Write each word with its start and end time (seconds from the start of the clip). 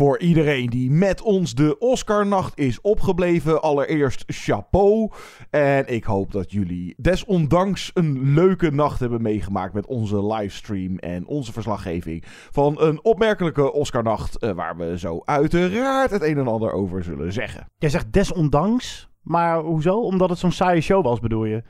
Voor 0.00 0.18
iedereen 0.18 0.66
die 0.66 0.90
met 0.90 1.22
ons 1.22 1.54
de 1.54 1.78
Oscarnacht 1.78 2.58
is 2.58 2.80
opgebleven, 2.80 3.62
allereerst 3.62 4.24
chapeau. 4.26 5.10
En 5.50 5.92
ik 5.92 6.04
hoop 6.04 6.32
dat 6.32 6.50
jullie 6.50 6.94
desondanks 6.96 7.90
een 7.94 8.34
leuke 8.34 8.70
nacht 8.70 9.00
hebben 9.00 9.22
meegemaakt 9.22 9.72
met 9.72 9.86
onze 9.86 10.26
livestream 10.26 10.98
en 10.98 11.26
onze 11.26 11.52
verslaggeving 11.52 12.24
van 12.50 12.80
een 12.80 13.04
opmerkelijke 13.04 13.72
Oscarnacht, 13.72 14.38
eh, 14.38 14.50
waar 14.50 14.76
we 14.76 14.98
zo 14.98 15.20
uiteraard 15.24 16.10
het 16.10 16.22
een 16.22 16.38
en 16.38 16.48
ander 16.48 16.72
over 16.72 17.04
zullen 17.04 17.32
zeggen. 17.32 17.66
Jij 17.78 17.90
zegt 17.90 18.12
desondanks, 18.12 19.08
maar 19.22 19.58
hoezo? 19.58 20.00
Omdat 20.00 20.30
het 20.30 20.38
zo'n 20.38 20.52
saaie 20.52 20.80
show 20.80 21.04
was, 21.04 21.20
bedoel 21.20 21.44
je? 21.44 21.62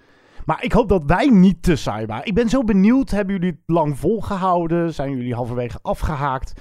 Maar 0.44 0.64
ik 0.64 0.72
hoop 0.72 0.88
dat 0.88 1.05
wij 1.05 1.27
niet 1.27 1.62
te 1.62 1.77
saai 1.77 2.06
waren. 2.06 2.27
Ik 2.27 2.34
ben 2.34 2.48
zo 2.48 2.64
benieuwd. 2.64 3.10
Hebben 3.10 3.34
jullie 3.34 3.50
het 3.50 3.60
lang 3.66 3.98
volgehouden? 3.98 4.94
Zijn 4.94 5.16
jullie 5.16 5.34
halverwege 5.34 5.78
afgehaakt? 5.83 6.60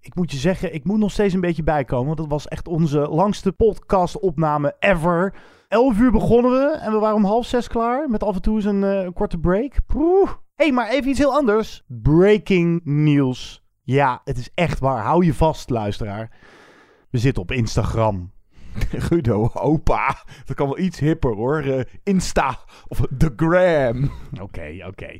Ik 0.00 0.14
moet 0.14 0.30
je 0.30 0.36
zeggen, 0.36 0.74
ik 0.74 0.84
moet 0.84 0.98
nog 0.98 1.10
steeds 1.10 1.34
een 1.34 1.40
beetje 1.40 1.62
bijkomen. 1.62 2.06
Want 2.06 2.18
het 2.18 2.28
was 2.28 2.48
echt 2.48 2.68
onze 2.68 2.98
langste 2.98 3.52
podcast-opname 3.52 4.76
ever. 4.78 5.34
11 5.68 5.98
uur 5.98 6.10
begonnen 6.10 6.50
we 6.50 6.76
en 6.76 6.92
we 6.92 6.98
waren 6.98 7.16
om 7.16 7.24
half 7.24 7.46
zes 7.46 7.68
klaar. 7.68 8.10
Met 8.10 8.22
af 8.22 8.34
en 8.34 8.42
toe 8.42 8.56
eens 8.56 8.64
een, 8.64 8.84
eh, 8.84 9.08
korte 9.14 9.38
break. 9.38 9.74
Hé, 10.54 10.64
hey, 10.64 10.72
maar 10.72 10.88
even 10.88 11.10
iets 11.10 11.18
heel 11.18 11.34
anders. 11.34 11.84
Breaking 11.86 12.80
news. 12.84 13.64
Ja, 13.82 14.20
het 14.24 14.38
is 14.38 14.50
echt 14.54 14.78
waar. 14.78 15.02
Hou 15.02 15.24
je 15.24 15.34
vast, 15.34 15.70
luisteraar. 15.70 16.30
We 17.10 17.18
zitten 17.18 17.42
op 17.42 17.52
Instagram. 17.52 18.32
Guido, 19.06 19.50
opa, 19.54 20.16
dat 20.44 20.56
kan 20.56 20.66
wel 20.66 20.78
iets 20.78 20.98
hipper 20.98 21.34
hoor. 21.34 21.58
Eh, 21.62 21.80
Insta 22.02 22.58
of 22.88 23.00
The 23.18 23.32
Gram. 23.36 24.10
Oké, 24.40 24.84
oké. 24.86 25.16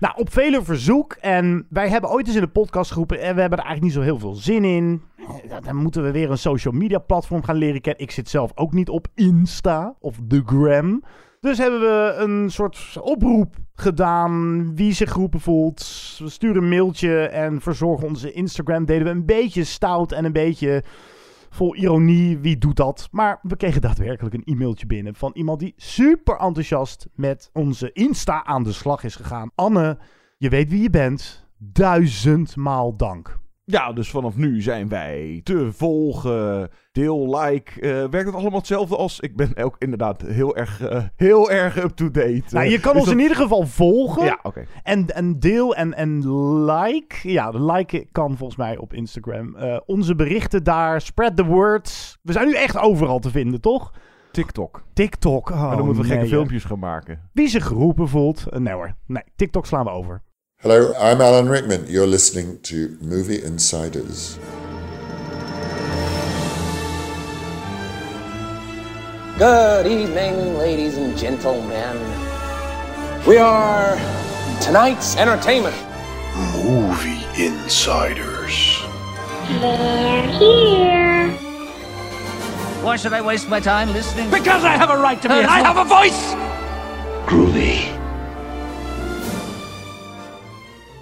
Nou, 0.00 0.14
op 0.16 0.32
vele 0.32 0.62
verzoek. 0.62 1.12
En 1.20 1.66
wij 1.70 1.88
hebben 1.88 2.10
ooit 2.10 2.26
eens 2.26 2.34
in 2.36 2.42
de 2.42 2.48
podcast 2.48 2.90
geroepen. 2.90 3.20
En 3.20 3.34
we 3.34 3.40
hebben 3.40 3.58
er 3.58 3.64
eigenlijk 3.64 3.82
niet 3.82 3.92
zo 4.04 4.10
heel 4.10 4.18
veel 4.18 4.34
zin 4.34 4.64
in. 4.64 5.02
Eh, 5.16 5.56
Dan 5.64 5.76
moeten 5.76 6.02
we 6.02 6.10
weer 6.10 6.30
een 6.30 6.38
social 6.38 6.74
media 6.74 6.98
platform 6.98 7.42
gaan 7.42 7.56
leren 7.56 7.80
kennen. 7.80 8.02
Ik 8.02 8.10
zit 8.10 8.28
zelf 8.28 8.52
ook 8.54 8.72
niet 8.72 8.88
op 8.88 9.06
Insta 9.14 9.94
of 10.00 10.16
The 10.28 10.42
Gram. 10.46 11.02
Dus 11.40 11.58
hebben 11.58 11.80
we 11.80 12.14
een 12.18 12.50
soort 12.50 12.96
oproep 13.02 13.54
gedaan. 13.74 14.74
Wie 14.74 14.92
zich 14.92 15.12
geroepen 15.12 15.40
voelt. 15.40 16.16
We 16.18 16.28
sturen 16.28 16.62
een 16.62 16.68
mailtje 16.68 17.20
en 17.26 17.60
verzorgen 17.60 18.08
onze 18.08 18.32
Instagram. 18.32 18.84
Deden 18.84 19.04
we 19.04 19.10
een 19.10 19.26
beetje 19.26 19.64
stout 19.64 20.12
en 20.12 20.24
een 20.24 20.32
beetje 20.32 20.82
vol 21.50 21.76
ironie. 21.76 22.38
Wie 22.38 22.58
doet 22.58 22.76
dat? 22.76 23.08
Maar 23.10 23.38
we 23.42 23.56
kregen 23.56 23.80
daadwerkelijk 23.80 24.34
een 24.34 24.44
e-mailtje 24.44 24.86
binnen 24.86 25.14
van 25.14 25.30
iemand 25.34 25.60
die 25.60 25.74
super 25.76 26.36
enthousiast 26.36 27.08
met 27.14 27.50
onze 27.52 27.92
Insta 27.92 28.44
aan 28.44 28.62
de 28.62 28.72
slag 28.72 29.04
is 29.04 29.16
gegaan. 29.16 29.50
Anne, 29.54 29.98
je 30.38 30.48
weet 30.48 30.68
wie 30.68 30.82
je 30.82 30.90
bent. 30.90 31.48
Duizendmaal 31.58 32.96
dank. 32.96 33.38
Ja, 33.70 33.92
dus 33.92 34.10
vanaf 34.10 34.36
nu 34.36 34.62
zijn 34.62 34.88
wij 34.88 35.40
te 35.44 35.72
volgen. 35.72 36.68
Deel, 36.92 37.38
like. 37.40 37.80
eh, 37.80 37.90
werkt 37.90 38.26
het 38.26 38.34
allemaal 38.34 38.58
hetzelfde 38.58 38.96
als... 38.96 39.20
Ik 39.20 39.36
ben 39.36 39.56
ook 39.56 39.76
inderdaad 39.78 40.22
heel 40.22 40.56
erg, 40.56 40.80
eh, 40.80 41.02
heel 41.16 41.50
erg 41.50 41.82
up-to-date. 41.82 42.42
Nou, 42.50 42.66
je 42.68 42.76
Eh, 42.76 42.82
kan 42.82 42.94
ons 42.96 43.04
dat- 43.04 43.14
in 43.14 43.20
ieder 43.20 43.36
geval 43.36 43.66
volgen. 43.66 44.24
Ja, 44.24 44.38
oké. 44.42 44.64
En, 44.82 45.06
en 45.06 45.38
deel 45.40 45.74
en, 45.74 45.94
en 45.94 46.32
like. 46.64 47.30
Ja, 47.30 47.50
de 47.50 47.64
like 47.64 48.06
kan 48.12 48.36
volgens 48.36 48.58
mij 48.58 48.76
op 48.78 48.92
Instagram. 48.92 49.56
Onze 49.86 50.14
berichten 50.14 50.64
daar. 50.64 51.00
Spread 51.00 51.36
the 51.36 51.44
word. 51.44 52.18
We 52.22 52.32
zijn 52.32 52.46
nu 52.46 52.54
echt 52.54 52.78
overal 52.78 53.18
te 53.18 53.30
vinden, 53.30 53.60
toch? 53.60 53.92
TikTok. 54.32 54.82
TikTok. 54.92 55.50
Oh, 55.50 55.70
en 55.70 55.76
dan 55.76 55.84
moeten 55.86 56.02
we 56.02 56.08
gekke 56.08 56.26
filmpjes 56.26 56.64
gaan 56.64 56.78
maken. 56.78 57.20
Wie 57.32 57.48
zich 57.48 57.66
geroepen 57.66 58.08
voelt. 58.08 58.46
nee 58.58 58.72
hoor. 58.74 58.94
Nee, 59.06 59.22
TikTok 59.36 59.66
slaan 59.66 59.84
we 59.84 59.90
over. 59.90 60.22
Hello, 60.62 60.92
I'm 61.00 61.22
Alan 61.22 61.48
Rickman. 61.48 61.86
You're 61.88 62.06
listening 62.06 62.60
to 62.64 62.98
Movie 63.00 63.42
Insiders. 63.42 64.38
Good 69.38 69.86
evening, 69.86 70.58
ladies 70.58 70.98
and 70.98 71.16
gentlemen. 71.16 71.96
We 73.26 73.38
are 73.38 73.96
tonight's 74.60 75.16
entertainment. 75.16 75.74
Movie 76.62 77.24
Insiders. 77.42 78.82
They're 79.62 80.26
here. 80.26 81.30
Why 82.82 82.96
should 82.96 83.14
I 83.14 83.22
waste 83.22 83.48
my 83.48 83.60
time 83.60 83.94
listening? 83.94 84.30
Because 84.30 84.62
I 84.62 84.76
have 84.76 84.90
a 84.90 84.98
right 84.98 85.22
to 85.22 85.28
be. 85.30 85.36
And 85.36 85.46
I 85.46 85.60
have 85.60 85.78
a 85.78 85.86
voice. 85.86 86.34
Groovy. 87.24 87.99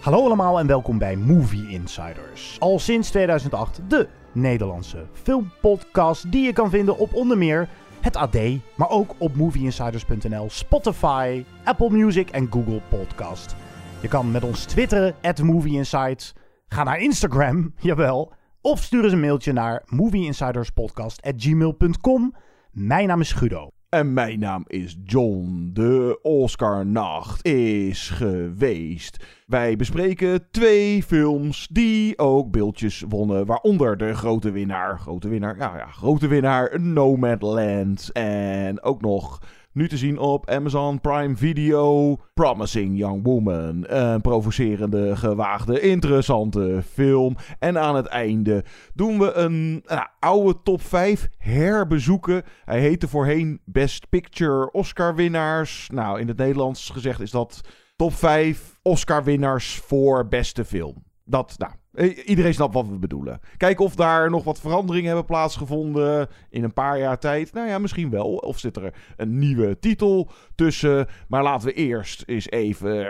Hallo 0.09 0.25
allemaal 0.25 0.59
en 0.59 0.67
welkom 0.67 0.99
bij 0.99 1.17
Movie 1.17 1.69
Insiders. 1.69 2.57
Al 2.59 2.79
sinds 2.79 3.11
2008 3.11 3.81
de 3.89 4.09
Nederlandse 4.33 5.07
filmpodcast 5.13 6.33
die 6.33 6.45
je 6.45 6.53
kan 6.53 6.71
vinden 6.71 6.99
op 6.99 7.15
onder 7.15 7.39
meer 7.39 7.69
het 8.01 8.17
AD, 8.17 8.39
maar 8.77 8.91
ook 8.91 9.15
op 9.19 9.37
movieinsiders.nl, 9.37 10.51
Spotify, 10.51 11.45
Apple 11.65 11.91
Music 11.91 12.31
en 12.31 12.49
Google 12.51 12.81
Podcast. 12.89 13.57
Je 14.01 14.09
kan 14.09 14.31
met 14.31 14.45
ons 14.45 14.65
twitteren, 14.65 15.15
at 15.23 15.43
movieinsights. 15.43 16.35
Ga 16.69 16.83
naar 16.83 16.99
Instagram, 16.99 17.75
jawel. 17.91 18.33
Of 18.61 18.83
stuur 18.83 19.05
eens 19.05 19.13
een 19.13 19.21
mailtje 19.21 19.53
naar 19.53 19.83
movieinsiderspodcast.gmail.com. 19.87 22.35
Mijn 22.71 23.07
naam 23.07 23.21
is 23.21 23.33
Guido. 23.33 23.78
En 23.89 24.13
mijn 24.13 24.39
naam 24.39 24.65
is 24.67 24.97
John. 25.05 25.71
De 25.73 26.19
Oscarnacht 26.23 27.45
is 27.47 28.11
geweest. 28.11 29.25
Wij 29.47 29.77
bespreken 29.77 30.51
twee 30.51 31.03
films 31.03 31.69
die 31.71 32.19
ook 32.19 32.51
beeldjes 32.51 33.05
wonnen. 33.09 33.47
Waaronder 33.47 33.97
de 33.97 34.15
grote 34.15 34.51
winnaar. 34.51 34.99
Grote 34.99 35.29
winnaar, 35.29 35.57
ja, 35.59 35.77
ja, 35.77 35.87
grote 35.87 36.27
winnaar 36.27 36.81
Nomadland. 36.81 38.13
En 38.13 38.83
ook 38.83 39.01
nog 39.01 39.43
nu 39.79 39.89
te 39.89 39.97
zien 39.97 40.19
op 40.19 40.51
Amazon 40.51 41.01
Prime 41.01 41.37
Video. 41.37 42.17
Promising 42.35 42.99
Young 42.99 43.25
Woman. 43.25 43.85
Een 43.87 44.21
provocerende, 44.21 45.17
gewaagde, 45.17 45.81
interessante 45.81 46.83
film. 46.93 47.37
En 47.59 47.79
aan 47.79 47.97
het 47.97 48.07
einde 48.07 48.65
doen 48.95 49.19
we 49.19 49.33
een 49.33 49.83
nou, 49.87 50.07
oude 50.19 50.63
top 50.63 50.83
5 50.83 51.29
herbezoeken. 51.37 52.43
Hij 52.65 52.81
heette 52.81 53.09
voorheen 53.09 53.61
Best 53.65 54.09
Picture 54.09 54.71
Oscar 54.71 55.15
winnaars. 55.15 55.89
Nou, 55.93 56.21
in 56.21 56.29
het 56.29 56.37
Nederlands 56.37 56.91
gezegd 56.91 57.21
is 57.21 57.31
dat 57.31 57.61
top 57.97 58.13
5 58.13 58.79
Oscar 58.83 59.25
winnaars 59.25 59.75
voor 59.75 60.29
beste 60.29 60.65
film. 60.65 61.05
Dat, 61.25 61.55
nou, 61.59 61.73
iedereen 62.07 62.55
snapt 62.55 62.75
wat 62.75 62.89
we 62.89 62.99
bedoelen. 62.99 63.41
Kijken 63.57 63.85
of 63.85 63.95
daar 63.95 64.31
nog 64.31 64.45
wat 64.45 64.61
veranderingen 64.61 65.07
hebben 65.07 65.25
plaatsgevonden 65.25 66.29
in 66.51 66.65
een 66.65 66.73
paar 66.73 66.99
jaar 66.99 67.19
tijd. 67.19 67.53
Nou 67.53 67.69
ja, 67.69 67.79
misschien 67.79 68.11
wel. 68.11 68.27
Of 68.37 68.59
zit 68.59 68.77
er 68.77 68.95
een 69.17 69.39
nieuwe 69.39 69.79
titel 69.79 70.31
tussen. 70.55 71.07
Maar 71.29 71.43
laten 71.43 71.67
we 71.69 71.73
eerst 71.75 72.23
eens 72.27 72.51
even 72.51 73.07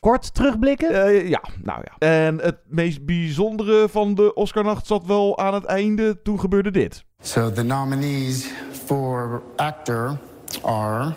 Kort 0.00 0.34
terugblikken. 0.34 1.04
eh, 1.04 1.28
ja, 1.28 1.42
nou 1.62 1.80
ja. 1.84 2.08
En 2.08 2.38
het 2.40 2.58
meest 2.68 3.04
bijzondere 3.06 3.88
van 3.88 4.14
de 4.14 4.34
Oscarnacht 4.34 4.86
zat 4.86 5.06
wel 5.06 5.38
aan 5.38 5.54
het 5.54 5.64
einde. 5.64 6.22
Toen 6.22 6.40
gebeurde 6.40 6.70
dit. 6.70 7.04
So 7.20 7.52
the 7.52 7.62
nominees 7.64 8.50
for 8.84 9.42
actor 9.56 10.18
are 10.62 11.12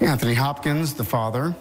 Anthony 0.00 0.36
Hopkins, 0.36 0.92
the 0.92 1.04
father. 1.04 1.54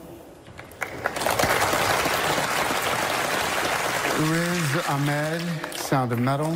Riz 4.17 4.87
Ahmed, 4.87 5.41
Sound 5.75 6.13
of 6.13 6.19
Metal. 6.19 6.55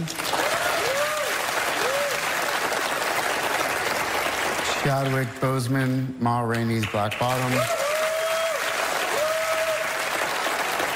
Chadwick 4.82 5.28
Boseman, 5.42 6.18
Ma 6.22 6.40
Rainey's 6.40 6.86
Black 6.86 7.20
Bottom. 7.20 7.52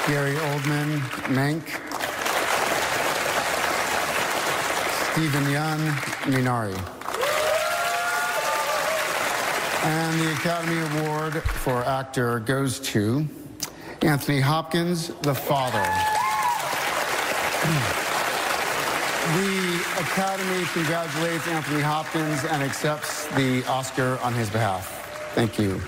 Gary 0.06 0.36
Oldman, 0.36 1.00
Mank. 1.34 1.62
Stephen 5.12 5.50
Yun, 5.50 5.78
Minari. 6.32 6.74
And 9.84 10.18
the 10.18 10.32
Academy 10.32 11.02
Award 11.02 11.42
for 11.42 11.84
Actor 11.84 12.40
goes 12.40 12.80
to 12.80 13.28
Anthony 14.00 14.40
Hopkins, 14.40 15.08
the 15.20 15.34
father. 15.34 16.13
The 17.64 19.52
Academy 19.98 20.64
congratulates 20.72 21.48
Anthony 21.48 21.82
Hopkins 21.82 22.44
and 22.46 22.62
accepts 22.62 23.26
the 23.34 23.62
Oscar 23.78 24.18
on 24.22 24.34
his 24.34 24.50
behalf. 24.50 24.84
Thank 25.34 25.52
you. 25.52 25.80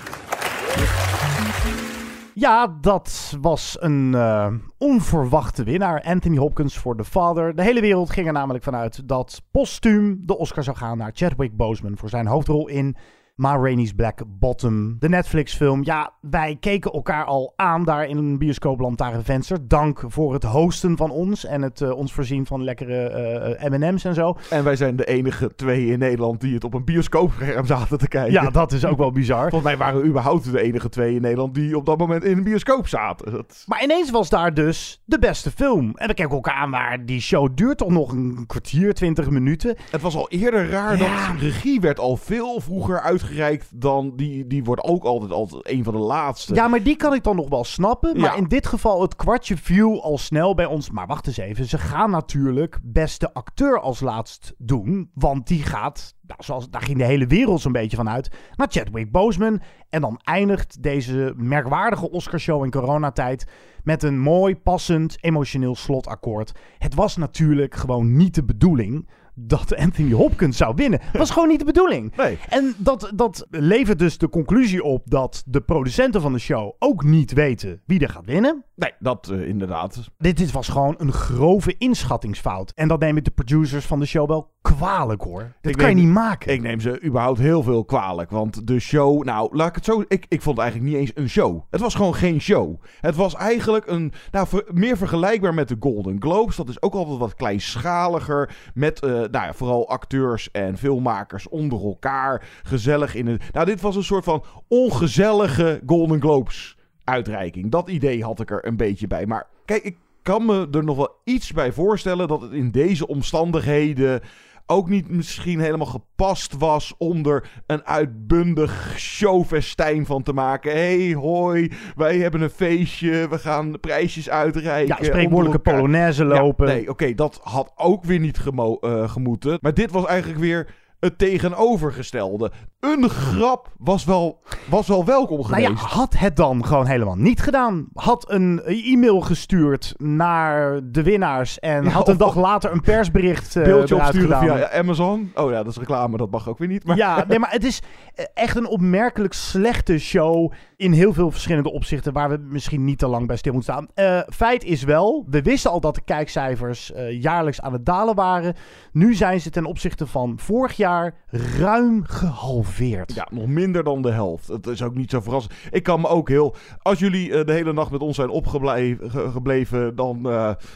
Ja, 2.33 2.77
dat 2.81 3.35
was 3.41 3.77
een 3.79 4.11
uh, 4.15 4.47
onverwachte 4.77 5.63
winnaar. 5.63 6.01
Anthony 6.01 6.37
Hopkins 6.37 6.77
voor 6.77 6.97
The 6.97 7.05
Father. 7.05 7.55
De 7.55 7.63
hele 7.63 7.81
wereld 7.81 8.09
ging 8.09 8.27
er 8.27 8.33
namelijk 8.33 8.63
vanuit 8.63 9.07
dat 9.07 9.41
postuum 9.51 10.21
de 10.25 10.37
Oscar 10.37 10.63
zou 10.63 10.77
gaan 10.77 10.97
naar 10.97 11.11
Chadwick 11.13 11.57
Boseman 11.57 11.97
voor 11.97 12.09
zijn 12.09 12.27
hoofdrol 12.27 12.67
in 12.67 12.95
Ma 13.37 13.55
Rainey's 13.55 13.93
Black 13.93 14.21
Bottom, 14.27 14.95
de 14.99 15.09
Netflix-film. 15.09 15.83
Ja, 15.83 16.13
wij 16.21 16.57
keken 16.59 16.91
elkaar 16.91 17.25
al 17.25 17.53
aan 17.55 17.83
daar 17.83 18.05
in 18.05 18.17
een 18.17 18.37
bioscoopland 18.37 19.03
venster. 19.23 19.67
Dank 19.67 20.03
voor 20.07 20.33
het 20.33 20.43
hosten 20.43 20.97
van 20.97 21.11
ons 21.11 21.45
en 21.45 21.61
het 21.61 21.79
uh, 21.81 21.91
ons 21.91 22.13
voorzien 22.13 22.45
van 22.45 22.63
lekkere 22.63 23.57
uh, 23.59 23.69
M&M's 23.69 24.03
en 24.03 24.13
zo. 24.13 24.37
En 24.49 24.63
wij 24.63 24.75
zijn 24.75 24.95
de 24.95 25.05
enige 25.05 25.55
twee 25.55 25.85
in 25.85 25.99
Nederland 25.99 26.41
die 26.41 26.53
het 26.53 26.63
op 26.63 26.73
een 26.73 26.83
bioscoopscherm 26.83 27.65
zaten 27.65 27.97
te 27.97 28.07
kijken. 28.07 28.31
Ja, 28.31 28.49
dat 28.49 28.71
is 28.71 28.85
ook 28.85 28.97
wel 28.97 29.11
bizar. 29.11 29.49
Volgens 29.49 29.63
mij 29.63 29.77
waren 29.77 30.01
we 30.01 30.07
überhaupt 30.07 30.51
de 30.51 30.61
enige 30.61 30.89
twee 30.89 31.15
in 31.15 31.21
Nederland 31.21 31.53
die 31.53 31.77
op 31.77 31.85
dat 31.85 31.97
moment 31.97 32.23
in 32.23 32.37
een 32.37 32.43
bioscoop 32.43 32.87
zaten. 32.87 33.31
Dat... 33.31 33.63
Maar 33.65 33.83
ineens 33.83 34.11
was 34.11 34.29
daar 34.29 34.53
dus 34.53 35.01
de 35.05 35.19
beste 35.19 35.51
film. 35.51 35.91
En 35.95 36.07
we 36.07 36.13
keken 36.13 36.31
elkaar 36.31 36.53
aan, 36.53 36.69
maar 36.69 37.05
die 37.05 37.21
show 37.21 37.49
duurt 37.55 37.77
toch 37.77 37.91
nog 37.91 38.11
een 38.11 38.43
kwartier, 38.47 38.93
twintig 38.93 39.29
minuten. 39.29 39.75
Het 39.91 40.01
was 40.01 40.15
al 40.15 40.29
eerder 40.29 40.69
raar 40.69 40.97
ja. 40.97 41.27
dat 41.27 41.41
regie 41.41 41.81
werd 41.81 41.99
al 41.99 42.17
veel 42.17 42.59
vroeger 42.59 42.99
uitgevoerd 42.99 43.25
uitgereikt, 43.27 43.81
dan 43.81 44.15
die, 44.15 44.47
die 44.47 44.63
wordt 44.63 44.83
ook 44.83 45.03
altijd, 45.03 45.31
altijd 45.31 45.69
een 45.69 45.83
van 45.83 45.93
de 45.93 45.99
laatste. 45.99 46.55
Ja, 46.55 46.67
maar 46.67 46.83
die 46.83 46.95
kan 46.95 47.13
ik 47.13 47.23
dan 47.23 47.35
nog 47.35 47.49
wel 47.49 47.63
snappen. 47.63 48.19
Maar 48.19 48.37
in 48.37 48.47
dit 48.47 48.67
geval, 48.67 49.01
het 49.01 49.15
kwartje 49.15 49.57
viel 49.57 50.03
al 50.03 50.17
snel 50.17 50.55
bij 50.55 50.65
ons. 50.65 50.89
Maar 50.89 51.07
wacht 51.07 51.27
eens 51.27 51.37
even, 51.37 51.65
ze 51.65 51.77
gaan 51.77 52.09
natuurlijk 52.09 52.79
beste 52.83 53.33
acteur 53.33 53.79
als 53.79 53.99
laatst 53.99 54.53
doen. 54.57 55.11
Want 55.13 55.47
die 55.47 55.63
gaat, 55.63 56.15
nou, 56.21 56.43
zoals, 56.43 56.69
daar 56.69 56.81
ging 56.81 56.97
de 56.97 57.03
hele 57.03 57.27
wereld 57.27 57.61
zo'n 57.61 57.71
beetje 57.71 57.97
van 57.97 58.09
uit, 58.09 58.29
naar 58.55 58.67
Chadwick 58.69 59.11
Boseman. 59.11 59.61
En 59.89 60.01
dan 60.01 60.19
eindigt 60.23 60.83
deze 60.83 61.33
merkwaardige 61.35 62.11
Oscarshow 62.11 62.63
in 62.63 62.71
coronatijd 62.71 63.47
met 63.83 64.03
een 64.03 64.19
mooi, 64.19 64.55
passend, 64.55 65.17
emotioneel 65.19 65.75
slotakkoord. 65.75 66.51
Het 66.77 66.95
was 66.95 67.17
natuurlijk 67.17 67.75
gewoon 67.75 68.17
niet 68.17 68.35
de 68.35 68.43
bedoeling 68.43 69.07
dat 69.39 69.75
Anthony 69.75 70.11
Hopkins 70.11 70.57
zou 70.57 70.75
winnen. 70.75 70.99
Dat 70.99 71.17
was 71.17 71.31
gewoon 71.31 71.47
niet 71.47 71.59
de 71.59 71.65
bedoeling. 71.65 72.15
Nee. 72.15 72.37
En 72.49 72.75
dat, 72.77 73.11
dat 73.15 73.47
levert 73.49 73.99
dus 73.99 74.17
de 74.17 74.29
conclusie 74.29 74.83
op 74.83 75.03
dat 75.05 75.43
de 75.45 75.61
producenten 75.61 76.21
van 76.21 76.33
de 76.33 76.39
show 76.39 76.75
ook 76.79 77.03
niet 77.03 77.33
weten 77.33 77.81
wie 77.85 77.99
er 77.99 78.09
gaat 78.09 78.25
winnen. 78.25 78.65
Nee, 78.75 78.91
dat 78.99 79.29
uh, 79.31 79.47
inderdaad. 79.47 80.09
Dit, 80.17 80.37
dit 80.37 80.51
was 80.51 80.67
gewoon 80.67 80.95
een 80.97 81.11
grove 81.11 81.75
inschattingsfout. 81.77 82.71
En 82.75 82.87
dat 82.87 82.99
nemen 82.99 83.23
de 83.23 83.31
producers 83.31 83.85
van 83.85 83.99
de 83.99 84.05
show 84.05 84.27
wel 84.27 84.55
kwalijk 84.61 85.21
hoor. 85.21 85.55
Dat 85.61 85.75
kan 85.75 85.89
je 85.89 85.95
niet 85.95 86.07
maken. 86.07 86.53
Ik 86.53 86.61
neem 86.61 86.79
ze 86.79 87.03
überhaupt 87.03 87.39
heel 87.39 87.63
veel 87.63 87.85
kwalijk. 87.85 88.29
Want 88.29 88.67
de 88.67 88.79
show, 88.79 89.23
nou 89.23 89.55
laat 89.55 89.67
ik 89.67 89.75
het 89.75 89.85
zo. 89.85 90.03
Ik, 90.07 90.25
ik 90.27 90.41
vond 90.41 90.57
het 90.57 90.65
eigenlijk 90.65 90.95
niet 90.95 91.01
eens 91.01 91.11
een 91.15 91.29
show. 91.29 91.61
Het 91.69 91.81
was 91.81 91.95
gewoon 91.95 92.15
geen 92.15 92.41
show. 92.41 92.81
Het 92.99 93.15
was 93.15 93.35
eigenlijk 93.35 93.87
een. 93.87 94.13
Nou, 94.31 94.47
meer 94.73 94.97
vergelijkbaar 94.97 95.53
met 95.53 95.67
de 95.67 95.75
Golden 95.79 96.21
Globes. 96.21 96.55
Dat 96.55 96.69
is 96.69 96.81
ook 96.81 96.93
altijd 96.93 97.17
wat 97.17 97.35
kleinschaliger. 97.35 98.55
Met 98.73 99.03
uh, 99.03 99.23
nou 99.31 99.45
ja, 99.45 99.53
vooral 99.53 99.89
acteurs 99.89 100.51
en 100.51 100.77
filmmakers 100.77 101.49
onder 101.49 101.83
elkaar. 101.83 102.47
Gezellig 102.63 103.15
in 103.15 103.27
het. 103.27 103.53
Nou, 103.53 103.65
dit 103.65 103.81
was 103.81 103.95
een 103.95 104.03
soort 104.03 104.23
van 104.23 104.43
ongezellige 104.67 105.81
Golden 105.85 106.21
Globes 106.21 106.77
uitreiking. 107.03 107.71
Dat 107.71 107.89
idee 107.89 108.23
had 108.23 108.39
ik 108.39 108.51
er 108.51 108.65
een 108.65 108.77
beetje 108.77 109.07
bij. 109.07 109.25
Maar 109.25 109.47
kijk, 109.65 109.83
ik 109.83 109.97
kan 110.21 110.45
me 110.45 110.67
er 110.71 110.83
nog 110.83 110.97
wel 110.97 111.15
iets 111.23 111.51
bij 111.53 111.71
voorstellen 111.71 112.27
dat 112.27 112.41
het 112.41 112.51
in 112.51 112.71
deze 112.71 113.07
omstandigheden 113.07 114.21
ook 114.67 114.89
niet 114.89 115.09
misschien 115.09 115.59
helemaal 115.59 115.87
gepast 115.87 116.57
was 116.57 116.93
om 116.97 117.25
er 117.25 117.49
een 117.65 117.85
uitbundig 117.85 118.93
showfestijn 118.97 120.05
van 120.05 120.23
te 120.23 120.33
maken. 120.33 120.71
hey, 120.71 121.13
hoi, 121.13 121.71
wij 121.95 122.17
hebben 122.17 122.41
een 122.41 122.49
feestje, 122.49 123.27
we 123.29 123.37
gaan 123.37 123.79
prijsjes 123.79 124.29
uitreiken. 124.29 124.95
Ja, 124.99 125.03
spreekwoordelijke 125.03 125.71
polonaise 125.71 126.25
lopen. 126.25 126.67
nee, 126.67 126.89
oké, 126.89 127.13
dat 127.13 127.39
had 127.43 127.71
ook 127.75 128.03
weer 128.03 128.19
niet 128.19 128.37
gemo 128.37 128.77
uh, 128.81 129.09
gemoeten. 129.09 129.57
Maar 129.61 129.73
dit 129.73 129.91
was 129.91 130.05
eigenlijk 130.05 130.39
weer 130.39 130.67
het 130.99 131.17
tegenovergestelde. 131.17 132.51
Een 132.79 133.09
grap 133.09 133.71
was 133.77 134.05
wel, 134.05 134.41
was 134.69 134.87
wel 134.87 135.05
welkom 135.05 135.43
geweest. 135.43 135.67
Nou 135.67 135.79
ja, 135.79 135.87
had 135.87 136.17
het 136.17 136.35
dan 136.35 136.65
gewoon 136.65 136.85
helemaal 136.85 137.15
niet 137.15 137.41
gedaan. 137.41 137.87
Had 137.93 138.31
een 138.31 138.61
e-mail 138.63 139.21
gestuurd 139.21 139.93
naar 139.97 140.79
de 140.83 141.03
winnaars. 141.03 141.59
En 141.59 141.85
had 141.85 142.07
een 142.07 142.17
dag 142.17 142.35
later 142.35 142.71
een 142.71 142.81
persbericht 142.81 143.55
uh, 143.55 143.63
Beeldje 143.63 143.95
opsturen 143.95 144.39
via 144.39 144.71
Amazon. 144.71 145.31
Oh 145.35 145.51
ja, 145.51 145.57
dat 145.57 145.67
is 145.67 145.77
reclame, 145.77 146.17
dat 146.17 146.31
mag 146.31 146.49
ook 146.49 146.57
weer 146.57 146.67
niet. 146.67 146.85
Maar... 146.85 146.97
Ja, 146.97 147.25
nee, 147.27 147.39
maar 147.39 147.51
het 147.51 147.63
is 147.63 147.81
eh, 148.15 148.25
echt 148.33 148.55
een 148.55 148.67
opmerkelijk 148.67 149.33
slechte 149.33 149.99
show. 149.99 150.51
In 150.77 150.91
heel 150.91 151.13
veel 151.13 151.31
verschillende 151.31 151.71
opzichten. 151.71 152.13
Waar 152.13 152.29
we 152.29 152.37
misschien 152.37 152.83
niet 152.83 152.99
te 152.99 153.07
lang 153.07 153.27
bij 153.27 153.37
stil 153.37 153.53
moeten 153.53 153.73
staan. 153.73 153.87
Uh, 153.95 154.21
feit 154.29 154.63
is 154.63 154.83
wel, 154.83 155.25
we 155.29 155.41
wisten 155.41 155.71
al 155.71 155.79
dat 155.79 155.95
de 155.95 156.01
kijkcijfers 156.01 156.91
uh, 156.91 157.21
jaarlijks 157.21 157.61
aan 157.61 157.73
het 157.73 157.85
dalen 157.85 158.15
waren. 158.15 158.55
Nu 158.91 159.13
zijn 159.13 159.41
ze 159.41 159.49
ten 159.49 159.65
opzichte 159.65 160.07
van 160.07 160.39
vorig 160.39 160.73
jaar 160.73 161.15
ruim 161.59 162.03
gehalveerd. 162.03 163.13
Ja, 163.13 163.27
nog 163.31 163.47
minder 163.47 163.83
dan 163.83 164.01
de 164.01 164.11
helft. 164.11 164.47
Het 164.47 164.67
is 164.67 164.81
ook 164.81 164.95
niet 164.95 165.09
zo 165.09 165.21
verrassend. 165.21 165.53
Ik 165.71 165.83
kan 165.83 166.01
me 166.01 166.07
ook 166.07 166.29
heel... 166.29 166.55
Als 166.81 166.99
jullie 166.99 167.29
uh, 167.29 167.45
de 167.45 167.53
hele 167.53 167.73
nacht 167.73 167.91
met 167.91 168.01
ons 168.01 168.15
zijn 168.15 168.29
opgebleven, 168.29 169.95
dan... 169.95 170.21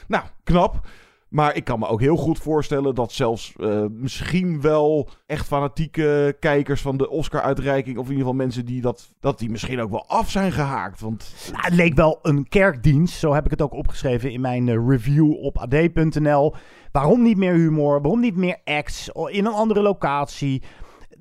nou, 0.07 0.24
knap. 0.44 0.88
Maar 1.31 1.55
ik 1.55 1.63
kan 1.63 1.79
me 1.79 1.87
ook 1.87 1.99
heel 1.99 2.15
goed 2.15 2.39
voorstellen 2.39 2.95
dat 2.95 3.11
zelfs 3.11 3.53
uh, 3.57 3.85
misschien 3.89 4.61
wel 4.61 5.09
echt 5.25 5.47
fanatieke 5.47 6.35
kijkers 6.39 6.81
van 6.81 6.97
de 6.97 7.09
Oscar-uitreiking, 7.09 7.97
of 7.97 8.03
in 8.03 8.11
ieder 8.11 8.25
geval 8.25 8.39
mensen 8.39 8.65
die 8.65 8.81
dat, 8.81 9.13
dat 9.19 9.39
die 9.39 9.49
misschien 9.49 9.81
ook 9.81 9.89
wel 9.89 10.07
af 10.07 10.29
zijn 10.29 10.51
gehaakt. 10.51 10.99
Want... 10.99 11.33
Nou, 11.51 11.63
het 11.63 11.73
leek 11.73 11.93
wel 11.93 12.19
een 12.21 12.47
kerkdienst, 12.47 13.19
zo 13.19 13.33
heb 13.33 13.45
ik 13.45 13.51
het 13.51 13.61
ook 13.61 13.73
opgeschreven 13.73 14.31
in 14.31 14.41
mijn 14.41 14.67
uh, 14.67 14.87
review 14.87 15.31
op 15.31 15.57
ad.nl. 15.57 16.55
Waarom 16.91 17.21
niet 17.21 17.37
meer 17.37 17.53
humor? 17.53 18.01
Waarom 18.01 18.19
niet 18.19 18.35
meer 18.35 18.57
acts 18.63 19.09
in 19.25 19.45
een 19.45 19.53
andere 19.53 19.81
locatie? 19.81 20.61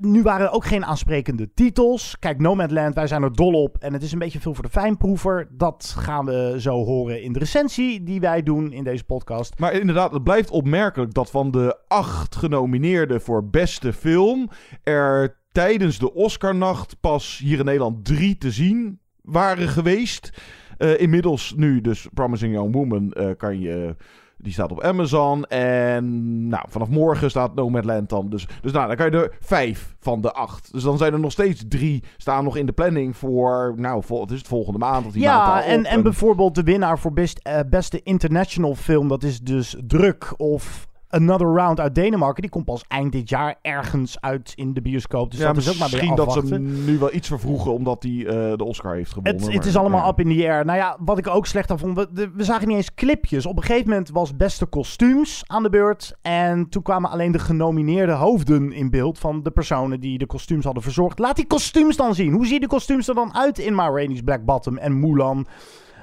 Nu 0.00 0.23
waren 0.23 0.47
er 0.47 0.52
ook 0.52 0.64
geen 0.64 0.85
aansprekende 0.85 1.52
titels. 1.55 2.19
Kijk, 2.19 2.38
Nomadland, 2.38 2.94
wij 2.94 3.06
zijn 3.06 3.23
er 3.23 3.32
dol 3.32 3.62
op. 3.62 3.76
En 3.79 3.93
het 3.93 4.02
is 4.02 4.12
een 4.12 4.19
beetje 4.19 4.41
veel 4.41 4.55
voor 4.55 4.64
de 4.64 4.70
fijnproever. 4.70 5.49
Dat 5.50 5.94
gaan 5.99 6.25
we 6.25 6.55
zo 6.58 6.85
horen 6.85 7.23
in 7.23 7.32
de 7.32 7.38
recensie 7.38 8.02
die 8.02 8.20
wij 8.20 8.43
doen 8.43 8.73
in 8.73 8.85
deze 8.85 9.05
podcast. 9.05 9.58
Maar 9.58 9.73
inderdaad, 9.73 10.12
het 10.12 10.25
blijft 10.25 10.50
opmerkelijk 10.50 11.14
dat 11.14 11.31
van 11.31 11.50
de 11.50 11.79
acht 11.88 12.37
genomineerden 12.37 13.20
voor 13.20 13.49
beste 13.49 13.93
film... 13.93 14.50
er 14.82 15.38
tijdens 15.52 15.99
de 15.99 16.14
Oscarnacht 16.14 17.00
pas 17.00 17.41
hier 17.44 17.58
in 17.58 17.64
Nederland 17.64 18.05
drie 18.05 18.39
te 18.39 18.51
zien 18.51 19.01
waren 19.22 19.69
geweest. 19.69 20.43
Uh, 20.79 21.01
inmiddels 21.01 21.55
nu 21.56 21.81
dus 21.81 22.08
Promising 22.15 22.55
Young 22.55 22.74
Woman 22.74 23.15
uh, 23.17 23.31
kan 23.36 23.60
je... 23.60 23.96
Die 24.43 24.53
staat 24.53 24.70
op 24.70 24.82
Amazon. 24.82 25.44
En 25.44 26.49
nou, 26.49 26.65
vanaf 26.69 26.89
morgen 26.89 27.31
staat 27.31 27.55
Nomadland 27.55 28.09
dan. 28.09 28.29
Dus, 28.31 28.47
dus 28.63 28.73
nou, 28.73 28.87
dan 28.87 28.97
kan 28.97 29.11
je 29.11 29.17
er 29.17 29.37
vijf 29.41 29.94
van 29.99 30.20
de 30.20 30.32
acht. 30.32 30.73
Dus 30.73 30.82
dan 30.82 30.99
zijn 30.99 31.13
er 31.13 31.20
nog 31.20 31.32
steeds 31.32 31.65
drie 31.69 32.03
staan 32.17 32.44
nog 32.44 32.56
in 32.56 32.67
de 32.67 32.73
planning 32.73 33.17
voor... 33.17 33.75
Nou, 33.77 34.03
vol, 34.05 34.20
het 34.20 34.31
is 34.31 34.39
het 34.39 34.49
volgende 34.49 34.79
maand. 34.79 35.06
Of 35.06 35.13
die 35.13 35.23
ja, 35.23 35.47
maand 35.47 35.65
en, 35.65 35.85
en 35.85 36.03
bijvoorbeeld 36.03 36.55
de 36.55 36.63
winnaar 36.63 36.99
voor 36.99 37.13
best, 37.13 37.41
uh, 37.47 37.59
beste 37.70 38.01
international 38.03 38.75
film. 38.75 39.09
Dat 39.09 39.23
is 39.23 39.41
dus 39.41 39.77
Druk 39.87 40.35
of 40.37 40.89
Another 41.10 41.46
Round 41.46 41.81
uit 41.81 41.94
Denemarken. 41.94 42.43
Die 42.43 42.50
komt 42.50 42.64
pas 42.64 42.84
eind 42.88 43.12
dit 43.12 43.29
jaar 43.29 43.55
ergens 43.62 44.20
uit 44.20 44.52
in 44.56 44.74
de 44.74 44.81
bioscoop. 44.81 45.31
Dus 45.31 45.40
ja, 45.40 45.46
dat 45.46 45.56
is 45.56 45.69
ook 45.69 45.79
maar 45.79 45.88
weer 45.88 46.00
Misschien 46.00 46.17
dat 46.17 46.32
ze 46.32 46.55
hem 46.55 46.84
nu 46.84 46.98
wel 46.98 47.14
iets 47.14 47.29
vervroegen 47.29 47.72
omdat 47.72 48.02
hij 48.02 48.12
uh, 48.12 48.26
de 48.56 48.64
Oscar 48.64 48.94
heeft 48.94 49.12
gewonnen. 49.12 49.43
Het, 49.43 49.52
het 49.52 49.67
is 49.67 49.76
allemaal 49.76 50.08
up 50.08 50.20
in 50.20 50.36
the 50.36 50.48
air. 50.48 50.64
Nou 50.64 50.79
ja, 50.79 50.96
wat 51.00 51.19
ik 51.19 51.26
ook 51.26 51.46
slecht 51.46 51.70
aan 51.70 51.79
vond. 51.79 51.96
We, 51.96 52.31
we, 52.34 52.44
zagen 52.44 52.69
niet 52.69 52.76
eens 52.76 52.94
clipjes. 52.94 53.46
Op 53.46 53.56
een 53.56 53.62
gegeven 53.62 53.88
moment 53.88 54.10
was 54.10 54.36
beste 54.36 54.67
kostuums 54.67 55.43
aan 55.46 55.62
de 55.62 55.70
beurt. 55.70 56.17
En 56.22 56.69
toen 56.69 56.82
kwamen 56.82 57.10
alleen 57.10 57.32
de 57.32 57.38
genomineerde 57.38 58.12
hoofden 58.12 58.72
in 58.72 58.90
beeld 58.90 59.19
van 59.19 59.43
de 59.43 59.50
personen 59.50 60.00
die 60.00 60.19
de 60.19 60.26
kostuums 60.26 60.64
hadden 60.64 60.82
verzorgd. 60.82 61.19
Laat 61.19 61.36
die 61.36 61.46
kostuums 61.46 61.96
dan 61.96 62.14
zien. 62.14 62.32
Hoe 62.32 62.46
zien 62.46 62.60
de 62.60 62.67
kostuums 62.67 63.08
er 63.08 63.14
dan 63.14 63.34
uit 63.34 63.58
in 63.58 63.74
Ma 63.74 63.88
Rainey's 63.88 64.22
Black 64.22 64.44
Bottom 64.44 64.76
en 64.76 65.00
Mulan? 65.00 65.46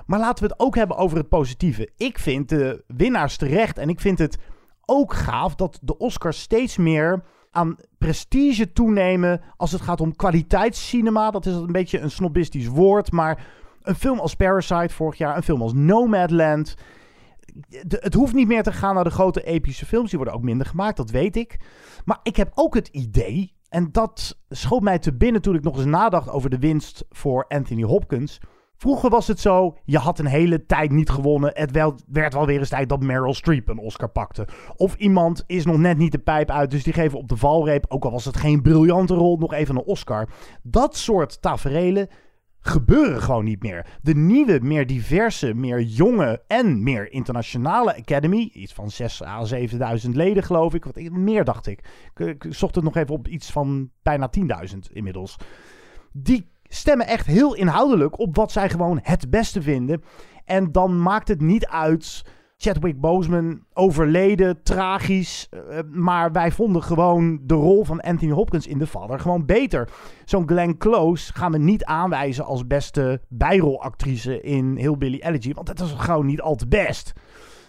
Maar 0.05 0.19
laten 0.19 0.43
we 0.43 0.49
het 0.49 0.59
ook 0.59 0.75
hebben 0.75 0.97
over 0.97 1.17
het 1.17 1.29
positieve. 1.29 1.89
Ik 1.97 2.19
vind 2.19 2.49
de 2.49 2.83
winnaars 2.87 3.37
terecht. 3.37 3.77
En 3.77 3.89
ik 3.89 3.99
vind 3.99 4.19
het 4.19 4.37
ook 4.89 5.13
gaaf 5.13 5.56
dat 5.56 5.79
de 5.82 5.98
Oscars 5.98 6.41
steeds 6.41 6.77
meer 6.77 7.24
aan 7.51 7.77
prestige 7.98 8.72
toenemen 8.72 9.41
als 9.58 9.72
het 9.72 9.82
gaat 9.82 10.01
om 10.01 10.15
kwaliteitscinema. 10.15 11.32
Dat 11.32 11.46
is 11.46 11.56
een 11.56 11.72
beetje 11.72 12.00
een 12.00 12.12
snobistisch 12.12 12.67
woord, 12.67 13.12
maar 13.12 13.46
een 13.82 13.96
film 13.96 14.20
als 14.20 14.36
Parasite 14.36 14.94
vorig 14.94 15.17
jaar, 15.17 15.36
een 15.36 15.44
film 15.44 15.62
als 15.62 15.74
Nomadland. 15.74 16.75
het 17.88 18.13
hoeft 18.13 18.34
niet 18.34 18.48
meer 18.48 18.63
te 18.63 18.72
gaan 18.72 18.96
naar 18.96 19.03
de 19.03 19.10
grote 19.10 19.44
epische 19.44 19.86
films. 19.86 20.10
Die 20.10 20.20
worden 20.20 20.36
ook 20.36 20.44
minder 20.44 20.67
gemaakt, 20.67 20.98
dat 20.98 21.10
weet 21.10 21.36
ik. 21.36 21.60
Maar 22.06 22.20
ik 22.24 22.36
heb 22.36 22.51
ook 22.53 22.75
het 22.75 22.88
idee, 22.88 23.56
en 23.70 23.91
dat 23.91 24.38
schoot 24.50 24.82
mij 24.82 25.00
te 25.00 25.13
binnen 25.13 25.41
toen 25.41 25.56
ik 25.56 25.63
nog 25.63 25.75
eens 25.75 25.86
nadacht 25.86 26.29
over 26.29 26.50
de 26.50 26.60
winst 26.60 27.06
voor 27.10 27.46
Anthony 27.48 27.84
Hopkins 27.84 28.39
Vroeger 28.77 29.10
was 29.10 29.27
het 29.27 29.39
zo, 29.39 29.77
je 29.86 29.98
had 29.98 30.19
een 30.19 30.25
hele 30.25 30.65
tijd 30.65 30.91
niet 30.91 31.10
gewonnen. 31.10 31.51
Het 31.53 31.72
werd 32.07 32.34
wel 32.34 32.46
weer 32.46 32.60
eens 32.60 32.69
tijd 32.69 32.89
dat 32.89 33.01
Meryl 33.01 33.34
Streep 33.34 33.69
een 33.69 33.77
Oscar 33.77 34.10
pakte. 34.10 34.48
Of 34.75 34.96
iemand 34.96 35.43
is 35.48 35.65
nog 35.65 35.77
net 35.77 35.98
niet 35.98 36.12
de 36.12 36.17
pijp 36.17 36.51
uit, 36.51 36.72
dus 36.72 36.84
die 36.84 36.93
geven 36.93 37.17
op 37.17 37.27
de 37.27 37.38
valreep, 37.38 37.86
ook 37.88 38.05
al 38.05 38.12
was 38.12 38.25
het 38.25 38.38
geen 38.38 38.62
briljante 38.62 39.13
rol, 39.13 39.38
nog 39.38 39.53
even 39.53 39.75
een 39.75 39.84
Oscar. 39.84 40.29
Dat 40.63 40.98
soort 40.98 41.41
taferelen 41.41 42.07
gebeuren 42.60 43.22
gewoon 43.22 43.43
niet 43.43 43.62
meer. 43.63 43.86
De 44.01 44.15
nieuwe, 44.15 44.60
meer 44.62 44.88
diverse, 44.88 45.53
meer 45.53 45.81
jonge 45.81 46.43
en 46.48 46.84
meer 46.84 47.12
internationale 47.12 47.98
Academy, 47.98 48.50
iets 48.53 48.74
van 48.74 48.89
6 48.89 49.24
à 49.24 49.46
7000 49.46 50.15
leden 50.15 50.43
geloof 50.43 50.74
ik, 50.74 50.86
wat 50.86 50.96
meer 51.12 51.43
dacht 51.43 51.67
ik. 51.67 51.84
Ik 52.15 52.46
zocht 52.50 52.75
het 52.75 52.84
nog 52.84 52.96
even 52.96 53.13
op 53.13 53.27
iets 53.27 53.51
van 53.51 53.89
bijna 54.01 54.29
10.000 54.72 54.77
inmiddels. 54.91 55.38
Die 56.12 56.51
stemmen 56.67 57.07
echt 57.07 57.25
heel 57.25 57.55
inhoudelijk 57.55 58.19
op 58.19 58.36
wat 58.36 58.51
zij 58.51 58.69
gewoon 58.69 59.00
het 59.03 59.29
beste 59.29 59.62
vinden. 59.62 60.03
En 60.45 60.71
dan 60.71 61.01
maakt 61.01 61.27
het 61.27 61.41
niet 61.41 61.67
uit. 61.67 62.24
Chadwick 62.59 63.00
Boseman 63.00 63.59
overleden, 63.74 64.63
tragisch. 64.63 65.50
Uh, 65.51 65.79
maar 65.91 66.31
wij 66.31 66.51
vonden 66.51 66.83
gewoon 66.83 67.39
de 67.43 67.53
rol 67.53 67.83
van 67.83 68.01
Anthony 68.01 68.31
Hopkins 68.31 68.67
in 68.67 68.79
The 68.79 68.88
Father 68.88 69.19
gewoon 69.19 69.45
beter. 69.45 69.89
Zo'n 70.25 70.47
Glenn 70.47 70.77
Close 70.77 71.33
gaan 71.33 71.51
we 71.51 71.57
niet 71.57 71.86
aanwijzen 71.86 72.45
als 72.45 72.67
beste 72.67 73.21
bijrolactrice 73.27 74.41
in 74.41 74.77
Hillbilly 74.77 75.19
Elegy. 75.19 75.53
Want 75.53 75.67
dat 75.67 75.79
is 75.79 75.91
gewoon 75.91 76.25
niet 76.25 76.41
al 76.41 76.55
te 76.55 76.67
best. 76.67 77.13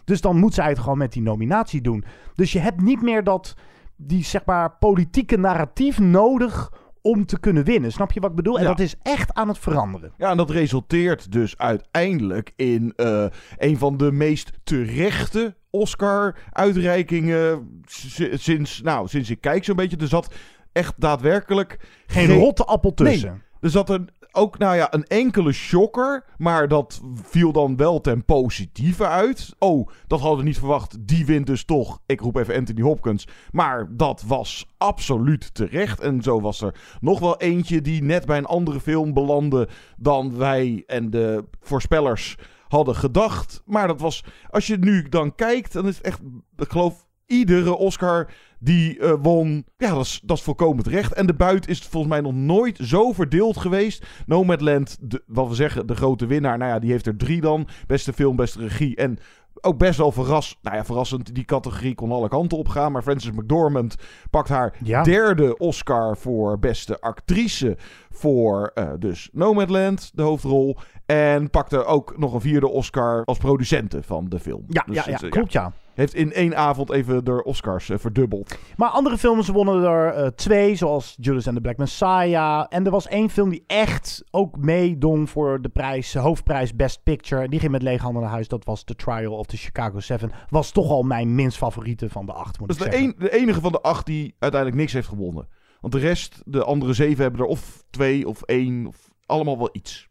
Dus 0.05 0.21
dan 0.21 0.39
moet 0.39 0.55
zij 0.55 0.69
het 0.69 0.79
gewoon 0.79 0.99
met 0.99 1.13
die 1.13 1.23
nominatie 1.23 1.81
doen. 1.81 2.05
Dus 2.35 2.53
je 2.53 2.59
hebt 2.59 2.81
niet 2.81 3.03
meer 3.03 3.25
dat, 3.25 3.55
die 3.97 4.25
zeg 4.25 4.45
maar 4.45 4.77
politieke 4.79 5.37
narratief 5.37 5.99
nodig 5.99 6.73
om 7.09 7.27
te 7.27 7.39
kunnen 7.41 7.65
winnen. 7.65 7.93
Snap 7.93 8.13
je 8.13 8.21
wat 8.21 8.31
ik 8.31 8.37
bedoel? 8.37 8.59
En 8.59 8.65
dat 8.65 8.81
is 8.81 8.95
echt 9.03 9.35
aan 9.35 9.49
het 9.49 9.59
veranderen. 9.59 10.13
Ja, 10.17 10.31
en 10.31 10.37
dat 10.37 10.51
resulteert 10.51 11.33
dus 11.33 11.59
uiteindelijk 11.59 12.53
in 12.57 12.93
eh, 12.97 13.25
een 13.57 13.79
van 13.79 13.97
de 13.97 14.13
meest 14.13 14.53
terechte 14.65 15.57
Oscar-uitreikingen 15.71 17.69
si- 17.85 18.37
sinds, 18.37 18.81
nou, 18.83 19.09
sinds 19.09 19.31
ik 19.31 19.41
kijk 19.41 19.65
zo'n 19.65 19.77
beetje. 19.77 19.97
Er 19.97 20.09
zat 20.09 20.35
echt 20.73 20.95
daadwerkelijk 20.97 21.79
Geen 22.07 22.33
rotte 22.39 22.65
appel 22.65 22.95
tussen. 22.95 23.31
Nee, 23.31 23.41
er 23.61 23.71
zat 23.71 23.91
een, 23.91 24.09
ook 24.39 24.59
nou 24.59 24.77
ja, 24.77 24.95
een 24.95 25.05
enkele 25.05 25.53
shocker, 25.53 26.25
maar 26.37 26.69
dat 26.69 27.01
viel 27.15 27.53
dan 27.53 27.77
wel 27.77 28.01
ten 28.01 28.25
positieve 28.25 29.07
uit. 29.07 29.55
Oh, 29.59 29.89
dat 30.07 30.21
hadden 30.21 30.39
we 30.39 30.45
niet 30.45 30.59
verwacht. 30.59 31.07
Die 31.07 31.27
wint 31.27 31.47
dus 31.47 31.65
toch. 31.65 32.01
Ik 32.07 32.21
roep 32.21 32.37
even 32.37 32.57
Anthony 32.57 32.81
Hopkins. 32.81 33.27
Maar 33.51 33.89
dat 33.97 34.23
was 34.27 34.67
absoluut 34.79 35.55
terecht. 35.55 36.01
En 36.01 36.23
zo 36.23 36.41
was 36.41 36.61
er 36.61 36.75
nog 37.01 37.19
wel 37.19 37.37
eentje 37.37 37.81
die 37.81 38.03
net 38.03 38.27
bij 38.27 38.39
een 38.39 38.45
andere 38.47 38.81
film 38.81 39.13
belandde 39.13 39.69
dan 39.97 40.37
wij 40.37 40.83
en 40.87 41.11
de 41.11 41.45
voorspellers 41.61 42.37
hadden 42.69 42.97
gedacht. 42.97 43.63
Maar 43.65 43.87
dat 43.87 44.01
was, 44.01 44.25
als 44.51 44.67
je 44.67 44.77
nu 44.79 45.09
dan 45.09 45.35
kijkt, 45.35 45.73
dan 45.73 45.87
is 45.87 45.97
het 45.97 46.07
echt, 46.07 46.21
ik 46.57 46.71
geloof, 46.71 47.07
iedere 47.29 47.77
Oscar 47.77 48.31
die 48.59 48.99
eh, 48.99 49.13
won. 49.23 49.65
Ja, 49.77 49.95
dat 49.95 50.05
is, 50.05 50.21
dat 50.25 50.37
is 50.37 50.43
volkomen 50.43 50.85
terecht. 50.85 51.13
En 51.13 51.27
de 51.27 51.35
buit 51.35 51.69
is 51.69 51.79
volgens 51.81 52.13
mij 52.13 52.21
nog 52.21 52.35
nooit 52.35 52.79
zo 52.83 53.13
verdeeld 53.13 53.57
geweest. 53.57 54.07
Nomadland, 54.27 54.97
de, 55.01 55.23
wat 55.27 55.49
we 55.49 55.55
zeggen, 55.55 55.87
de 55.87 55.95
grote 55.97 56.27
winnaar. 56.27 56.59
Nou 56.59 56.71
ja, 56.71 56.79
die 56.79 56.91
heeft 56.91 57.07
er 57.07 57.17
drie 57.17 57.41
dan. 57.41 57.69
Beste 57.87 58.13
film, 58.13 58.37
beste 58.37 58.61
regie. 58.61 58.97
En 58.97 59.19
ook 59.61 59.79
best 59.79 59.99
wel 59.99 60.13
verras, 60.13 60.59
nou 60.63 60.77
ja, 60.77 60.85
verrassend. 60.85 61.35
Die 61.35 61.45
categorie 61.45 61.95
kon 61.95 62.13
alle 62.13 62.29
kanten 62.29 62.59
op 62.59 62.69
gaan. 62.69 62.93
Maar 62.93 63.03
Frances 63.03 63.31
McDormand 63.31 63.95
pakt 64.31 64.49
haar 64.49 64.75
Ja. 64.85 65.03
derde 65.03 65.57
Oscar 65.57 66.17
voor 66.17 66.59
beste 66.59 67.01
actrice. 67.01 67.77
Voor 68.11 68.71
eh, 68.75 68.89
dus 68.99 69.29
Nomadland, 69.33 70.11
de 70.15 70.23
hoofdrol. 70.23 70.77
En 71.07 71.51
pakte 71.51 71.85
ook 71.85 72.19
nog 72.19 72.35
een 72.35 72.41
vierde 72.41 72.69
Oscar 72.69 73.25
als 73.25 73.39
producente 73.39 74.03
van 74.03 74.29
de 74.29 74.39
film. 74.39 74.65
Ja, 74.69 74.83
Dus 74.87 74.97
ja, 74.97 75.03
ja, 75.07 75.13
het, 75.13 75.23
eh, 75.23 75.31
klopt 75.31 75.53
ja. 75.53 75.73
Heeft 75.99 76.15
in 76.15 76.33
één 76.33 76.57
avond 76.57 76.91
even 76.91 77.25
de 77.25 77.45
Oscars 77.45 77.89
eh, 77.89 77.99
verdubbeld. 77.99 78.59
Maar 78.77 78.89
andere 78.89 79.19
films 79.19 79.49
wonnen 79.49 79.85
er 79.85 80.13
eh, 80.13 80.27
twee, 80.27 80.75
zoals 80.75 81.17
Judas 81.21 81.47
and 81.47 81.57
the 81.57 81.63
Black 81.63 81.77
Messiah. 81.77 82.67
En 82.69 82.85
er 82.85 82.91
was 82.91 83.09
één 83.09 83.31
film 83.31 83.51
die 83.51 83.65
echt 83.67 84.25
ook 84.31 84.57
meedong 84.57 85.31
voor 85.31 85.63
de 85.63 85.69
prijs, 85.69 86.15
eh, 86.15 86.23
hoofdprijs 86.23 86.75
Best 86.75 87.03
Picture. 87.03 87.43
En 87.43 87.51
die 87.51 87.61
ging 87.61 87.73
met 87.73 87.83
lege 87.83 88.03
handen 88.03 88.23
naar 88.23 88.31
huis. 88.31 88.49
Dat 88.49 88.65
was 88.65 88.85
The 88.85 88.95
Trial 88.95 89.33
of 89.33 89.47
the 89.47 89.57
Chicago 89.57 90.01
Seven. 90.01 90.31
Was 90.49 90.71
toch 90.71 90.91
al 90.91 91.03
mijn 91.03 91.35
minst 91.35 91.57
favoriete 91.57 92.09
van 92.09 92.27
de 92.27 92.33
acht, 92.33 92.59
moet 92.59 92.69
Dat 92.69 92.81
is 92.81 92.87
ik 92.87 92.93
zeggen. 92.93 93.15
de 93.19 93.33
enige 93.33 93.61
van 93.61 93.73
de 93.73 93.81
acht 93.81 94.07
die 94.07 94.35
uiteindelijk 94.39 94.81
niks 94.81 94.93
heeft 94.93 95.09
gewonnen. 95.09 95.49
Want 95.81 95.93
de 95.93 96.01
rest, 96.01 96.43
de 96.45 96.65
andere 96.65 96.93
zeven, 96.93 97.23
hebben 97.23 97.41
er 97.41 97.47
of 97.47 97.85
twee 97.91 98.29
of 98.29 98.43
één. 98.43 98.87
Of 98.87 99.11
allemaal 99.27 99.59
wel 99.59 99.71
iets. 99.73 100.09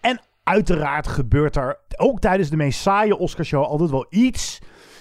En 0.00 0.20
uiteraard 0.42 1.06
gebeurt 1.06 1.56
er 1.56 1.80
ook 1.96 2.20
tijdens 2.20 2.50
de 2.50 2.56
meest 2.56 2.80
saaie 2.80 3.16
Oscarshow 3.16 3.64
altijd 3.64 3.90
wel 3.90 4.06
iets. 4.08 4.60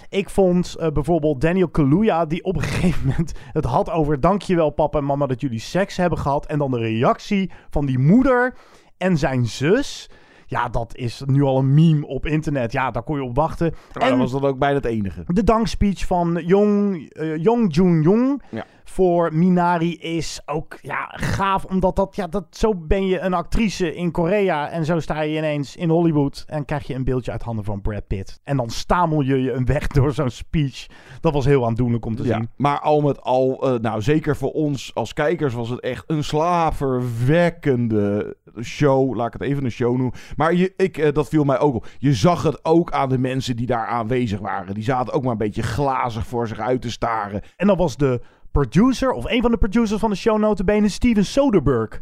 Ik 0.10 0.30
vond 0.30 0.76
eh, 0.76 0.92
bijvoorbeeld 0.92 1.42
Daniel 1.42 1.70
Kaluuya, 1.70 2.26
die 2.26 2.44
op 2.44 2.56
een 2.56 2.62
gegeven 2.62 3.08
moment 3.08 3.34
het 3.52 3.66
had 3.66 3.90
over... 3.90 4.20
dankjewel 4.20 4.70
papa 4.70 4.98
en 4.98 5.06
mama 5.06 5.26
dat 5.26 5.42
jullie 5.42 5.60
seks 5.60 5.98
hebben 5.98 6.20
gehad. 6.20 6.46
En 6.46 6.58
dan 6.58 6.72
de 6.72 6.80
reactie 6.80 7.52
van 7.70 7.86
die 7.86 8.00
moeder 8.00 8.54
en 8.98 9.18
zijn 9.18 9.46
zus... 9.46 10.10
Ja, 10.48 10.70
dat 10.70 10.96
is 10.96 11.24
nu 11.26 11.42
al 11.42 11.58
een 11.58 11.74
meme 11.74 12.08
op 12.08 12.26
internet. 12.26 12.72
Ja, 12.72 12.92
daar 12.92 13.04
kon 13.04 13.16
je 13.16 13.24
op 13.24 13.36
wachten. 13.36 13.74
Maar 13.94 14.04
en 14.04 14.10
dat 14.10 14.18
was 14.18 14.32
dan 14.32 14.50
ook 14.50 14.58
bijna 14.60 14.76
het 14.76 14.86
enige. 14.86 15.24
de 15.28 15.44
dankspeech 15.44 16.06
van 16.06 16.42
Jong, 16.46 17.10
eh, 17.10 17.38
Jong 17.38 17.76
Jun 17.76 18.02
Jong 18.02 18.42
Ja. 18.50 18.66
Voor 18.86 19.36
Minari 19.36 19.98
is 19.98 20.42
ook 20.46 20.78
ja, 20.82 21.08
gaaf. 21.12 21.66
Omdat 21.66 21.96
dat, 21.96 22.16
ja, 22.16 22.28
dat, 22.28 22.46
zo 22.50 22.76
ben 22.76 23.08
je 23.08 23.20
een 23.20 23.34
actrice 23.34 23.96
in 23.96 24.12
Korea. 24.12 24.70
En 24.70 24.86
zo 24.86 25.00
sta 25.00 25.22
je 25.22 25.38
ineens 25.38 25.76
in 25.76 25.90
Hollywood. 25.90 26.44
En 26.48 26.66
krijg 26.66 26.88
je 26.88 26.94
een 26.94 27.04
beeldje 27.04 27.32
uit 27.32 27.42
handen 27.42 27.66
van 27.66 27.82
Brad 27.82 28.08
Pitt. 28.08 28.40
En 28.44 28.58
dan 28.58 28.70
stamel 28.70 29.22
je 29.22 29.42
je 29.42 29.52
een 29.52 29.66
weg 29.66 29.88
door 29.88 30.14
zo'n 30.14 30.30
speech. 30.30 30.86
Dat 31.22 31.34
was 31.34 31.46
heel 31.46 31.66
aandoenlijk 31.66 32.06
om 32.06 32.16
te 32.16 32.24
Ja, 32.24 32.36
zien. 32.36 32.50
maar 32.56 32.80
al 32.80 33.02
met 33.02 33.22
al, 33.22 33.74
eh, 33.74 33.80
nou 33.80 34.02
zeker 34.02 34.36
voor 34.36 34.52
ons 34.52 34.92
als 34.94 35.14
kijkers 35.14 35.54
was 35.54 35.70
het 35.70 35.80
echt 35.80 36.04
een 36.08 36.24
slaverwekkende 36.24 38.36
show. 38.62 39.16
Laat 39.16 39.28
ik 39.28 39.34
het 39.34 39.42
even 39.42 39.64
een 39.64 39.72
show 39.72 39.98
noemen. 39.98 40.14
Maar 40.36 40.54
je, 40.54 40.74
ik, 40.78 40.98
eh, 40.98 41.14
dat 41.14 41.30
viel 41.30 41.44
mij 41.44 41.60
ook 41.60 41.76
op. 41.76 41.88
Je 41.98 42.14
zag 42.14 42.44
het 42.44 42.66
ook 42.66 42.92
aan 42.92 43.10
de 43.10 43.18
mensen 43.18 43.56
die 43.56 43.66
daar 43.68 43.88
aanwezig 43.88 44.40
waren. 44.40 44.74
Die 44.74 44.84
zaten 44.84 45.14
ook 45.14 45.24
maar 45.24 45.32
een 45.32 45.38
beetje 45.38 45.64
glazig 45.64 46.28
voor 46.28 46.48
zich 46.48 46.60
uit 46.60 46.82
te 46.82 46.92
staren. 46.92 47.42
En 47.56 47.68
dan 47.68 47.78
was 47.78 47.98
de 47.98 48.22
producer, 48.60 49.12
of 49.12 49.26
een 49.32 49.42
van 49.42 49.52
de 49.52 49.58
producers 49.58 50.00
van 50.00 50.10
de 50.10 50.16
show 50.16 50.38
notabene, 50.40 50.90
Steven 50.90 51.26
Soderbergh. 51.26 51.98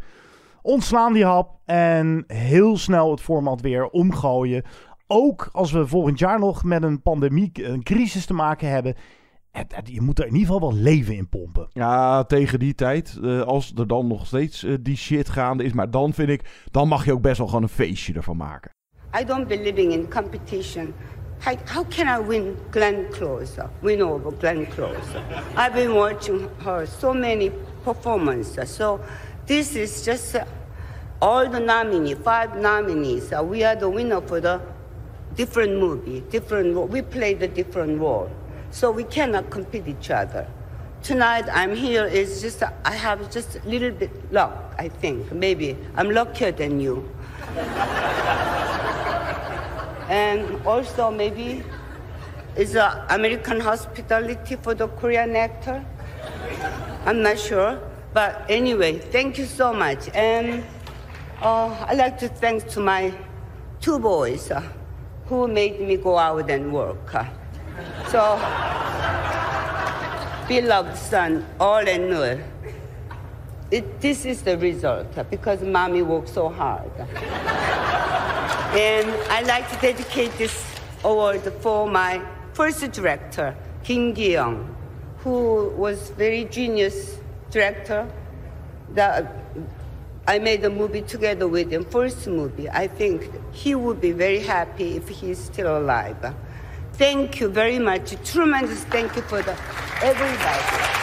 Ontslaan 0.61 1.13
die 1.13 1.25
hap 1.25 1.59
en 1.65 2.23
heel 2.27 2.77
snel 2.77 3.11
het 3.11 3.21
format 3.21 3.61
weer 3.61 3.87
omgooien. 3.87 4.63
Ook 5.07 5.49
als 5.51 5.71
we 5.71 5.87
volgend 5.87 6.19
jaar 6.19 6.39
nog 6.39 6.63
met 6.63 6.83
een 6.83 7.01
pandemie, 7.01 7.51
een 7.67 7.83
crisis 7.83 8.25
te 8.25 8.33
maken 8.33 8.69
hebben. 8.69 8.95
het- 9.51 9.75
het- 9.75 9.89
Je 9.89 10.01
moet 10.01 10.19
er 10.19 10.25
in 10.27 10.33
ieder 10.35 10.53
geval 10.53 10.69
wel 10.69 10.79
leven 10.79 11.15
in 11.15 11.29
pompen. 11.29 11.67
Ja, 11.73 12.23
tegen 12.23 12.59
die 12.59 12.75
tijd, 12.75 13.19
eh, 13.23 13.41
als 13.41 13.73
er 13.75 13.87
dan 13.87 14.07
nog 14.07 14.25
steeds 14.25 14.63
eh, 14.63 14.73
die 14.81 14.95
shit 14.97 15.29
gaande 15.29 15.63
is. 15.63 15.73
Maar 15.73 15.91
dan 15.91 16.13
vind 16.13 16.29
ik, 16.29 16.65
dan 16.71 16.87
mag 16.87 17.05
je 17.05 17.13
ook 17.13 17.21
best 17.21 17.37
wel 17.37 17.47
gewoon 17.47 17.63
een 17.63 17.69
feestje 17.69 18.13
ervan 18.13 18.37
maken. 18.37 18.71
I 19.21 19.25
don't 19.25 19.47
believe 19.47 19.81
in 19.81 20.09
competition. 20.09 20.93
How, 21.43 21.83
can 21.83 22.07
I 22.07 22.19
win 22.19 22.57
Glenn 22.71 23.11
Close? 23.11 23.59
Win 23.81 24.01
over 24.01 24.31
Glenn 24.31 24.65
Close? 24.67 25.03
I've 25.57 25.73
been 25.73 25.93
watching 25.93 26.47
her 26.59 26.85
so 26.85 27.13
many 27.13 27.51
performances. 27.83 28.69
So 28.69 29.01
this 29.45 29.75
is 29.75 30.05
just 30.05 30.35
uh, 30.35 30.45
all 31.21 31.49
the 31.49 31.59
nominees, 31.59 32.17
five 32.19 32.55
nominees. 32.55 33.33
Uh, 33.33 33.43
we 33.43 33.61
are 33.65 33.75
the 33.75 33.89
winner 33.89 34.21
for 34.21 34.39
the 34.39 34.61
different 35.35 35.81
movie, 35.81 36.21
different. 36.31 36.77
We 36.89 37.01
play 37.01 37.33
the 37.33 37.49
different 37.49 37.99
role, 37.99 38.31
so 38.71 38.89
we 38.91 39.03
cannot 39.03 39.49
compete 39.49 39.85
each 39.85 40.11
other. 40.11 40.47
Tonight 41.01 41.49
I'm 41.51 41.75
here 41.75 42.05
is 42.05 42.41
just 42.41 42.63
uh, 42.63 42.71
I 42.85 42.95
have 42.95 43.29
just 43.29 43.57
a 43.57 43.67
little 43.67 43.91
bit 43.91 44.31
luck. 44.31 44.75
I 44.79 44.87
think 44.87 45.29
maybe 45.33 45.75
I'm 45.97 46.09
luckier 46.09 46.53
than 46.53 46.79
you. 46.79 47.03
And 50.09 50.65
also 50.65 51.11
maybe 51.11 51.63
it's 52.55 52.75
uh, 52.75 53.05
American 53.09 53.59
hospitality 53.59 54.55
for 54.57 54.75
the 54.75 54.87
Korean 54.87 55.35
actor? 55.35 55.83
I'm 57.05 57.21
not 57.21 57.39
sure. 57.39 57.79
But 58.13 58.45
anyway, 58.47 58.99
thank 58.99 59.37
you 59.37 59.45
so 59.45 59.73
much. 59.73 60.09
And 60.13 60.63
uh, 61.41 61.85
I'd 61.87 61.97
like 61.97 62.17
to 62.19 62.27
thank 62.27 62.67
to 62.69 62.79
my 62.79 63.11
two 63.81 63.97
boys 63.97 64.51
uh, 64.51 64.61
who 65.25 65.47
made 65.47 65.81
me 65.81 65.97
go 65.97 66.17
out 66.17 66.49
and 66.49 66.71
work. 66.71 67.15
uh. 67.15 67.25
So, 68.09 68.37
beloved 70.47 70.95
son, 70.95 71.45
all 71.59 71.87
and 71.87 72.09
Nur, 72.09 72.37
it, 73.73 74.01
this 74.01 74.23
is 74.23 74.43
the 74.43 74.55
result 74.57 75.07
because 75.31 75.63
mommy 75.63 76.03
worked 76.03 76.29
so 76.29 76.47
hard. 76.47 76.91
And 78.77 79.09
I'd 79.31 79.47
like 79.47 79.67
to 79.71 79.77
dedicate 79.81 80.31
this 80.37 80.63
award 81.03 81.41
for 81.61 81.89
my 81.89 82.21
first 82.53 82.91
director, 82.91 83.55
Kim 83.83 84.13
Gi-young, 84.13 84.75
who 85.17 85.69
was 85.69 86.11
very 86.11 86.45
genius 86.45 87.17
director. 87.49 88.07
The 88.93 89.27
I 90.25 90.39
made 90.39 90.63
a 90.63 90.69
movie 90.69 91.01
together 91.01 91.47
with 91.47 91.71
him, 91.71 91.83
first 91.83 92.27
movie. 92.27 92.69
I 92.69 92.87
think 92.87 93.29
he 93.53 93.75
would 93.75 93.99
be 93.99 94.11
very 94.11 94.39
happy 94.39 94.95
if 94.95 95.09
he's 95.09 95.37
still 95.37 95.79
alive. 95.79 96.33
Thank 96.93 97.39
you 97.39 97.49
very 97.49 97.79
much. 97.79 98.15
Tremendous 98.23 98.83
thank 98.85 99.15
you 99.15 99.23
for 99.23 99.41
the 99.41 99.57
everybody. 100.01 100.93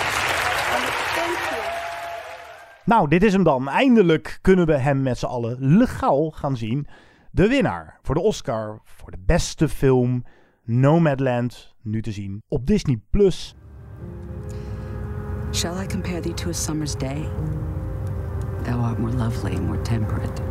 Nou, 2.91 3.09
dit 3.09 3.23
is 3.23 3.33
hem 3.33 3.43
dan. 3.43 3.69
Eindelijk 3.69 4.39
kunnen 4.41 4.67
we 4.67 4.77
hem 4.77 5.03
met 5.03 5.19
z'n 5.19 5.27
allen 5.27 5.57
legaal 5.59 6.31
gaan 6.31 6.57
zien. 6.57 6.87
De 7.31 7.49
winnaar 7.49 7.99
voor 8.03 8.15
de 8.15 8.21
Oscar 8.21 8.81
voor 8.85 9.11
de 9.11 9.19
beste 9.27 9.69
film 9.69 10.25
Nomadland, 10.65 11.75
nu 11.83 12.03
te 12.03 12.13
zien 12.13 12.43
op 12.49 12.67
Disney+. 12.67 13.01
Plus. 13.11 13.55
Shall 15.53 15.83
I 15.83 15.87
compare 15.87 16.21
thee 16.21 16.35
to 16.35 16.49
a 16.49 16.53
summer's 16.53 16.97
day? 16.97 17.29
Thou 18.63 18.81
art 18.81 18.99
more 18.99 19.17
lovely, 19.17 19.61
more 19.61 19.83
temperate. 19.83 20.43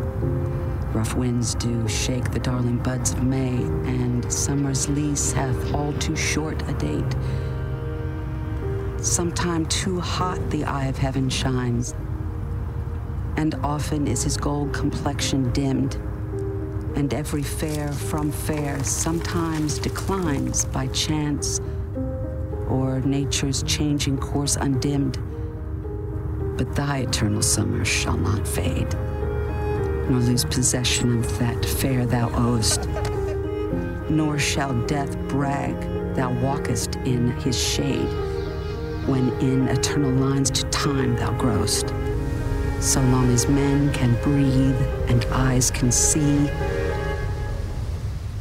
Rough 0.93 1.13
winds 1.13 1.55
do 1.55 1.87
shake 1.87 2.29
the 2.29 2.39
darling 2.39 2.81
buds 2.81 3.11
of 3.11 3.21
May, 3.21 3.53
and 3.85 4.33
summer's 4.33 4.87
lease 4.87 5.35
hath 5.35 5.73
all 5.73 5.93
too 5.97 6.15
short 6.15 6.61
a 6.69 6.73
date. 6.73 7.15
Sometime 9.01 9.65
too 9.65 9.99
hot 9.99 10.49
the 10.49 10.63
eye 10.63 10.89
of 10.89 10.97
heaven 10.97 11.29
shines, 11.29 11.93
and 13.39 13.55
often 13.63 14.05
is 14.05 14.21
his 14.21 14.35
gold 14.35 14.73
complexion 14.73 15.49
dimmed, 15.53 15.95
and 16.97 17.13
every 17.13 17.41
fair 17.41 17.89
from 17.89 18.33
fair 18.33 18.83
sometimes 18.83 19.79
declines 19.79 20.65
by 20.65 20.87
chance 20.87 21.61
or 22.67 22.99
nature's 23.05 23.63
changing 23.63 24.17
course 24.17 24.57
undimmed. 24.57 25.17
But 26.57 26.75
thy 26.75 26.97
eternal 26.97 27.41
summer 27.41 27.85
shall 27.85 28.17
not 28.17 28.45
fade, 28.45 28.93
nor 30.09 30.19
lose 30.19 30.43
possession 30.43 31.19
of 31.19 31.39
that 31.39 31.63
fair 31.63 32.05
thou 32.05 32.29
owest, 32.35 32.89
nor 34.09 34.37
shall 34.37 34.73
death 34.85 35.17
brag 35.29 35.79
thou 36.13 36.33
walkest 36.41 36.97
in 37.05 37.31
his 37.39 37.57
shade, 37.57 38.11
when 39.07 39.29
in 39.39 39.69
eternal 39.69 40.11
lines 40.11 40.51
to 40.51 40.65
time 40.71 41.15
thou 41.15 41.31
growest. 41.37 41.93
So 42.81 43.01
long 43.01 43.33
as 43.33 43.45
men 43.47 43.91
can 43.91 44.15
breathe 44.23 44.81
and 45.09 45.25
eyes 45.31 45.69
can 45.71 45.91
see, 45.91 46.49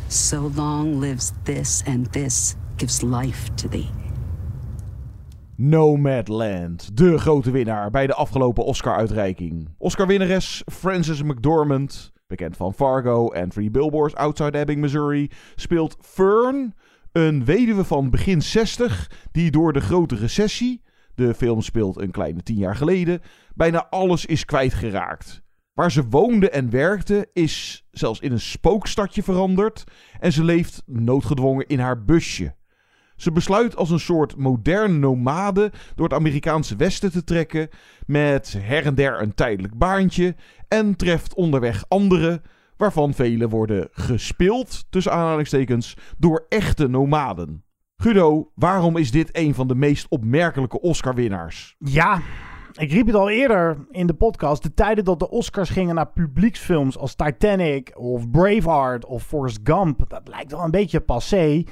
so 0.08 0.52
long 0.54 1.00
lives 1.00 1.32
this, 1.44 1.82
and 1.86 2.06
this 2.12 2.56
gives 2.76 3.02
life 3.02 3.50
to 3.56 3.68
thee. 3.68 3.90
Nomadland, 5.56 6.96
de 6.96 7.18
grote 7.18 7.50
winnaar 7.50 7.90
bij 7.90 8.06
de 8.06 8.14
afgelopen 8.14 8.64
Oscar-uitreiking. 8.64 9.68
Oscar-winnares 9.78 10.62
Frances 10.72 11.22
McDormand, 11.22 12.12
bekend 12.26 12.56
van 12.56 12.74
Fargo 12.74 13.28
en 13.28 13.48
Three 13.48 13.70
Billboards 13.70 14.14
Outside 14.14 14.58
Ebbing, 14.58 14.80
Missouri, 14.80 15.30
speelt 15.54 15.96
Fern, 16.00 16.74
een 17.12 17.44
weduwe 17.44 17.84
van 17.84 18.10
begin 18.10 18.42
60 18.42 19.10
die 19.32 19.50
door 19.50 19.72
de 19.72 19.80
grote 19.80 20.16
recessie, 20.16 20.82
de 21.18 21.34
film 21.34 21.62
speelt 21.62 22.00
een 22.00 22.10
kleine 22.10 22.42
tien 22.42 22.56
jaar 22.56 22.76
geleden, 22.76 23.20
bijna 23.54 23.86
alles 23.90 24.26
is 24.26 24.44
kwijtgeraakt. 24.44 25.42
Waar 25.74 25.92
ze 25.92 26.08
woonde 26.08 26.50
en 26.50 26.70
werkte 26.70 27.28
is 27.32 27.86
zelfs 27.90 28.20
in 28.20 28.32
een 28.32 28.40
spookstadje 28.40 29.22
veranderd 29.22 29.84
en 30.20 30.32
ze 30.32 30.44
leeft 30.44 30.82
noodgedwongen 30.86 31.66
in 31.66 31.78
haar 31.78 32.04
busje. 32.04 32.54
Ze 33.16 33.32
besluit 33.32 33.76
als 33.76 33.90
een 33.90 34.00
soort 34.00 34.36
moderne 34.36 34.98
nomade 34.98 35.72
door 35.94 36.08
het 36.08 36.18
Amerikaanse 36.18 36.76
Westen 36.76 37.12
te 37.12 37.24
trekken, 37.24 37.68
met 38.06 38.56
her 38.58 38.86
en 38.86 38.94
der 38.94 39.22
een 39.22 39.34
tijdelijk 39.34 39.78
baantje, 39.78 40.36
en 40.68 40.96
treft 40.96 41.34
onderweg 41.34 41.84
anderen, 41.88 42.42
waarvan 42.76 43.14
vele 43.14 43.48
worden 43.48 43.88
gespeeld, 43.90 44.86
tussen 44.90 45.12
aanhalingstekens, 45.12 45.96
door 46.18 46.46
echte 46.48 46.88
nomaden. 46.88 47.62
Guido, 48.02 48.50
waarom 48.54 48.96
is 48.96 49.10
dit 49.10 49.28
een 49.32 49.54
van 49.54 49.68
de 49.68 49.74
meest 49.74 50.06
opmerkelijke 50.08 50.80
Oscar-winnaars? 50.80 51.76
Ja, 51.78 52.20
ik 52.72 52.92
riep 52.92 53.06
het 53.06 53.14
al 53.14 53.30
eerder 53.30 53.86
in 53.90 54.06
de 54.06 54.14
podcast. 54.14 54.62
De 54.62 54.74
tijden 54.74 55.04
dat 55.04 55.18
de 55.18 55.30
Oscars 55.30 55.70
gingen 55.70 55.94
naar 55.94 56.12
publieksfilms 56.12 56.98
als 56.98 57.14
Titanic 57.14 57.92
of 57.96 58.30
Braveheart 58.30 59.04
of 59.04 59.22
Forrest 59.22 59.58
Gump, 59.64 60.04
dat 60.08 60.28
lijkt 60.28 60.50
wel 60.50 60.64
een 60.64 60.70
beetje 60.70 61.00
passé. 61.00 61.64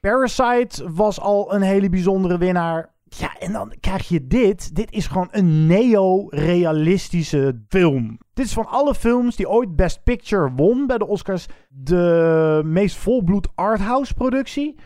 Parasite 0.00 0.92
was 0.92 1.20
al 1.20 1.54
een 1.54 1.62
hele 1.62 1.88
bijzondere 1.88 2.38
winnaar. 2.38 2.90
Ja, 3.04 3.38
en 3.38 3.52
dan 3.52 3.74
krijg 3.80 4.08
je 4.08 4.26
dit. 4.26 4.74
Dit 4.74 4.92
is 4.92 5.06
gewoon 5.06 5.28
een 5.30 5.66
neo-realistische 5.66 7.62
film. 7.68 8.18
Dit 8.34 8.46
is 8.46 8.52
van 8.52 8.66
alle 8.66 8.94
films 8.94 9.36
die 9.36 9.48
ooit 9.48 9.76
Best 9.76 10.02
Picture 10.02 10.52
won 10.56 10.86
bij 10.86 10.98
de 10.98 11.06
Oscars 11.06 11.46
de 11.68 12.62
meest 12.64 12.96
volbloed 12.96 13.48
arthouse 13.54 14.14
productie. 14.14 14.76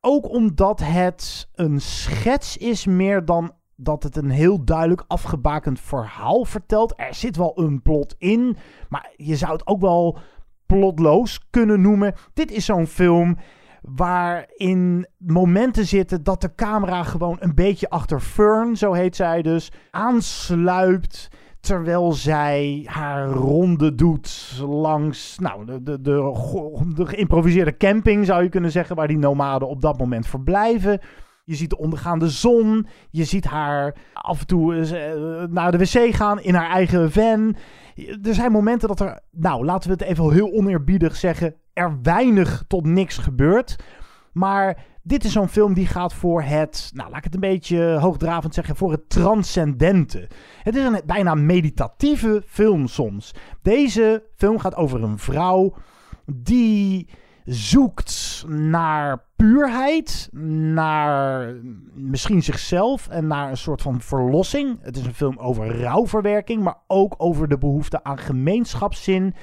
Ook 0.00 0.28
omdat 0.28 0.80
het 0.80 1.48
een 1.54 1.80
schets 1.80 2.56
is 2.56 2.86
meer 2.86 3.24
dan 3.24 3.52
dat 3.76 4.02
het 4.02 4.16
een 4.16 4.30
heel 4.30 4.64
duidelijk 4.64 5.04
afgebakend 5.06 5.80
verhaal 5.80 6.44
vertelt. 6.44 6.94
Er 6.96 7.14
zit 7.14 7.36
wel 7.36 7.52
een 7.54 7.82
plot 7.82 8.14
in, 8.18 8.56
maar 8.88 9.12
je 9.16 9.36
zou 9.36 9.52
het 9.52 9.66
ook 9.66 9.80
wel 9.80 10.18
plotloos 10.66 11.40
kunnen 11.50 11.80
noemen. 11.80 12.14
Dit 12.34 12.50
is 12.50 12.64
zo'n 12.64 12.86
film 12.86 13.36
waarin 13.82 15.06
momenten 15.16 15.86
zitten 15.86 16.22
dat 16.22 16.40
de 16.40 16.54
camera 16.54 17.02
gewoon 17.02 17.36
een 17.40 17.54
beetje 17.54 17.90
achter 17.90 18.20
Fern, 18.20 18.76
zo 18.76 18.92
heet 18.92 19.16
zij 19.16 19.42
dus, 19.42 19.72
aansluipt 19.90 21.28
terwijl 21.60 22.12
zij 22.12 22.82
haar 22.84 23.28
ronde 23.28 23.94
doet 23.94 24.58
langs 24.66 25.38
nou, 25.38 25.64
de, 25.64 25.82
de, 25.82 26.00
de, 26.00 26.34
de 26.94 27.06
geïmproviseerde 27.06 27.76
camping, 27.76 28.26
zou 28.26 28.42
je 28.42 28.48
kunnen 28.48 28.70
zeggen, 28.70 28.96
waar 28.96 29.08
die 29.08 29.18
nomaden 29.18 29.68
op 29.68 29.80
dat 29.80 29.98
moment 29.98 30.26
verblijven. 30.26 31.00
Je 31.44 31.56
ziet 31.56 31.70
de 31.70 31.78
ondergaande 31.78 32.28
zon. 32.28 32.86
Je 33.10 33.24
ziet 33.24 33.44
haar 33.44 33.96
af 34.12 34.40
en 34.40 34.46
toe 34.46 34.74
uh, 34.74 35.48
naar 35.48 35.70
de 35.70 35.78
wc 35.78 36.14
gaan 36.14 36.40
in 36.40 36.54
haar 36.54 36.70
eigen 36.70 37.12
van. 37.12 37.56
Er 38.22 38.34
zijn 38.34 38.52
momenten 38.52 38.88
dat 38.88 39.00
er, 39.00 39.20
nou 39.30 39.64
laten 39.64 39.90
we 39.90 39.96
het 39.96 40.04
even 40.04 40.32
heel 40.32 40.52
oneerbiedig 40.52 41.16
zeggen, 41.16 41.54
er 41.72 41.98
weinig 42.02 42.64
tot 42.66 42.86
niks 42.86 43.18
gebeurt. 43.18 43.76
Maar 44.32 44.84
dit 45.10 45.24
is 45.24 45.32
zo'n 45.32 45.48
film 45.48 45.74
die 45.74 45.86
gaat 45.86 46.14
voor 46.14 46.42
het, 46.42 46.90
nou 46.94 47.08
laat 47.08 47.18
ik 47.18 47.24
het 47.24 47.34
een 47.34 47.40
beetje 47.40 47.98
hoogdravend 47.98 48.54
zeggen, 48.54 48.76
voor 48.76 48.90
het 48.90 49.08
transcendente. 49.08 50.28
Het 50.62 50.76
is 50.76 50.84
een 50.84 51.00
bijna 51.06 51.34
meditatieve 51.34 52.42
film 52.46 52.86
soms. 52.86 53.34
Deze 53.62 54.22
film 54.36 54.58
gaat 54.58 54.74
over 54.74 55.02
een 55.02 55.18
vrouw 55.18 55.74
die 56.26 57.08
zoekt 57.44 58.44
naar 58.48 59.24
puurheid, 59.36 60.28
naar 60.74 61.54
misschien 61.94 62.42
zichzelf 62.42 63.08
en 63.08 63.26
naar 63.26 63.50
een 63.50 63.56
soort 63.56 63.82
van 63.82 64.00
verlossing. 64.00 64.78
Het 64.82 64.96
is 64.96 65.06
een 65.06 65.14
film 65.14 65.38
over 65.38 65.80
rouwverwerking, 65.80 66.62
maar 66.62 66.78
ook 66.86 67.14
over 67.18 67.48
de 67.48 67.58
behoefte 67.58 68.04
aan 68.04 68.18
gemeenschapszin. 68.18 69.34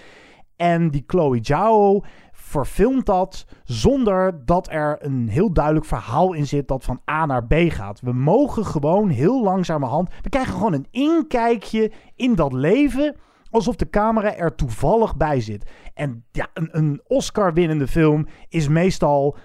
En 0.55 0.89
die 0.91 1.03
Chloe 1.07 1.39
Zhao 1.41 2.03
verfilmt 2.47 3.05
dat 3.05 3.45
zonder 3.63 4.45
dat 4.45 4.71
er 4.71 4.97
een 4.99 5.27
heel 5.27 5.53
duidelijk 5.53 5.85
verhaal 5.85 6.33
in 6.33 6.47
zit 6.47 6.67
dat 6.67 6.83
van 6.83 7.01
A 7.11 7.25
naar 7.25 7.45
B 7.45 7.53
gaat. 7.53 7.99
We 7.99 8.13
mogen 8.13 8.65
gewoon 8.65 9.09
heel 9.09 9.43
langzamerhand. 9.43 10.09
We 10.21 10.29
krijgen 10.29 10.53
gewoon 10.53 10.73
een 10.73 10.87
inkijkje 10.91 11.91
in 12.15 12.35
dat 12.35 12.53
leven. 12.53 13.15
Alsof 13.49 13.75
de 13.75 13.89
camera 13.89 14.35
er 14.35 14.55
toevallig 14.55 15.15
bij 15.15 15.41
zit. 15.41 15.69
En 15.93 16.25
ja, 16.31 16.47
een, 16.53 16.69
een 16.71 17.01
Oscar-winnende 17.07 17.87
film 17.87 18.27
is 18.49 18.67
meestal 18.67 19.37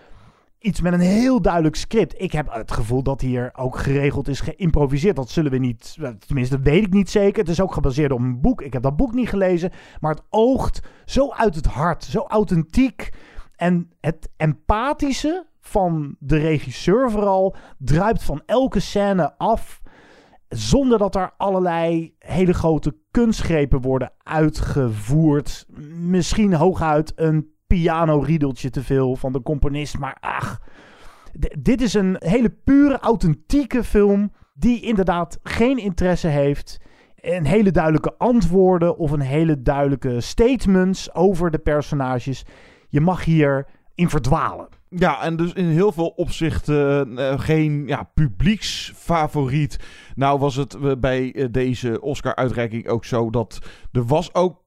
iets 0.62 0.80
met 0.80 0.92
een 0.92 1.00
heel 1.00 1.42
duidelijk 1.42 1.76
script. 1.76 2.14
Ik 2.16 2.32
heb 2.32 2.52
het 2.52 2.72
gevoel 2.72 3.02
dat 3.02 3.20
hier 3.20 3.50
ook 3.54 3.78
geregeld 3.78 4.28
is 4.28 4.40
geïmproviseerd. 4.40 5.16
Dat 5.16 5.30
zullen 5.30 5.50
we 5.50 5.58
niet, 5.58 5.96
tenminste 6.26 6.56
dat 6.56 6.64
weet 6.64 6.84
ik 6.84 6.92
niet 6.92 7.10
zeker. 7.10 7.40
Het 7.40 7.48
is 7.48 7.60
ook 7.60 7.72
gebaseerd 7.72 8.12
op 8.12 8.18
een 8.18 8.40
boek. 8.40 8.62
Ik 8.62 8.72
heb 8.72 8.82
dat 8.82 8.96
boek 8.96 9.14
niet 9.14 9.28
gelezen. 9.28 9.70
Maar 10.00 10.14
het 10.14 10.22
oogt 10.30 10.82
zo 11.04 11.30
uit 11.30 11.54
het 11.54 11.66
hart, 11.66 12.04
zo 12.04 12.18
authentiek. 12.18 13.12
En 13.56 13.90
het 14.00 14.28
empathische 14.36 15.46
van 15.60 16.16
de 16.18 16.38
regisseur 16.38 17.10
vooral 17.10 17.56
druipt 17.78 18.22
van 18.22 18.42
elke 18.46 18.80
scène 18.80 19.38
af. 19.38 19.80
Zonder 20.48 20.98
dat 20.98 21.14
er 21.14 21.32
allerlei 21.36 22.14
hele 22.18 22.52
grote 22.52 22.96
kunstgrepen 23.10 23.80
worden 23.80 24.12
uitgevoerd. 24.22 25.66
Misschien 25.96 26.54
hooguit 26.54 27.12
een 27.14 27.51
piano-riedeltje 27.72 28.70
te 28.70 28.82
veel 28.82 29.16
van 29.16 29.32
de 29.32 29.42
componist. 29.42 29.98
Maar 29.98 30.16
ach, 30.20 30.60
dit 31.58 31.80
is 31.80 31.94
een 31.94 32.16
hele 32.18 32.50
pure, 32.64 32.98
authentieke 32.98 33.84
film. 33.84 34.32
Die 34.54 34.80
inderdaad 34.80 35.38
geen 35.42 35.78
interesse 35.78 36.28
heeft. 36.28 36.80
Een 37.16 37.46
hele 37.46 37.70
duidelijke 37.70 38.14
antwoorden 38.18 38.96
of 38.96 39.10
een 39.10 39.20
hele 39.20 39.62
duidelijke 39.62 40.20
statements 40.20 41.14
over 41.14 41.50
de 41.50 41.58
personages. 41.58 42.44
Je 42.88 43.00
mag 43.00 43.24
hier 43.24 43.66
in 43.94 44.08
verdwalen. 44.08 44.68
Ja, 44.88 45.22
en 45.22 45.36
dus 45.36 45.52
in 45.52 45.68
heel 45.68 45.92
veel 45.92 46.08
opzichten 46.08 47.12
uh, 47.18 47.40
geen 47.40 47.86
ja, 47.86 48.10
publieksfavoriet. 48.14 49.78
Nou 50.14 50.38
was 50.38 50.56
het 50.56 50.74
uh, 50.74 50.92
bij 50.98 51.48
deze 51.50 52.00
Oscar-uitreiking 52.00 52.88
ook 52.88 53.04
zo 53.04 53.30
dat 53.30 53.58
er 53.92 54.06
was 54.06 54.34
ook 54.34 54.60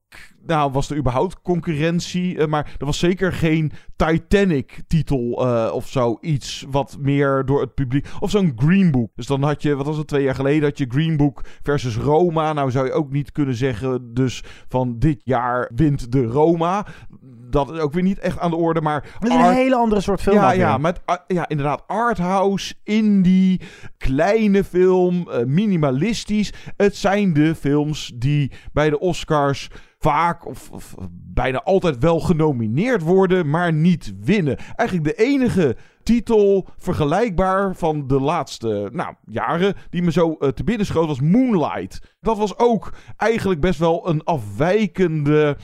nou, 0.46 0.72
was 0.72 0.90
er 0.90 0.98
überhaupt 0.98 1.42
concurrentie. 1.42 2.36
Uh, 2.36 2.46
maar 2.46 2.76
er 2.80 2.86
was 2.86 3.00
zeker 3.00 3.34
geen 3.34 3.72
Titanic-titel 3.96 5.46
uh, 5.46 5.72
of 5.74 5.88
zoiets. 5.88 6.66
Wat 6.70 6.98
meer 7.00 7.46
door 7.46 7.62
het 7.62 7.74
publiek. 7.74 8.08
Of 8.20 8.30
zo'n 8.30 8.54
Green 8.56 8.92
Book. 8.92 9.10
Dus 9.16 9.26
dan 9.26 9.44
had 9.44 9.62
je, 9.62 9.76
wat 9.76 9.86
was 9.86 9.98
het, 9.98 10.08
twee 10.08 10.24
jaar 10.24 10.36
geleden 10.36 10.64
had 10.64 10.78
je 10.78 10.86
Green 10.90 11.18
Book 11.18 11.42
versus 11.64 11.98
Roma. 11.98 12.54
Nou 12.54 12.72
zou 12.72 12.86
je 12.86 12.94
ook 12.94 13.12
niet 13.12 13.32
kunnen 13.32 13.56
zeggen, 13.56 14.14
dus 14.14 14.44
van 14.68 15.00
dit 15.00 15.22
jaar 15.24 15.72
wint 15.76 16.12
de 16.12 16.26
Roma. 16.26 16.86
Dat 17.50 17.72
is 17.72 17.80
ook 17.80 17.94
weer 17.94 18.04
niet 18.04 18.20
echt 18.20 18.40
aan 18.40 18.50
de 18.50 18.56
orde, 18.56 18.82
maar... 18.82 19.06
Het 19.20 19.30
is 19.30 19.36
een 19.36 19.54
hele 19.54 19.76
andere 19.76 20.02
soort 20.02 20.22
film. 20.22 20.36
Ja, 20.36 20.52
ja, 20.52 20.78
met, 20.78 21.02
uh, 21.06 21.16
ja, 21.28 21.48
inderdaad. 21.48 21.84
Arthouse, 21.88 22.74
indie, 22.84 23.62
kleine 23.98 24.64
film, 24.64 25.28
uh, 25.30 25.44
minimalistisch. 25.44 26.54
Het 26.78 26.96
zijn 26.96 27.34
de 27.34 27.56
films 27.56 28.12
die 28.16 28.52
bij 28.74 28.90
de 28.90 29.00
Oscars 29.00 29.70
vaak 30.00 30.35
of, 30.44 30.70
of, 30.72 30.96
bijna 31.34 31.64
altijd 31.64 31.98
wel 31.98 32.20
genomineerd 32.20 33.02
worden, 33.02 33.50
maar 33.50 33.74
niet 33.74 34.14
winnen. 34.22 34.58
Eigenlijk 34.76 35.18
de 35.18 35.24
enige 35.24 35.76
titel 36.04 36.68
vergelijkbaar 36.78 37.76
van 37.76 38.08
de 38.08 38.20
laatste 38.20 38.90
nou, 38.92 39.16
jaren 39.26 39.76
die 39.90 40.02
me 40.02 40.12
zo 40.12 40.36
uh, 40.40 40.50
te 40.50 40.64
binnen 40.64 40.86
schoot 40.86 41.08
was 41.08 41.22
Moonlight. 41.22 42.16
Dat 42.22 42.38
was 42.38 42.58
ook 42.58 42.94
eigenlijk 43.18 43.62
best 43.62 43.80
wel 43.80 44.10
een 44.10 44.24
afwijkende 44.24 45.58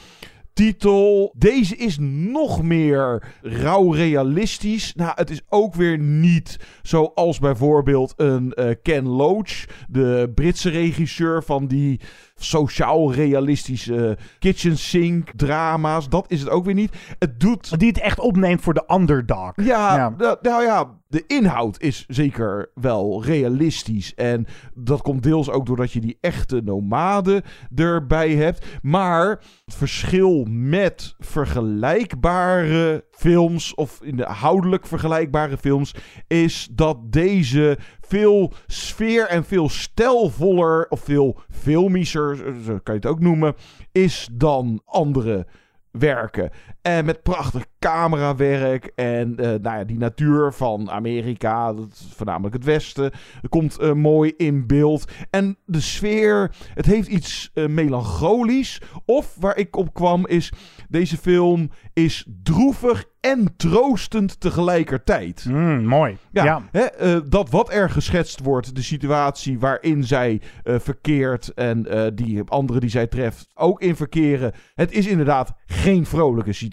titel. 0.54 1.34
Deze 1.38 1.76
is 1.76 1.98
nog 2.00 2.64
meer 2.64 3.24
rauw 3.42 3.92
realistisch. 3.92 4.94
Nou, 4.96 5.12
het 5.16 5.30
is 5.30 5.42
ook 5.50 5.76
weer 5.76 5.98
niet 5.98 6.60
zoals 6.82 7.40
bijvoorbeeld 7.40 8.14
een 8.16 8.54
uh, 8.56 8.70
Ken 8.82 9.08
Loach, 9.08 9.66
de 9.88 10.32
Britse 10.36 10.70
regisseur 10.70 11.44
van 11.44 11.68
die 11.68 12.00
sociaal 12.36 13.14
realistische 13.14 14.18
kitchen 14.40 14.78
sink 14.78 15.32
drama's. 15.36 16.10
Dat 16.10 16.26
is 16.28 16.40
het 16.40 16.50
ook 16.50 16.66
weer 16.66 16.74
niet. 16.74 16.96
Het 17.20 17.40
doet... 17.40 17.80
Die 17.80 17.88
het 17.88 18.00
echt 18.00 18.20
opneemt 18.20 18.62
voor 18.62 18.74
de 18.74 18.84
underdog. 18.94 19.52
Ja, 19.56 19.96
ja. 19.96 20.14
Nou, 20.18 20.38
nou 20.42 20.64
ja, 20.64 21.01
de 21.12 21.24
inhoud 21.28 21.82
is 21.82 22.06
zeker 22.08 22.72
wel 22.74 23.24
realistisch. 23.24 24.14
En 24.16 24.46
dat 24.74 25.02
komt 25.02 25.24
deels 25.24 25.50
ook 25.50 25.66
doordat 25.66 25.92
je 25.92 26.00
die 26.00 26.18
echte 26.22 26.62
nomaden 26.64 27.42
erbij 27.76 28.36
hebt. 28.36 28.66
Maar 28.82 29.30
het 29.66 29.76
verschil 29.76 30.46
met 30.50 31.16
vergelijkbare 31.20 33.06
films, 33.12 33.76
of 33.76 34.02
inhoudelijk 34.04 34.88
vergelijkbare 34.88 35.58
films, 35.58 35.96
is 36.28 36.68
dat 36.72 37.12
deze 37.12 37.78
veel 38.02 38.54
sfeer 38.68 39.28
en 39.28 39.44
veel 39.46 39.70
stijlvoller, 39.70 40.86
of 40.90 41.00
veel 41.00 41.40
filmischer, 41.50 42.36
zo 42.38 42.80
kan 42.84 42.96
je 42.96 43.00
het 43.02 43.06
ook 43.06 43.20
noemen, 43.20 43.56
is 43.92 44.30
dan 44.32 44.82
andere 44.86 45.48
werken. 45.92 46.50
En 46.82 47.06
met 47.06 47.24
prachtig 47.24 47.66
camerawerk 47.80 48.92
en 48.96 49.30
uh, 49.30 49.46
nou 49.46 49.62
ja, 49.62 49.84
die 49.84 49.98
natuur 49.98 50.54
van 50.54 50.92
Amerika, 50.92 51.74
dat 51.74 52.06
voornamelijk 52.16 52.54
het 52.54 52.64
westen, 52.64 53.12
komt 53.50 53.82
uh, 53.82 53.94
mooi 53.94 54.34
in 54.38 54.68
beeld. 54.68 55.12
En 55.30 55.58
de 55.66 55.82
sfeer, 55.82 56.52
het 56.74 56.86
heeft 56.86 57.08
iets 57.08 57.52
uh, 57.54 57.68
melancholisch. 57.68 58.82
Of 59.06 59.36
waar 59.40 59.58
ik 59.58 59.76
op 59.76 59.94
kwam 59.94 60.28
is, 60.28 60.52
deze 60.90 61.18
film 61.18 61.70
is 61.94 62.28
droevig 62.44 63.06
en 63.20 63.54
troostend 63.58 64.40
tegelijkertijd. 64.40 65.46
Mm, 65.46 65.86
mooi. 65.86 66.18
Ja, 66.32 66.44
ja. 66.44 66.62
Hè, 66.72 67.28
dat 67.28 67.50
wat 67.50 67.74
er 67.74 67.90
geschetst 67.90 68.40
wordt, 68.40 68.76
de 68.76 68.82
situatie 68.82 69.60
waarin 69.60 70.04
zij 70.04 70.42
verkeert 70.64 71.54
en 71.54 72.12
die 72.16 72.44
anderen 72.44 72.82
die 72.82 72.90
zij 72.90 73.08
treft 73.08 73.48
ook 73.54 73.82
in 73.82 73.96
verkeren. 73.96 74.52
Het 74.76 74.92
is 74.92 75.08
inderdaad 75.08 75.54
geen 75.66 76.06
vrolijke 76.06 76.54
situatie. 76.54 76.71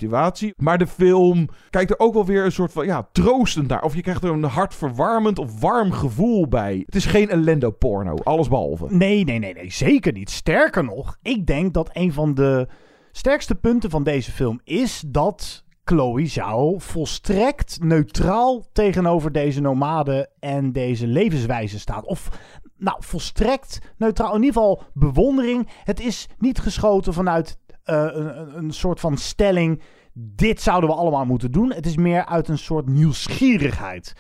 Maar 0.57 0.79
de 0.79 0.87
film 0.87 1.49
kijkt 1.71 1.91
er 1.91 1.99
ook 1.99 2.15
wel 2.15 2.25
weer 2.25 2.45
een 2.45 2.53
soort 2.53 2.73
van 2.73 2.87
ja, 2.87 3.09
troostend 3.13 3.69
naar. 3.69 3.83
Of 3.83 3.95
je 3.95 4.03
krijgt 4.03 4.25
er 4.25 4.31
een 4.31 4.45
hartverwarmend 4.45 5.39
of 5.39 5.61
warm 5.61 5.93
gevoel 5.93 6.49
bij. 6.49 6.83
Het 6.87 6.95
is 6.95 7.07
geen 7.07 7.29
ellendo 7.29 7.71
porno, 7.71 8.15
alles 8.15 8.49
behalve. 8.49 8.87
Nee, 8.89 9.25
nee, 9.25 9.39
nee, 9.39 9.55
nee, 9.55 9.73
zeker 9.73 10.13
niet. 10.13 10.31
Sterker 10.31 10.85
nog, 10.85 11.17
ik 11.23 11.47
denk 11.47 11.75
dat 11.75 11.91
een 11.93 12.13
van 12.13 12.35
de 12.35 12.69
sterkste 13.13 13.55
punten 13.55 13.91
van 13.91 14.03
deze 14.03 14.33
film 14.33 14.61
is 14.65 15.05
dat 15.07 15.65
Chloe 15.85 16.27
zou 16.27 16.81
volstrekt 16.81 17.79
neutraal 17.83 18.65
tegenover 18.73 19.33
deze 19.33 19.61
nomaden 19.61 20.29
en 20.41 20.73
deze 20.73 21.07
levenswijze 21.07 21.79
staat. 21.79 22.05
Of 22.05 22.29
nou, 22.79 22.97
volstrekt 23.01 23.79
neutraal. 23.97 24.35
In 24.35 24.43
ieder 24.43 24.53
geval 24.53 24.83
bewondering. 24.95 25.69
Het 25.85 26.01
is 26.01 26.29
niet 26.39 26.59
geschoten 26.59 27.13
vanuit 27.13 27.59
een, 27.93 28.57
een 28.57 28.71
soort 28.71 29.01
van 29.01 29.17
stelling. 29.17 29.83
Dit 30.13 30.61
zouden 30.61 30.91
we 30.91 30.97
allemaal 30.97 31.25
moeten 31.25 31.53
doen. 31.53 31.73
Het 31.73 31.87
is 31.87 31.97
meer 31.97 32.27
uit 32.27 32.49
een 32.49 32.59
soort 32.59 32.89
nieuwsgierigheid. 32.89 34.15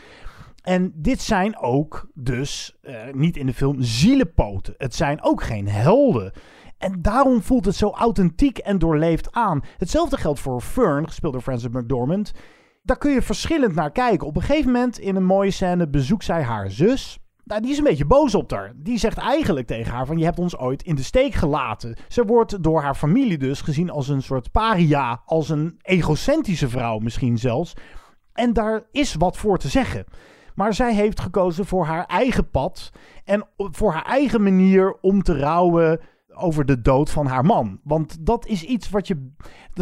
En 0.62 0.92
dit 0.94 1.20
zijn 1.20 1.58
ook 1.58 2.10
dus 2.14 2.78
uh, 2.82 2.96
niet 3.12 3.36
in 3.36 3.46
de 3.46 3.54
film 3.54 3.82
zielenpoten. 3.82 4.74
Het 4.76 4.94
zijn 4.94 5.22
ook 5.22 5.42
geen 5.42 5.68
helden. 5.68 6.32
En 6.78 7.02
daarom 7.02 7.42
voelt 7.42 7.64
het 7.64 7.74
zo 7.74 7.90
authentiek 7.90 8.58
en 8.58 8.78
doorleefd 8.78 9.32
aan. 9.32 9.64
Hetzelfde 9.76 10.16
geldt 10.16 10.40
voor 10.40 10.60
Fern, 10.60 11.06
gespeeld 11.06 11.32
door 11.32 11.42
Frances 11.42 11.70
McDormand. 11.70 12.32
Daar 12.82 12.98
kun 12.98 13.12
je 13.12 13.22
verschillend 13.22 13.74
naar 13.74 13.92
kijken. 13.92 14.26
Op 14.26 14.36
een 14.36 14.42
gegeven 14.42 14.72
moment 14.72 14.98
in 14.98 15.16
een 15.16 15.24
mooie 15.24 15.50
scène 15.50 15.88
bezoekt 15.88 16.24
zij 16.24 16.42
haar 16.42 16.70
zus. 16.70 17.18
Nou, 17.48 17.60
die 17.60 17.70
is 17.70 17.78
een 17.78 17.84
beetje 17.84 18.04
boos 18.04 18.34
op 18.34 18.50
haar. 18.50 18.72
Die 18.76 18.98
zegt 18.98 19.18
eigenlijk 19.18 19.66
tegen 19.66 19.92
haar 19.92 20.06
van 20.06 20.18
je 20.18 20.24
hebt 20.24 20.38
ons 20.38 20.58
ooit 20.58 20.82
in 20.82 20.94
de 20.94 21.02
steek 21.02 21.34
gelaten. 21.34 21.96
Ze 22.08 22.24
wordt 22.24 22.62
door 22.62 22.82
haar 22.82 22.94
familie 22.94 23.38
dus 23.38 23.60
gezien 23.60 23.90
als 23.90 24.08
een 24.08 24.22
soort 24.22 24.50
paria, 24.50 25.22
als 25.24 25.48
een 25.48 25.78
egocentrische 25.82 26.68
vrouw 26.68 26.98
misschien 26.98 27.38
zelfs. 27.38 27.72
En 28.32 28.52
daar 28.52 28.82
is 28.92 29.14
wat 29.14 29.36
voor 29.36 29.58
te 29.58 29.68
zeggen. 29.68 30.04
Maar 30.54 30.74
zij 30.74 30.94
heeft 30.94 31.20
gekozen 31.20 31.66
voor 31.66 31.84
haar 31.84 32.04
eigen 32.04 32.50
pad 32.50 32.90
en 33.24 33.46
voor 33.56 33.92
haar 33.92 34.04
eigen 34.04 34.42
manier 34.42 34.96
om 35.00 35.22
te 35.22 35.38
rouwen 35.38 36.00
over 36.34 36.64
de 36.64 36.80
dood 36.80 37.10
van 37.10 37.26
haar 37.26 37.44
man. 37.44 37.80
Want 37.84 38.26
dat 38.26 38.46
is 38.46 38.62
iets 38.62 38.90
wat 38.90 39.06
je. 39.06 39.32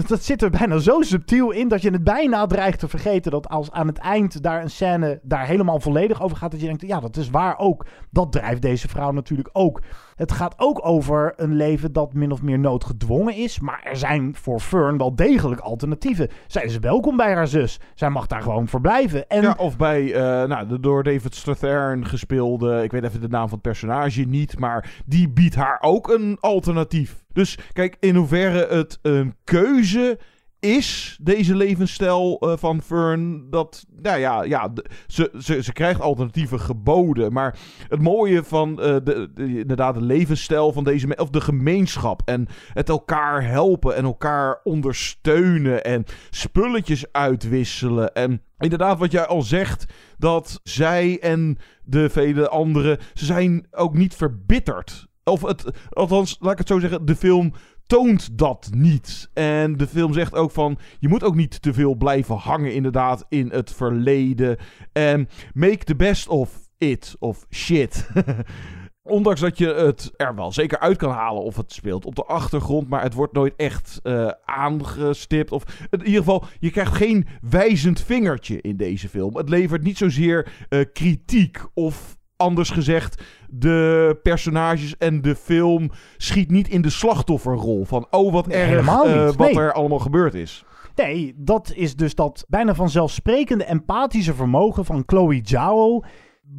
Dat, 0.04 0.22
zit 0.22 0.42
er 0.42 0.50
bijna 0.50 0.78
zo 0.78 1.02
subtiel 1.02 1.50
in 1.50 1.68
dat 1.68 1.82
je 1.82 1.90
het 1.90 2.04
bijna 2.04 2.46
dreigt 2.46 2.78
te 2.78 2.88
vergeten. 2.88 3.30
Dat 3.30 3.48
als 3.48 3.70
aan 3.70 3.86
het 3.86 3.98
eind 3.98 4.42
daar 4.42 4.62
een 4.62 4.70
scène 4.70 5.20
daar 5.22 5.46
helemaal 5.46 5.80
volledig 5.80 6.22
over 6.22 6.36
gaat. 6.36 6.50
Dat 6.50 6.60
je 6.60 6.66
denkt, 6.66 6.86
ja, 6.86 7.00
dat 7.00 7.16
is 7.16 7.30
waar 7.30 7.58
ook. 7.58 7.86
Dat 8.10 8.32
drijft 8.32 8.62
deze 8.62 8.88
vrouw 8.88 9.10
natuurlijk 9.10 9.48
ook. 9.52 9.82
Het 10.14 10.32
gaat 10.32 10.54
ook 10.56 10.86
over 10.86 11.32
een 11.36 11.54
leven 11.54 11.92
dat 11.92 12.12
min 12.12 12.32
of 12.32 12.42
meer 12.42 12.58
noodgedwongen 12.58 13.34
is. 13.34 13.60
Maar 13.60 13.80
er 13.84 13.96
zijn 13.96 14.34
voor 14.34 14.60
Fern 14.60 14.98
wel 14.98 15.14
degelijk 15.14 15.60
alternatieven. 15.60 16.28
Zij 16.46 16.64
is 16.64 16.78
welkom 16.78 17.16
bij 17.16 17.34
haar 17.34 17.48
zus. 17.48 17.80
Zij 17.94 18.10
mag 18.10 18.26
daar 18.26 18.42
gewoon 18.42 18.68
verblijven. 18.68 19.28
En... 19.28 19.42
Ja, 19.42 19.54
of 19.58 19.76
bij 19.76 20.02
uh, 20.02 20.14
nou, 20.48 20.68
de 20.68 20.80
door 20.80 21.02
David 21.02 21.34
Strathairn 21.34 22.06
gespeelde... 22.06 22.82
Ik 22.82 22.90
weet 22.90 23.04
even 23.04 23.20
de 23.20 23.28
naam 23.28 23.48
van 23.48 23.58
het 23.58 23.62
personage 23.62 24.22
niet. 24.22 24.58
Maar 24.58 25.02
die 25.06 25.28
biedt 25.28 25.54
haar 25.54 25.78
ook 25.80 26.08
een 26.08 26.36
alternatief. 26.40 27.24
Dus 27.36 27.58
kijk, 27.72 27.96
in 28.00 28.14
hoeverre 28.14 28.66
het 28.66 28.98
een 29.02 29.34
keuze 29.44 30.18
is, 30.60 31.18
deze 31.22 31.54
levensstijl 31.54 32.38
uh, 32.40 32.56
van 32.56 32.82
Fern, 32.82 33.50
dat, 33.50 33.86
nou 34.02 34.18
ja, 34.18 34.42
ja 34.42 34.72
ze, 35.06 35.32
ze, 35.38 35.62
ze 35.62 35.72
krijgt 35.72 36.00
alternatieven 36.00 36.60
geboden. 36.60 37.32
Maar 37.32 37.58
het 37.88 38.02
mooie 38.02 38.44
van 38.44 38.76
de, 38.76 39.00
de, 39.02 39.58
inderdaad 39.58 39.94
de 39.94 40.02
levensstijl 40.02 40.72
van 40.72 40.84
deze, 40.84 41.16
of 41.16 41.30
de 41.30 41.40
gemeenschap 41.40 42.22
en 42.24 42.46
het 42.72 42.88
elkaar 42.88 43.44
helpen 43.48 43.96
en 43.96 44.04
elkaar 44.04 44.60
ondersteunen 44.64 45.84
en 45.84 46.04
spulletjes 46.30 47.12
uitwisselen. 47.12 48.14
En 48.14 48.42
inderdaad, 48.58 48.98
wat 48.98 49.12
jij 49.12 49.26
al 49.26 49.42
zegt, 49.42 49.84
dat 50.18 50.60
zij 50.62 51.18
en 51.20 51.58
de 51.84 52.10
vele 52.10 52.48
anderen, 52.48 52.98
ze 53.14 53.24
zijn 53.24 53.66
ook 53.70 53.94
niet 53.94 54.14
verbitterd. 54.14 55.05
Of 55.30 55.42
het, 55.42 55.64
althans, 55.90 56.36
laat 56.40 56.52
ik 56.52 56.58
het 56.58 56.68
zo 56.68 56.78
zeggen, 56.78 57.06
de 57.06 57.16
film 57.16 57.52
toont 57.86 58.38
dat 58.38 58.68
niet. 58.72 59.30
En 59.34 59.76
de 59.76 59.86
film 59.86 60.12
zegt 60.12 60.34
ook 60.34 60.50
van, 60.50 60.78
je 60.98 61.08
moet 61.08 61.24
ook 61.24 61.34
niet 61.34 61.62
te 61.62 61.72
veel 61.74 61.94
blijven 61.94 62.36
hangen 62.36 62.74
inderdaad 62.74 63.26
in 63.28 63.50
het 63.50 63.72
verleden. 63.72 64.56
En 64.92 65.28
make 65.54 65.84
the 65.84 65.96
best 65.96 66.28
of 66.28 66.50
it, 66.78 67.16
of 67.18 67.46
shit. 67.50 68.08
Ondanks 69.02 69.40
dat 69.40 69.58
je 69.58 69.66
het 69.66 70.12
er 70.16 70.34
wel 70.34 70.52
zeker 70.52 70.78
uit 70.78 70.96
kan 70.96 71.10
halen 71.10 71.42
of 71.42 71.56
het 71.56 71.72
speelt 71.72 72.04
op 72.04 72.14
de 72.14 72.24
achtergrond, 72.24 72.88
maar 72.88 73.02
het 73.02 73.14
wordt 73.14 73.32
nooit 73.32 73.54
echt 73.56 74.00
uh, 74.02 74.30
aangestipt. 74.44 75.52
Of 75.52 75.62
in 75.90 76.04
ieder 76.04 76.18
geval, 76.18 76.44
je 76.58 76.70
krijgt 76.70 76.94
geen 76.94 77.26
wijzend 77.40 78.00
vingertje 78.00 78.60
in 78.60 78.76
deze 78.76 79.08
film. 79.08 79.36
Het 79.36 79.48
levert 79.48 79.82
niet 79.82 79.98
zozeer 79.98 80.66
uh, 80.68 80.84
kritiek 80.92 81.58
of 81.74 82.15
anders 82.36 82.70
gezegd, 82.70 83.22
de 83.50 84.18
personages 84.22 84.96
en 84.96 85.22
de 85.22 85.34
film 85.34 85.90
schiet 86.16 86.50
niet 86.50 86.68
in 86.68 86.82
de 86.82 86.90
slachtofferrol 86.90 87.84
van 87.84 88.06
oh 88.10 88.32
wat 88.32 88.48
erg 88.48 88.86
uh, 88.86 89.24
wat 89.24 89.38
nee. 89.38 89.60
er 89.60 89.72
allemaal 89.72 89.98
gebeurd 89.98 90.34
is. 90.34 90.64
Nee, 90.94 91.34
dat 91.36 91.72
is 91.74 91.96
dus 91.96 92.14
dat 92.14 92.44
bijna 92.48 92.74
vanzelfsprekende 92.74 93.64
empathische 93.64 94.34
vermogen 94.34 94.84
van 94.84 95.02
Chloe 95.06 95.40
Zhao 95.42 96.02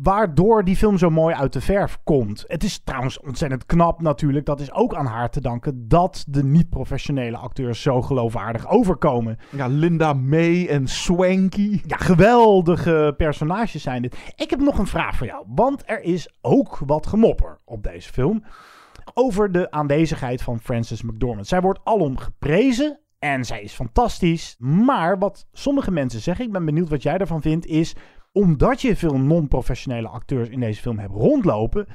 waardoor 0.02 0.64
die 0.64 0.76
film 0.76 0.98
zo 0.98 1.10
mooi 1.10 1.36
uit 1.36 1.54
de 1.54 1.62
verf 1.62 2.00
komt. 2.04 2.44
Het 2.48 2.64
is 2.64 2.80
trouwens 2.84 3.20
ontzettend 3.20 3.66
knap 3.66 4.02
natuurlijk. 4.02 4.46
Dat 4.46 4.60
is 4.60 4.72
ook 4.72 4.96
aan 4.96 5.06
haar 5.06 5.30
te 5.30 5.42
danken 5.42 5.88
dat 5.88 6.26
de 6.28 6.44
niet-professionele 6.44 7.38
acteurs 7.38 7.82
zo 7.82 8.02
geloofwaardig 8.02 8.70
overkomen. 8.70 9.38
Ja, 9.50 9.68
Linda 9.68 10.14
May 10.14 10.68
en 10.68 10.88
Swanky. 10.88 11.82
Ja, 11.86 11.98
geweldige 11.98 13.14
personages 13.18 13.82
zijn 13.82 14.02
dit. 14.02 14.18
Ik 14.36 14.50
heb 14.50 14.60
nog 14.60 14.78
een 14.78 14.88
vraag 14.88 15.16
voor 15.16 15.28
jou. 15.28 15.46
Want 15.48 15.84
er 15.86 16.02
is 16.02 16.36
ook 16.42 16.78
wat 16.86 17.08
gemopper 17.08 17.60
op 17.66 17.84
deze 17.84 18.12
film. 18.12 18.44
Over 19.14 19.52
de 19.52 19.72
aanwezigheid 19.72 20.42
van 20.42 20.60
Frances 20.60 21.02
McDormand. 21.02 21.48
Zij 21.48 21.62
wordt 21.62 21.80
alom 21.84 22.18
geprezen. 22.18 23.00
En 23.20 23.46
zij 23.46 23.62
is 23.62 23.74
fantastisch. 23.74 24.56
Maar 24.60 25.18
wat 25.18 25.48
sommige 25.52 25.92
mensen 25.92 26.22
zeggen, 26.22 26.46
ik 26.46 26.52
ben 26.52 26.66
benieuwd 26.66 26.90
wat 26.90 27.04
jij 27.04 27.18
daarvan 27.18 27.42
vindt, 27.42 27.66
is 27.66 27.96
omdat 28.38 28.82
je 28.82 28.96
veel 28.96 29.18
non-professionele 29.20 30.08
acteurs 30.08 30.50
in 30.50 30.60
deze 30.60 30.82
film 30.82 31.00
hebt 31.00 31.14
rondlopen, 31.14 31.88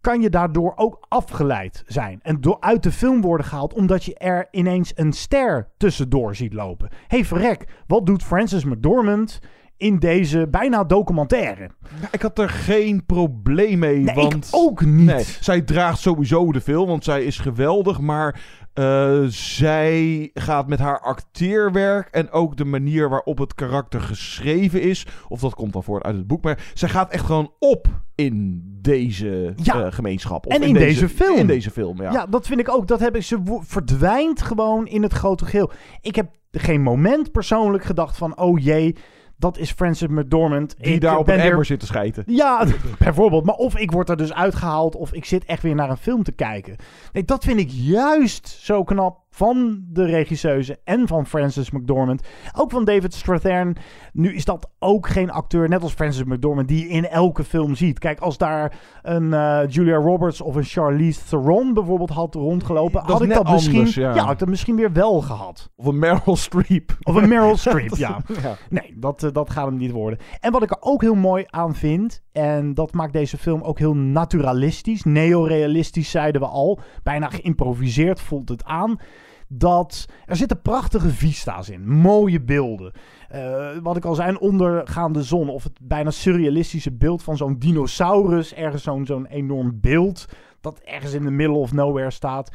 kan 0.00 0.20
je 0.20 0.30
daardoor 0.30 0.72
ook 0.76 1.06
afgeleid 1.08 1.82
zijn. 1.86 2.20
En 2.22 2.40
door 2.40 2.56
uit 2.60 2.82
de 2.82 2.92
film 2.92 3.20
worden 3.20 3.46
gehaald 3.46 3.74
omdat 3.74 4.04
je 4.04 4.14
er 4.14 4.48
ineens 4.50 4.92
een 4.94 5.12
ster 5.12 5.68
tussendoor 5.76 6.34
ziet 6.34 6.52
lopen. 6.52 6.88
hey, 7.06 7.24
verrek, 7.24 7.64
wat 7.86 8.06
doet 8.06 8.22
Frances 8.22 8.64
McDormand 8.64 9.40
in 9.76 9.98
deze 9.98 10.48
bijna 10.50 10.84
documentaire? 10.84 11.70
Ja, 12.00 12.08
ik 12.10 12.22
had 12.22 12.38
er 12.38 12.48
geen 12.48 13.06
probleem 13.06 13.78
mee, 13.78 13.98
Nee, 13.98 14.14
want... 14.14 14.34
ik 14.46 14.54
ook 14.54 14.84
niet. 14.84 15.06
Nee, 15.06 15.24
zij 15.40 15.62
draagt 15.62 15.98
sowieso 15.98 16.52
de 16.52 16.60
film, 16.60 16.86
want 16.86 17.04
zij 17.04 17.24
is 17.24 17.38
geweldig. 17.38 18.00
Maar 18.00 18.40
eh, 18.74 19.22
zij 19.26 20.30
gaat 20.34 20.68
met 20.68 20.78
haar 20.78 21.00
acteerwerk 21.00 22.08
en 22.10 22.30
ook 22.30 22.56
de 22.56 22.64
manier 22.64 23.08
waarop 23.08 23.38
het 23.38 23.54
karakter 23.54 24.00
geschreven 24.00 24.80
is... 24.82 25.06
of 25.28 25.40
dat 25.40 25.54
komt 25.54 25.72
dan 25.72 25.82
voort 25.82 26.02
uit 26.02 26.16
het 26.16 26.26
boek, 26.26 26.42
maar 26.42 26.70
zij 26.74 26.88
gaat 26.88 27.10
echt 27.12 27.24
gewoon 27.24 27.52
op 27.58 27.86
in 28.14 28.62
deze 28.80 29.52
Ja. 29.56 29.84
eh, 29.84 29.92
gemeenschap. 29.92 30.46
Of 30.46 30.52
En 30.52 30.62
in 30.62 30.74
deze 30.74 31.08
film. 31.08 31.36
In 31.38 31.46
deze 31.46 31.70
film, 31.70 32.02
ja. 32.02 32.12
Ja. 32.12 32.26
dat 32.26 32.46
vind 32.46 32.60
ik 32.60 32.68
ook. 32.70 32.86
Dat 32.88 33.00
heb 33.00 33.16
ik, 33.16 33.22
ze 33.22 33.38
verdwijnt 33.60 34.42
gewoon 34.42 34.86
in 34.86 35.02
het 35.02 35.12
grote 35.12 35.44
geheel. 35.44 35.70
Ik 36.00 36.14
heb 36.14 36.30
geen 36.50 36.82
moment 36.82 37.32
persoonlijk 37.32 37.84
gedacht 37.84 38.16
van... 38.16 38.38
oh 38.38 38.58
jee, 38.58 38.96
dat 39.44 39.58
is 39.58 39.70
Frances 39.70 40.08
McDormand. 40.08 40.74
Die 40.78 40.94
ik 40.94 41.00
daar 41.00 41.18
op 41.18 41.28
een 41.28 41.36
weer- 41.36 41.44
emmer 41.44 41.64
zit 41.64 41.80
te 41.80 41.86
schijten. 41.86 42.22
Ja, 42.26 42.66
bijvoorbeeld. 42.98 43.44
Maar 43.44 43.54
of 43.54 43.76
ik 43.76 43.90
word 43.90 44.08
er 44.08 44.16
dus 44.16 44.32
uitgehaald 44.32 44.96
of 44.96 45.12
ik 45.12 45.24
zit 45.24 45.44
echt 45.44 45.62
weer 45.62 45.74
naar 45.74 45.90
een 45.90 45.96
film 45.96 46.22
te 46.22 46.32
kijken. 46.32 46.76
Nee, 47.12 47.24
dat 47.24 47.44
vind 47.44 47.58
ik 47.60 47.68
juist 47.70 48.48
zo 48.48 48.84
knap 48.84 49.23
van 49.34 49.84
de 49.88 50.04
regisseuse 50.04 50.78
en 50.84 51.08
van 51.08 51.26
Frances 51.26 51.70
McDormand. 51.70 52.22
Ook 52.56 52.70
van 52.70 52.84
David 52.84 53.14
Strathairn. 53.14 53.76
Nu 54.12 54.34
is 54.34 54.44
dat 54.44 54.70
ook 54.78 55.08
geen 55.08 55.30
acteur, 55.30 55.68
net 55.68 55.82
als 55.82 55.92
Frances 55.92 56.24
McDormand, 56.24 56.68
die 56.68 56.80
je 56.80 56.88
in 56.88 57.06
elke 57.06 57.44
film 57.44 57.74
ziet. 57.74 57.98
Kijk, 57.98 58.20
als 58.20 58.38
daar 58.38 58.78
een 59.02 59.32
eh, 59.32 59.60
Julia 59.68 59.96
Roberts 59.96 60.40
of 60.40 60.54
een 60.54 60.64
Charlize 60.64 61.20
Theron 61.28 61.74
bijvoorbeeld 61.74 62.10
had 62.10 62.34
rondgelopen, 62.34 63.00
Dat 63.00 63.10
had 63.10 63.22
ik 63.22 63.34
dat 63.34 63.50
misschien, 63.50 64.02
ja. 64.02 64.16
had 64.16 64.32
ik 64.32 64.38
dat 64.38 64.48
misschien 64.48 64.76
weer 64.76 64.92
wel 64.92 65.20
gehad. 65.20 65.70
Of 65.76 65.86
een 65.86 65.98
Meryl 65.98 66.36
Streep. 66.36 66.96
Of 67.02 67.14
een 67.14 67.28
Meryl 67.28 67.56
Streep, 67.56 67.96
ja. 68.06 68.20
Ja. 68.42 68.56
Nee, 68.70 68.94
dat, 68.96 69.22
eh, 69.22 69.32
dat 69.32 69.50
gaat 69.50 69.66
hem 69.66 69.76
niet 69.76 69.92
worden. 69.92 70.18
En 70.40 70.52
wat 70.52 70.62
ik 70.62 70.70
er 70.70 70.80
ook 70.80 71.00
heel 71.00 71.14
mooi 71.14 71.44
aan 71.46 71.74
vind, 71.74 72.22
en 72.32 72.74
dat 72.74 72.92
maakt 72.92 73.12
deze 73.12 73.38
film 73.38 73.62
ook 73.62 73.78
heel 73.78 73.94
naturalistisch, 73.94 75.02
neorealistisch 75.04 76.10
zeiden 76.10 76.40
we 76.40 76.46
al, 76.46 76.80
bijna 77.02 77.28
geïmproviseerd 77.28 78.20
voelt 78.20 78.48
het 78.48 78.64
aan, 78.64 78.98
dat 79.58 80.06
er 80.26 80.36
zitten 80.36 80.62
prachtige 80.62 81.10
vista's 81.10 81.68
in, 81.68 81.88
mooie 81.88 82.40
beelden. 82.40 82.92
Eh, 83.28 83.68
wat 83.82 83.96
ik 83.96 84.04
al 84.04 84.14
zei, 84.14 84.28
een 84.28 84.40
ondergaande 84.40 85.22
zon 85.22 85.48
of 85.48 85.62
het 85.64 85.78
bijna 85.82 86.10
surrealistische 86.10 86.92
beeld 86.92 87.22
van 87.22 87.36
zo'n 87.36 87.58
dinosaurus, 87.58 88.54
ergens 88.54 88.82
zo'n 88.82 89.26
enorm 89.26 89.80
beeld 89.80 90.26
dat 90.60 90.78
ergens 90.78 91.12
in 91.12 91.24
de 91.24 91.30
middle 91.30 91.56
of 91.56 91.72
nowhere 91.72 92.10
staat. 92.10 92.50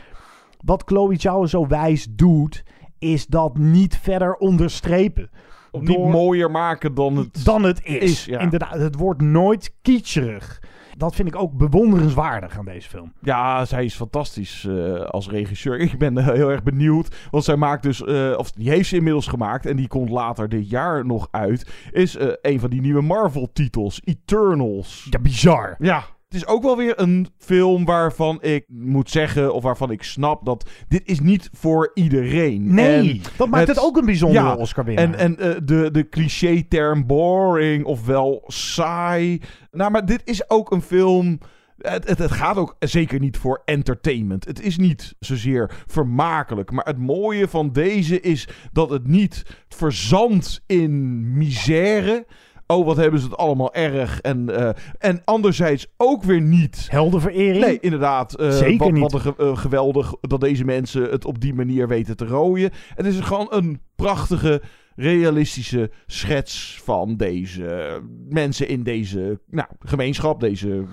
Wat 0.65 0.83
Chloe 0.85 1.19
Zhao 1.19 1.45
zo 1.45 1.67
wijs 1.67 2.07
doet, 2.09 2.63
is 2.99 3.27
dat 3.27 3.57
niet 3.57 3.97
verder 3.97 4.35
onderstrepen. 4.35 5.29
Of 5.71 5.81
niet 5.81 5.97
Door- 5.97 6.09
mooier 6.09 6.51
maken 6.51 6.93
dan 6.93 7.15
het... 7.15 7.45
dan 7.45 7.63
het 7.63 7.81
is. 7.83 8.01
is, 8.01 8.25
ja. 8.25 8.39
Inderdaad, 8.39 8.73
het 8.73 8.95
wordt 8.95 9.21
nooit 9.21 9.73
kitscherig. 9.81 10.61
Dat 10.97 11.15
vind 11.15 11.27
ik 11.27 11.35
ook 11.35 11.53
bewonderenswaardig 11.53 12.57
aan 12.57 12.65
deze 12.65 12.89
film. 12.89 13.13
Ja, 13.21 13.65
zij 13.65 13.85
is 13.85 13.95
fantastisch 13.95 14.65
eh, 14.65 15.01
als 15.01 15.29
regisseur. 15.29 15.79
Ik 15.79 15.97
ben 15.97 16.17
heel 16.33 16.49
erg 16.49 16.63
benieuwd. 16.63 17.15
Want 17.31 17.43
zij 17.43 17.55
maakt 17.55 17.83
dus, 17.83 18.03
eh, 18.03 18.33
of 18.37 18.51
die 18.51 18.69
heeft 18.69 18.89
ze 18.89 18.95
inmiddels 18.95 19.27
gemaakt. 19.27 19.65
En 19.65 19.75
die 19.75 19.87
komt 19.87 20.09
later 20.09 20.49
dit 20.49 20.69
jaar 20.69 21.05
nog 21.05 21.27
uit. 21.31 21.71
Is 21.91 22.15
eh, 22.15 22.27
een 22.41 22.59
van 22.59 22.69
die 22.69 22.81
nieuwe 22.81 23.01
Marvel-titels: 23.01 24.01
Eternals. 24.03 25.07
Ja, 25.09 25.19
bizar. 25.19 25.75
Ja. 25.79 26.03
Het 26.29 26.37
is 26.41 26.47
ook 26.47 26.63
wel 26.63 26.77
weer 26.77 26.99
een 26.99 27.27
film 27.37 27.85
waarvan 27.85 28.41
ik 28.41 28.65
moet 28.67 29.09
zeggen, 29.09 29.53
of 29.53 29.63
waarvan 29.63 29.91
ik 29.91 30.03
snap 30.03 30.45
dat 30.45 30.69
dit 30.87 31.01
is 31.05 31.19
niet 31.19 31.49
voor 31.53 31.91
iedereen. 31.93 32.73
Nee, 32.73 33.11
En 33.11 33.21
dat 33.37 33.49
maakt 33.49 33.67
het 33.67 33.79
ook 33.79 33.97
een 33.97 34.05
bijzondere 34.05 34.57
Oscar-winnaar. 34.57 35.03
En, 35.03 35.15
en 35.15 35.37
eh, 35.37 35.55
de, 35.63 35.91
de 35.91 36.09
cliché-term 36.09 37.05
boring, 37.07 37.85
ofwel 37.85 38.43
saai. 38.47 39.41
Nou, 39.71 39.91
maar 39.91 40.05
dit 40.05 40.21
is 40.25 40.49
ook 40.49 40.71
een 40.71 40.81
film. 40.81 41.39
Het, 41.77 42.07
het, 42.07 42.17
het 42.17 42.31
gaat 42.31 42.57
ook 42.57 42.75
zeker 42.79 43.19
niet 43.19 43.37
voor 43.37 43.61
entertainment. 43.65 44.45
Het 44.45 44.61
is 44.61 44.77
niet 44.77 45.15
zozeer 45.19 45.83
vermakelijk. 45.87 46.71
Maar 46.71 46.85
het 46.85 46.99
mooie 46.99 47.47
van 47.47 47.71
deze 47.71 48.19
is 48.19 48.47
dat 48.71 48.89
het 48.89 49.07
niet 49.07 49.43
verzandt 49.67 50.63
in 50.65 51.37
misère. 51.37 52.25
Oh, 52.73 52.85
wat 52.85 52.97
hebben 52.97 53.19
ze 53.19 53.25
het 53.25 53.37
allemaal 53.37 53.73
erg. 53.73 54.21
En, 54.21 54.55
eh, 54.55 54.69
en 54.97 55.21
anderzijds 55.25 55.87
ook 55.97 56.23
weer 56.23 56.41
niet. 56.41 56.87
Heldenverering? 56.91 57.65
Nee, 57.65 57.79
inderdaad. 57.79 58.33
eh, 58.35 58.51
Zeker 58.51 58.77
wat, 58.77 58.91
niet. 58.91 59.11
Wat 59.11 59.25
een 59.25 59.33
eh, 59.47 59.57
geweldig 59.57 60.13
dat 60.21 60.41
deze 60.41 60.65
mensen 60.65 61.09
het 61.09 61.25
op 61.25 61.39
die 61.41 61.53
manier 61.53 61.87
weten 61.87 62.15
te 62.17 62.25
rooien. 62.25 62.71
Het 62.95 63.05
is 63.05 63.19
gewoon 63.19 63.47
een 63.49 63.81
prachtige, 63.95 64.61
realistische 64.95 65.91
schets 66.05 66.79
van 66.83 67.15
deze 67.17 68.01
mensen 68.29 68.67
in 68.67 68.83
deze 68.83 69.39
nou, 69.49 69.67
gemeenschap, 69.79 70.39
deze 70.39 70.83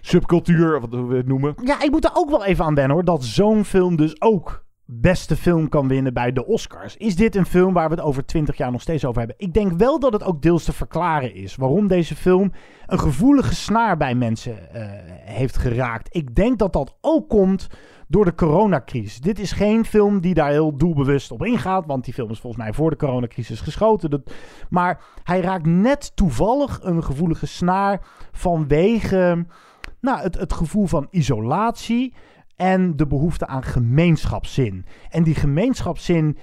subcultuur, 0.00 0.80
wat 0.80 0.90
we 1.08 1.16
het 1.16 1.26
noemen. 1.28 1.54
Ja, 1.64 1.82
ik 1.82 1.90
moet 1.90 2.04
er 2.04 2.10
ook 2.14 2.30
wel 2.30 2.44
even 2.44 2.64
aan 2.64 2.74
wennen 2.74 2.94
hoor. 2.96 3.04
Dat 3.04 3.24
zo'n 3.24 3.64
film 3.64 3.96
dus 3.96 4.20
ook 4.20 4.64
beste 5.00 5.36
film 5.36 5.68
kan 5.68 5.88
winnen 5.88 6.14
bij 6.14 6.32
de 6.32 6.46
Oscars. 6.46 6.96
Is 6.96 7.16
dit 7.16 7.36
een 7.36 7.46
film 7.46 7.72
waar 7.72 7.88
we 7.88 7.94
het 7.94 8.04
over 8.04 8.24
20 8.26 8.56
jaar 8.56 8.72
nog 8.72 8.80
steeds 8.80 9.04
over 9.04 9.18
hebben? 9.18 9.36
Ik 9.38 9.54
denk 9.54 9.72
wel 9.78 10.00
dat 10.00 10.12
het 10.12 10.24
ook 10.24 10.42
deels 10.42 10.64
te 10.64 10.72
verklaren 10.72 11.34
is 11.34 11.56
waarom 11.56 11.86
deze 11.86 12.16
film 12.16 12.52
een 12.86 12.98
gevoelige 12.98 13.54
snaar 13.54 13.96
bij 13.96 14.14
mensen 14.14 14.74
eh, 14.74 14.82
heeft 15.34 15.56
geraakt. 15.56 16.08
Ik 16.10 16.34
denk 16.34 16.58
dat 16.58 16.72
dat 16.72 16.96
ook 17.00 17.28
komt 17.28 17.66
door 18.08 18.24
de 18.24 18.34
coronacrisis. 18.34 19.20
Dit 19.20 19.38
is 19.38 19.52
geen 19.52 19.84
film 19.84 20.20
die 20.20 20.34
daar 20.34 20.50
heel 20.50 20.76
doelbewust 20.76 21.30
op 21.30 21.44
ingaat, 21.44 21.86
want 21.86 22.04
die 22.04 22.14
film 22.14 22.30
is 22.30 22.40
volgens 22.40 22.62
mij 22.62 22.72
voor 22.72 22.90
de 22.90 22.96
coronacrisis 22.96 23.60
geschoten. 23.60 24.10
Dat, 24.10 24.32
maar 24.70 25.00
hij 25.22 25.40
raakt 25.40 25.66
net 25.66 26.12
toevallig 26.14 26.80
een 26.82 27.04
gevoelige 27.04 27.46
snaar 27.46 28.00
vanwege 28.32 29.46
nou, 30.00 30.20
het, 30.20 30.38
het 30.38 30.52
gevoel 30.52 30.86
van 30.86 31.06
isolatie 31.10 32.14
en 32.56 32.96
de 32.96 33.06
behoefte 33.06 33.46
aan 33.46 33.62
gemeenschapszin. 33.62 34.84
En 35.08 35.22
die 35.22 35.34
gemeenschapszin 35.34 36.36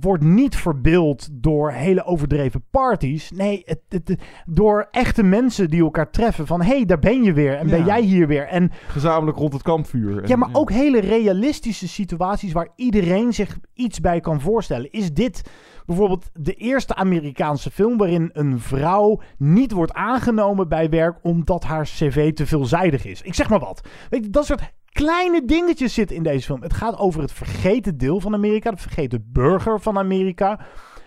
wordt 0.00 0.24
niet 0.24 0.56
verbeeld 0.56 1.28
door 1.32 1.70
hele 1.70 2.04
overdreven 2.04 2.64
parties. 2.70 3.30
Nee, 3.30 3.62
het, 3.64 4.16
door 4.46 4.88
echte 4.90 5.22
mensen 5.22 5.70
die 5.70 5.82
elkaar 5.82 6.10
treffen. 6.10 6.46
Van, 6.46 6.62
hé, 6.62 6.76
hey, 6.76 6.84
daar 6.84 6.98
ben 6.98 7.22
je 7.22 7.32
weer. 7.32 7.56
En 7.56 7.66
ben 7.66 7.84
jij 7.84 8.02
hier 8.02 8.26
weer. 8.26 8.46
En 8.46 8.70
Gezamenlijk 8.88 9.38
rond 9.38 9.52
het 9.52 9.62
kampvuur. 9.62 10.28
ja, 10.28 10.36
maar 10.36 10.48
ook 10.52 10.70
hele 10.70 11.00
realistische 11.00 11.88
situaties 11.88 12.52
waar 12.52 12.68
iedereen 12.76 13.32
zich 13.32 13.58
iets 13.74 14.00
bij 14.00 14.20
kan 14.20 14.40
voorstellen. 14.40 14.90
Is 14.90 15.12
dit 15.12 15.50
bijvoorbeeld 15.86 16.30
de 16.32 16.54
eerste 16.54 16.94
Amerikaanse 16.94 17.70
film 17.70 17.96
waarin 17.96 18.30
een 18.32 18.58
vrouw 18.58 19.20
niet 19.38 19.72
wordt 19.72 19.92
aangenomen 19.92 20.68
bij 20.68 20.88
werk 20.88 21.18
omdat 21.22 21.64
haar 21.64 21.84
cv 21.84 22.32
te 22.32 22.46
veelzijdig 22.46 23.04
is? 23.04 23.22
Ik 23.22 23.34
zeg 23.34 23.48
maar 23.48 23.60
wat. 23.60 23.88
Weet 24.10 24.24
je, 24.24 24.30
dat 24.30 24.46
soort 24.46 24.72
kleine 24.92 25.44
dingetjes 25.44 25.94
zitten 25.94 26.16
in 26.16 26.22
deze 26.22 26.46
film. 26.46 26.62
Het 26.62 26.72
gaat 26.72 26.98
over 26.98 27.20
het 27.20 27.32
vergeten 27.32 27.98
deel 27.98 28.20
van 28.20 28.34
Amerika, 28.34 28.70
de 28.70 28.76
vergeten 28.76 29.28
burger 29.32 29.80
van 29.80 29.98
Amerika. 29.98 30.60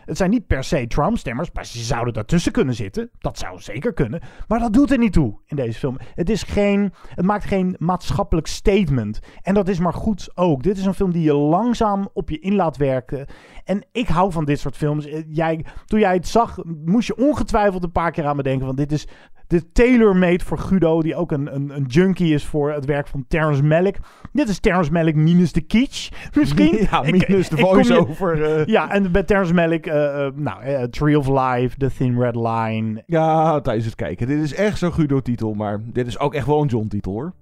Het 0.06 0.18
zijn 0.18 0.30
niet 0.30 0.48
per 0.48 0.64
se 0.64 0.88
Trump-stemmers, 0.88 1.50
maar 1.54 1.66
ze 1.66 1.80
zouden 1.80 2.14
daartussen 2.14 2.52
kunnen 2.52 2.76
zitten. 2.76 3.10
Dat 3.20 3.38
zou 3.38 3.62
zeker 3.62 3.94
kunnen. 3.94 4.22
Maar 4.48 4.60
dat 4.60 4.74
doet 4.74 4.92
er 4.92 4.98
niet 4.98 5.14
toe 5.14 5.40
in 5.46 5.56
deze 5.56 5.80
film. 5.80 5.98
Het, 6.16 6.30
is 6.30 6.44
geen, 6.44 6.94
het 7.08 7.26
maakt 7.26 7.46
geen 7.46 7.76
maatschappelijk 7.80 8.48
statement. 8.48 9.20
En 9.42 9.54
dat 9.54 9.68
is 9.68 9.80
maar 9.80 9.94
goed 9.94 10.32
ook. 10.36 10.64
Dit 10.64 10.78
is 10.78 10.86
een 10.86 10.94
film 10.94 11.12
die 11.12 11.24
je 11.24 11.34
langzaam 11.34 12.10
op 12.14 12.30
je 12.30 12.40
in 12.40 12.56
laat 12.56 12.78
werken. 12.78 13.28
En 13.64 13.86
ik 13.92 14.08
hou 14.08 14.32
van 14.32 14.46
dit 14.46 14.60
soort 14.60 14.78
films. 14.78 15.06
Eh, 15.06 15.24
Jij, 15.28 15.66
toen 15.86 16.00
jij 16.00 16.14
het 16.14 16.28
zag, 16.28 16.58
moest 16.86 17.08
je 17.08 17.18
ongetwijfeld 17.18 17.84
een 17.84 17.92
paar 17.92 18.12
keer 18.12 18.26
aan 18.26 18.36
me 18.36 18.44
denken. 18.44 18.66
Want 18.66 18.78
dit 18.78 18.92
is, 18.92 19.08
De 19.54 19.72
tailor-made 19.72 20.44
voor 20.44 20.58
Guido, 20.58 21.02
die 21.02 21.16
ook 21.16 21.32
een, 21.32 21.56
een, 21.56 21.70
een 21.76 21.84
junkie 21.88 22.34
is 22.34 22.46
voor 22.46 22.72
het 22.72 22.86
werk 22.86 23.08
van 23.08 23.26
Terrence 23.28 23.64
Malick. 23.64 23.98
Dit 24.32 24.50
is 24.50 24.60
Terrence 24.60 24.92
Malick 24.92 25.16
minus 25.16 25.52
de 25.52 25.62
kitsch, 25.62 26.12
misschien. 26.40 26.78
Ja, 26.92 27.02
minus 27.02 27.28
de 27.50 27.56
ik 27.56 27.62
je- 27.62 27.68
voice-over. 27.68 28.44
eh. 28.44 28.66
Ja, 28.66 28.92
en 28.92 29.12
bij 29.12 29.24
Terrence 29.24 29.54
Malick, 29.54 29.86
eh, 29.86 30.26
eh, 30.26 30.34
nou, 30.36 30.90
Tree 30.90 31.18
of 31.20 31.28
Life, 31.28 31.78
The 31.78 31.90
Thin 31.98 32.20
Red 32.20 32.36
Line. 32.36 33.04
Ja, 33.06 33.62
tijdens 33.62 33.86
het 33.86 33.96
kijken. 33.96 34.28
Dit 34.28 34.42
is 34.42 34.54
echt 34.54 34.78
zo'n 34.78 34.94
Guido-titel, 34.94 35.54
maar 35.54 35.80
dit 35.94 36.08
is 36.08 36.20
ook 36.20 36.34
echt 36.34 36.46
wel 36.48 36.62
een 36.62 36.68
John-titel 36.68 37.12
hoor. 37.12 37.34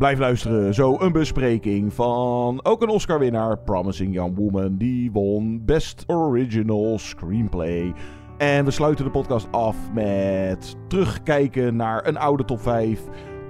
Blijf 0.00 0.18
luisteren, 0.18 0.74
zo 0.74 0.96
een 0.98 1.12
bespreking 1.12 1.94
van 1.94 2.64
ook 2.64 2.82
een 2.82 2.88
Oscar-winnaar, 2.88 3.58
Promising 3.58 4.14
Young 4.14 4.36
Woman. 4.36 4.76
Die 4.76 5.12
won 5.12 5.64
Best 5.64 6.04
Original 6.06 6.98
Screenplay. 6.98 7.92
En 8.38 8.64
we 8.64 8.70
sluiten 8.70 9.04
de 9.04 9.10
podcast 9.10 9.48
af 9.50 9.76
met 9.92 10.76
terugkijken 10.88 11.76
naar 11.76 12.06
een 12.06 12.16
oude 12.16 12.44
top 12.44 12.60
5. 12.60 13.00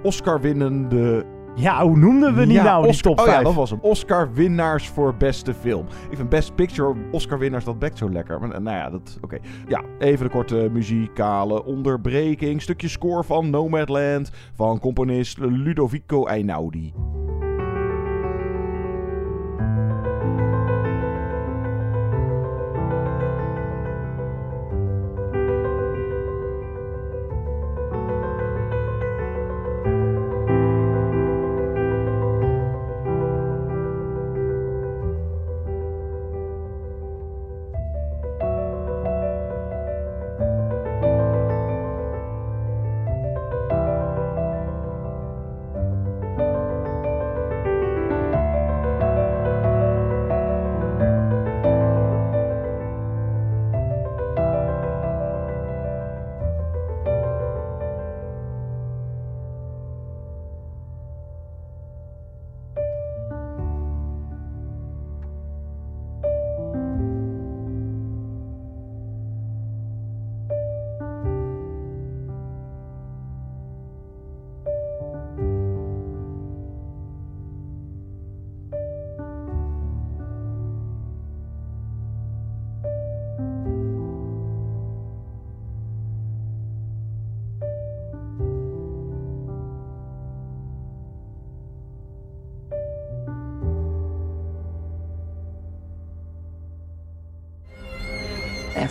Oscar-winnende 0.02 1.24
Ja, 1.54 1.82
hoe 1.82 1.96
noemden 1.96 2.34
we 2.34 2.44
die 2.44 2.52
ja, 2.54 2.62
nou, 2.62 2.82
die 2.82 2.90
Oscar- 2.90 3.10
top 3.14 3.18
oh 3.18 3.24
5? 3.24 3.36
ja, 3.38 3.44
dat 3.44 3.54
was 3.54 3.70
hem. 3.70 3.78
Oscar-winnaars 3.82 4.88
voor 4.88 5.14
beste 5.14 5.54
film. 5.54 5.86
Ik 6.10 6.16
vind 6.16 6.28
Best 6.28 6.54
Picture 6.54 6.94
Oscar-winnaars, 7.10 7.64
dat 7.64 7.78
bekt 7.78 7.98
zo 7.98 8.10
lekker. 8.10 8.40
Maar, 8.40 8.62
nou 8.62 8.76
ja, 8.76 8.90
dat... 8.90 9.18
Oké. 9.20 9.38
Ja, 9.68 9.82
even 9.98 10.26
de 10.26 10.32
korte 10.32 10.68
muzikale 10.72 11.64
onderbreking. 11.64 12.62
Stukje 12.62 12.88
score 12.88 13.24
van 13.24 13.50
Nomadland 13.50 14.30
van 14.54 14.78
componist 14.78 15.38
Ludovico 15.38 16.26
Einaudi. 16.26 16.92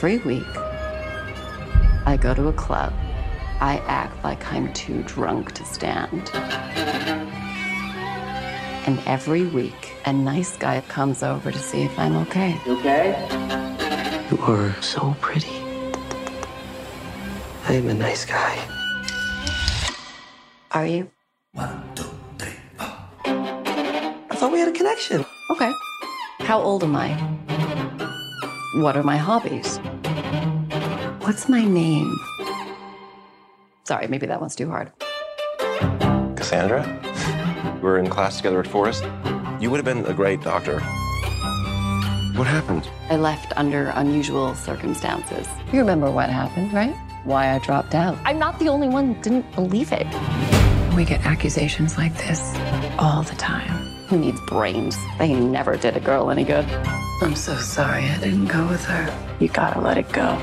Every 0.02 0.20
week, 0.20 0.48
I 2.06 2.18
go 2.18 2.34
to 2.34 2.48
a 2.48 2.54
club. 2.54 2.94
I 3.60 3.80
act 3.86 4.24
like 4.24 4.50
I'm 4.50 4.72
too 4.72 5.04
drunk 5.04 5.52
to 5.56 5.66
stand. 5.66 6.32
And 8.88 8.98
every 9.06 9.44
week, 9.48 9.92
a 10.06 10.14
nice 10.14 10.56
guy 10.56 10.80
comes 10.88 11.22
over 11.22 11.52
to 11.52 11.60
see 11.60 11.82
if 11.82 12.00
I'm 12.00 12.16
okay. 12.16 12.58
You 12.66 12.78
okay? 12.80 13.28
You 14.32 14.38
are 14.44 14.74
so 14.82 15.18
pretty. 15.20 15.58
I 17.68 17.74
am 17.74 17.90
a 17.90 17.94
nice 17.94 18.24
guy. 18.24 18.58
Are 20.72 20.86
you? 20.88 21.12
One, 21.52 21.84
two, 21.94 22.06
three, 22.38 22.54
four. 22.78 22.88
I 23.26 24.36
thought 24.36 24.54
we 24.54 24.60
had 24.60 24.70
a 24.70 24.72
connection. 24.72 25.26
Okay. 25.52 25.74
How 26.40 26.62
old 26.62 26.86
am 26.86 26.96
I? 26.96 27.18
What 28.76 28.96
are 28.96 29.04
my 29.04 29.18
hobbies? 29.18 29.80
What's 31.30 31.48
my 31.48 31.64
name? 31.64 32.20
Sorry, 33.84 34.08
maybe 34.08 34.26
that 34.26 34.42
one's 34.42 34.56
too 34.56 34.68
hard. 34.68 34.92
Cassandra? 36.36 36.82
We 37.76 37.82
were 37.82 38.00
in 38.00 38.10
class 38.10 38.38
together 38.38 38.60
at 38.62 38.66
Forest. 38.66 39.04
You 39.60 39.70
would 39.70 39.78
have 39.78 39.86
been 39.86 40.08
a 40.08 40.14
great 40.16 40.42
doctor. 40.42 40.80
What 42.34 42.48
happened? 42.48 42.90
I 43.12 43.18
left 43.18 43.54
under 43.58 43.90
unusual 43.90 44.56
circumstances. 44.56 45.48
You 45.72 45.78
remember 45.78 46.10
what 46.10 46.32
happened, 46.32 46.74
right? 46.74 46.96
Why 47.26 47.54
I 47.54 47.60
dropped 47.60 47.94
out. 47.94 48.18
I'm 48.26 48.40
not 48.40 48.58
the 48.58 48.70
only 48.70 48.90
one 48.90 49.14
that 49.14 49.22
didn't 49.22 49.54
believe 49.54 49.92
it. 49.92 50.08
We 50.96 51.06
get 51.06 51.24
accusations 51.28 51.96
like 51.96 52.18
this 52.18 52.42
all 52.98 53.22
the 53.22 53.36
time. 53.36 53.70
Who 54.08 54.18
needs 54.18 54.42
brains? 54.48 54.98
They 55.20 55.36
never 55.36 55.78
did 55.78 55.96
a 55.96 56.00
girl 56.00 56.32
any 56.32 56.44
good. 56.44 56.66
I'm 57.22 57.36
so 57.36 57.56
sorry 57.58 58.06
I 58.06 58.18
didn't 58.18 58.48
go 58.48 58.68
with 58.68 58.84
her. 58.86 59.36
You 59.40 59.50
gotta 59.50 59.80
let 59.80 60.00
it 60.00 60.12
go. 60.12 60.36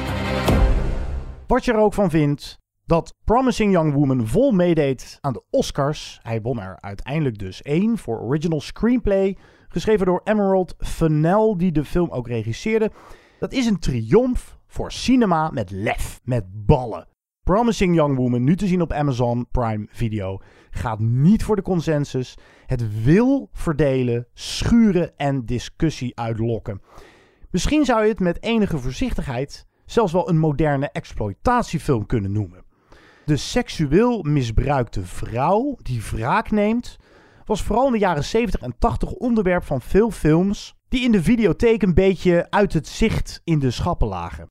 Wat 1.46 1.64
je 1.64 1.72
er 1.72 1.78
ook 1.78 1.94
van 1.94 2.10
vindt, 2.10 2.58
dat 2.84 3.14
Promising 3.24 3.72
Young 3.72 3.92
Woman 3.92 4.26
vol 4.26 4.52
meedeed 4.52 5.18
aan 5.20 5.32
de 5.32 5.42
Oscars. 5.50 6.18
Hij 6.22 6.40
won 6.40 6.60
er 6.60 6.80
uiteindelijk 6.80 7.38
dus 7.38 7.62
één 7.62 7.98
voor 7.98 8.20
Original 8.20 8.60
Screenplay. 8.60 9.36
Geschreven 9.68 10.06
door 10.06 10.20
Emerald 10.24 10.74
Fennell, 10.78 11.54
die 11.56 11.72
de 11.72 11.84
film 11.84 12.10
ook 12.10 12.28
regisseerde. 12.28 12.90
Dat 13.38 13.52
is 13.52 13.66
een 13.66 13.78
triomf 13.78 14.58
voor 14.66 14.92
cinema 14.92 15.50
met 15.50 15.70
lef, 15.70 16.20
met 16.24 16.44
ballen. 16.66 17.08
Promising 17.42 17.94
Young 17.94 18.16
Woman, 18.16 18.44
nu 18.44 18.56
te 18.56 18.66
zien 18.66 18.82
op 18.82 18.92
Amazon 18.92 19.46
Prime 19.50 19.86
Video, 19.90 20.40
gaat 20.70 20.98
niet 20.98 21.44
voor 21.44 21.56
de 21.56 21.62
consensus. 21.62 22.34
Het 22.66 23.04
wil 23.04 23.48
verdelen, 23.52 24.26
schuren 24.34 25.16
en 25.16 25.44
discussie 25.44 26.18
uitlokken. 26.18 26.82
Misschien 27.50 27.84
zou 27.84 28.02
je 28.02 28.08
het 28.08 28.20
met 28.20 28.42
enige 28.42 28.78
voorzichtigheid 28.78 29.66
zelfs 29.86 30.12
wel 30.12 30.28
een 30.28 30.38
moderne 30.38 30.90
exploitatiefilm 30.90 32.06
kunnen 32.06 32.32
noemen. 32.32 32.64
De 33.24 33.36
seksueel 33.36 34.22
misbruikte 34.22 35.02
vrouw 35.02 35.76
die 35.82 36.02
wraak 36.10 36.50
neemt, 36.50 36.96
was 37.44 37.62
vooral 37.62 37.86
in 37.86 37.92
de 37.92 37.98
jaren 37.98 38.24
70 38.24 38.60
en 38.60 38.78
80 38.78 39.12
onderwerp 39.12 39.64
van 39.64 39.80
veel 39.80 40.10
films 40.10 40.74
die 40.88 41.04
in 41.04 41.12
de 41.12 41.22
videotheek 41.22 41.82
een 41.82 41.94
beetje 41.94 42.46
uit 42.50 42.72
het 42.72 42.88
zicht 42.88 43.40
in 43.44 43.58
de 43.58 43.70
schappen 43.70 44.08
lagen. 44.08 44.50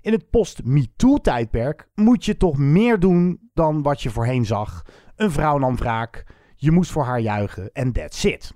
In 0.00 0.12
het 0.12 0.30
post-MeToo-tijdperk 0.30 1.88
moet 1.94 2.24
je 2.24 2.36
toch 2.36 2.58
meer 2.58 3.00
doen 3.00 3.50
dan 3.54 3.82
wat 3.82 4.02
je 4.02 4.10
voorheen 4.10 4.46
zag. 4.46 4.82
Een 5.16 5.30
vrouw 5.30 5.58
nam 5.58 5.76
wraak, 5.76 6.26
je 6.56 6.70
moest 6.70 6.90
voor 6.90 7.04
haar 7.04 7.20
juichen 7.20 7.72
en 7.72 7.92
that's 7.92 8.24
it. 8.24 8.52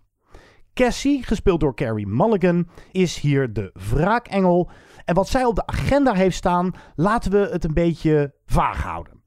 Cassie, 0.75 1.23
gespeeld 1.23 1.61
door 1.61 1.75
Carrie 1.75 2.07
Mulligan, 2.07 2.69
is 2.93 3.19
hier 3.19 3.53
de 3.53 3.75
wraakengel. 3.91 4.71
En 5.09 5.15
wat 5.15 5.29
zij 5.29 5.45
op 5.45 5.55
de 5.55 5.67
agenda 5.67 6.15
heeft 6.15 6.37
staan, 6.37 6.73
laten 6.97 7.31
we 7.31 7.49
het 7.53 7.65
een 7.65 7.75
beetje 7.75 8.35
vaag 8.47 8.83
houden. 8.83 9.23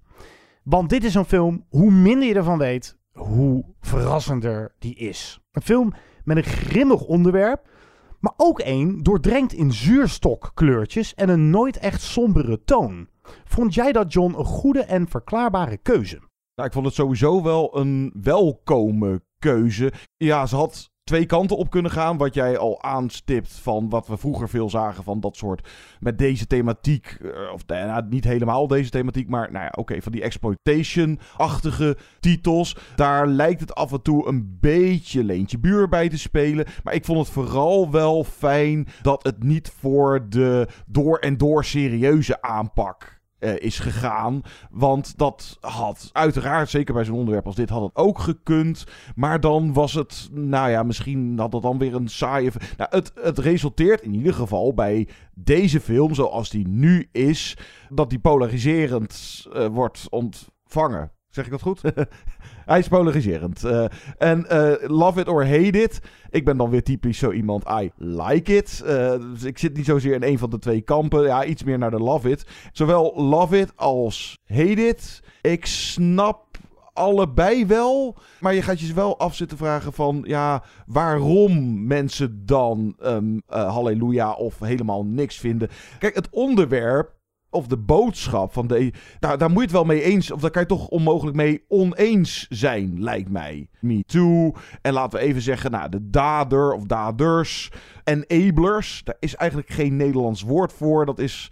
Want 0.64 0.90
dit 0.90 1.04
is 1.04 1.16
een 1.16 1.26
film, 1.26 1.66
hoe 1.70 1.92
minder 1.92 2.28
je 2.28 2.34
ervan 2.34 2.58
weet, 2.58 2.98
hoe 3.14 3.66
verrassender 3.80 4.76
die 4.80 4.96
is. 4.96 5.40
Een 5.52 5.62
film 5.62 5.94
met 6.24 6.38
een 6.38 6.44
grimmig 6.44 7.02
onderwerp, 7.02 7.68
maar 8.20 8.34
ook 8.38 8.60
één 8.60 9.04
doordrenkt 9.04 9.54
in 9.54 9.72
zuurstokkleurtjes 9.74 11.14
en 11.14 11.30
een 11.30 11.50
nooit 11.50 11.78
echt 11.78 12.02
sombere 12.02 12.64
toon. 12.64 13.08
Vond 13.46 13.74
jij 13.74 13.92
dat, 13.92 14.14
John, 14.14 14.36
een 14.38 14.46
goede 14.46 14.84
en 14.84 15.08
verklaarbare 15.08 15.78
keuze? 15.78 16.20
Nou, 16.56 16.68
ik 16.68 16.74
vond 16.74 16.86
het 16.86 16.96
sowieso 16.96 17.44
wel 17.44 17.78
een 17.78 18.14
welkome 18.22 19.22
keuze. 19.40 19.94
Ja, 20.18 20.46
ze 20.46 20.56
had 20.56 20.91
twee 21.12 21.26
kanten 21.26 21.58
op 21.58 21.70
kunnen 21.70 21.92
gaan. 21.92 22.18
Wat 22.18 22.34
jij 22.34 22.58
al 22.58 22.84
aanstipt 22.84 23.52
van 23.52 23.90
wat 23.90 24.08
we 24.08 24.18
vroeger 24.18 24.50
veel 24.50 24.70
zagen 24.70 25.04
van 25.04 25.20
dat 25.20 25.36
soort 25.36 25.70
met 26.00 26.18
deze 26.18 26.48
thematiek. 26.48 27.18
eh, 27.22 27.54
Of 27.54 27.68
nou, 27.68 28.06
niet 28.10 28.24
helemaal 28.24 28.68
deze 28.68 28.90
thematiek, 28.90 29.30
maar 29.30 29.52
nou 29.52 29.64
ja, 29.64 29.72
oké, 29.76 30.02
van 30.02 30.12
die 30.12 30.22
exploitation-achtige 30.22 31.98
titels. 32.20 32.76
Daar 32.96 33.28
lijkt 33.28 33.60
het 33.60 33.76
af 33.76 33.92
en 33.92 34.02
toe 34.02 34.28
een 34.28 34.58
beetje 34.60 35.24
leentje 35.24 35.60
buur 35.60 35.90
bij 35.90 36.10
te 36.10 36.18
spelen. 36.18 36.66
Maar 36.84 36.94
ik 36.94 37.06
vond 37.06 37.20
het 37.20 37.30
vooral 37.30 37.92
wel 37.92 38.24
fijn 38.24 38.88
dat 39.02 39.24
het 39.24 39.44
niet 39.44 39.70
voor 39.80 40.30
de 40.30 40.68
door 40.86 41.18
en 41.18 41.38
door 41.38 41.66
serieuze 41.66 42.42
aanpak 42.42 43.21
eh, 43.42 43.56
is 43.58 43.80
gegaan. 43.80 44.42
Want 44.72 45.18
dat 45.18 45.58
had 45.60 46.10
uiteraard, 46.12 46.70
zeker 46.70 46.94
bij 46.94 47.04
zo'n 47.04 47.18
onderwerp 47.18 47.46
als 47.46 47.56
dit, 47.56 47.70
had 47.70 47.82
het 47.82 47.96
ook 47.96 48.20
gekund. 48.20 48.84
Maar 49.16 49.40
dan 49.40 49.74
was 49.74 49.94
het, 49.94 50.30
nou 50.32 50.70
ja, 50.70 50.84
misschien 50.84 51.40
had 51.40 51.54
het 51.54 51.62
dan 51.62 51.78
weer 51.78 51.96
een 51.96 52.10
saaie... 52.10 52.52
Nou, 52.78 52.90
het, 52.96 53.12
het 53.16 53.40
resulteert 53.40 54.02
in 54.02 54.14
ieder 54.14 54.34
geval 54.34 54.74
bij 54.74 55.08
deze 55.34 55.80
film, 55.80 56.14
zoals 56.14 56.50
die 56.50 56.68
nu 56.68 57.08
is, 57.12 57.58
dat 57.90 58.10
die 58.10 58.20
polariserend 58.20 59.46
eh, 59.54 59.66
wordt 59.66 60.08
ontvangen. 60.10 61.12
Zeg 61.32 61.46
ik 61.46 61.52
dat 61.52 61.62
goed? 61.62 61.82
Hij 62.66 62.80
is 62.80 62.88
polariserend. 62.88 63.64
Eh, 63.64 63.86
en 64.18 64.50
eh, 64.50 64.90
love 64.90 65.20
it 65.20 65.28
or 65.28 65.48
hate 65.48 65.82
it. 65.82 66.00
Ik 66.30 66.46
ben 66.46 66.58
dan 66.58 66.70
weer 66.70 66.84
typisch 66.84 67.18
zo 67.18 67.32
iemand. 67.32 67.64
I 67.82 67.92
like 67.98 68.56
it. 68.56 68.82
Eh, 68.86 69.20
dus 69.32 69.44
ik 69.44 69.58
zit 69.58 69.76
niet 69.76 69.86
zozeer 69.86 70.14
in 70.14 70.24
een 70.24 70.38
van 70.38 70.50
de 70.50 70.60
twee 70.60 70.82
kampen. 70.82 71.24
Ja, 71.24 71.46
iets 71.46 71.64
meer 71.64 71.78
naar 71.78 71.92
de 71.92 72.00
love 72.00 72.30
it. 72.30 72.46
Zowel 72.72 73.14
love 73.16 73.60
it 73.60 73.72
als 73.76 74.40
hate 74.46 74.88
it. 74.88 75.24
Ik 75.42 75.66
snap 75.66 76.58
allebei 76.94 77.66
wel. 77.66 78.18
Maar 78.40 78.54
je 78.54 78.62
gaat 78.62 78.80
je 78.80 78.94
wel 78.94 79.20
af 79.20 79.36
zitten 79.36 79.58
vragen 79.58 79.94
van... 79.94 80.24
Ja, 80.28 80.64
waarom 80.86 81.86
mensen 81.88 82.46
dan 82.46 82.96
eh, 83.00 83.74
halleluja 83.74 84.34
of 84.34 84.60
helemaal 84.60 85.06
niks 85.06 85.38
vinden. 85.38 85.70
Kijk, 86.00 86.16
het 86.16 86.30
onderwerp 86.30 87.20
of 87.52 87.68
de 87.68 87.78
boodschap 87.78 88.54
van 88.54 88.68
de. 88.68 88.94
Daar, 89.20 89.38
daar 89.38 89.50
moet 89.50 89.58
je 89.58 89.64
het 89.64 89.72
wel 89.72 89.84
mee 89.86 90.04
eens. 90.04 90.32
Of 90.32 90.42
daar 90.42 90.52
kan 90.52 90.62
je 90.62 90.68
toch 90.68 90.88
onmogelijk 90.88 91.36
mee 91.36 91.64
oneens 91.68 92.46
zijn, 92.50 93.04
lijkt 93.04 93.30
mij. 93.30 93.68
Me 93.80 94.04
too. 94.06 94.54
En 94.82 94.94
laten 94.94 95.20
we 95.20 95.26
even 95.26 95.42
zeggen, 95.42 95.72
nou, 95.72 95.90
de 95.90 96.10
dader 96.10 96.74
of 96.74 96.84
daders. 96.84 97.72
Enablers. 98.04 99.02
Daar 99.04 99.16
is 99.20 99.36
eigenlijk 99.36 99.70
geen 99.70 99.96
Nederlands 99.96 100.42
woord 100.42 100.74
voor. 100.74 101.06
Dat 101.06 101.20
is. 101.20 101.52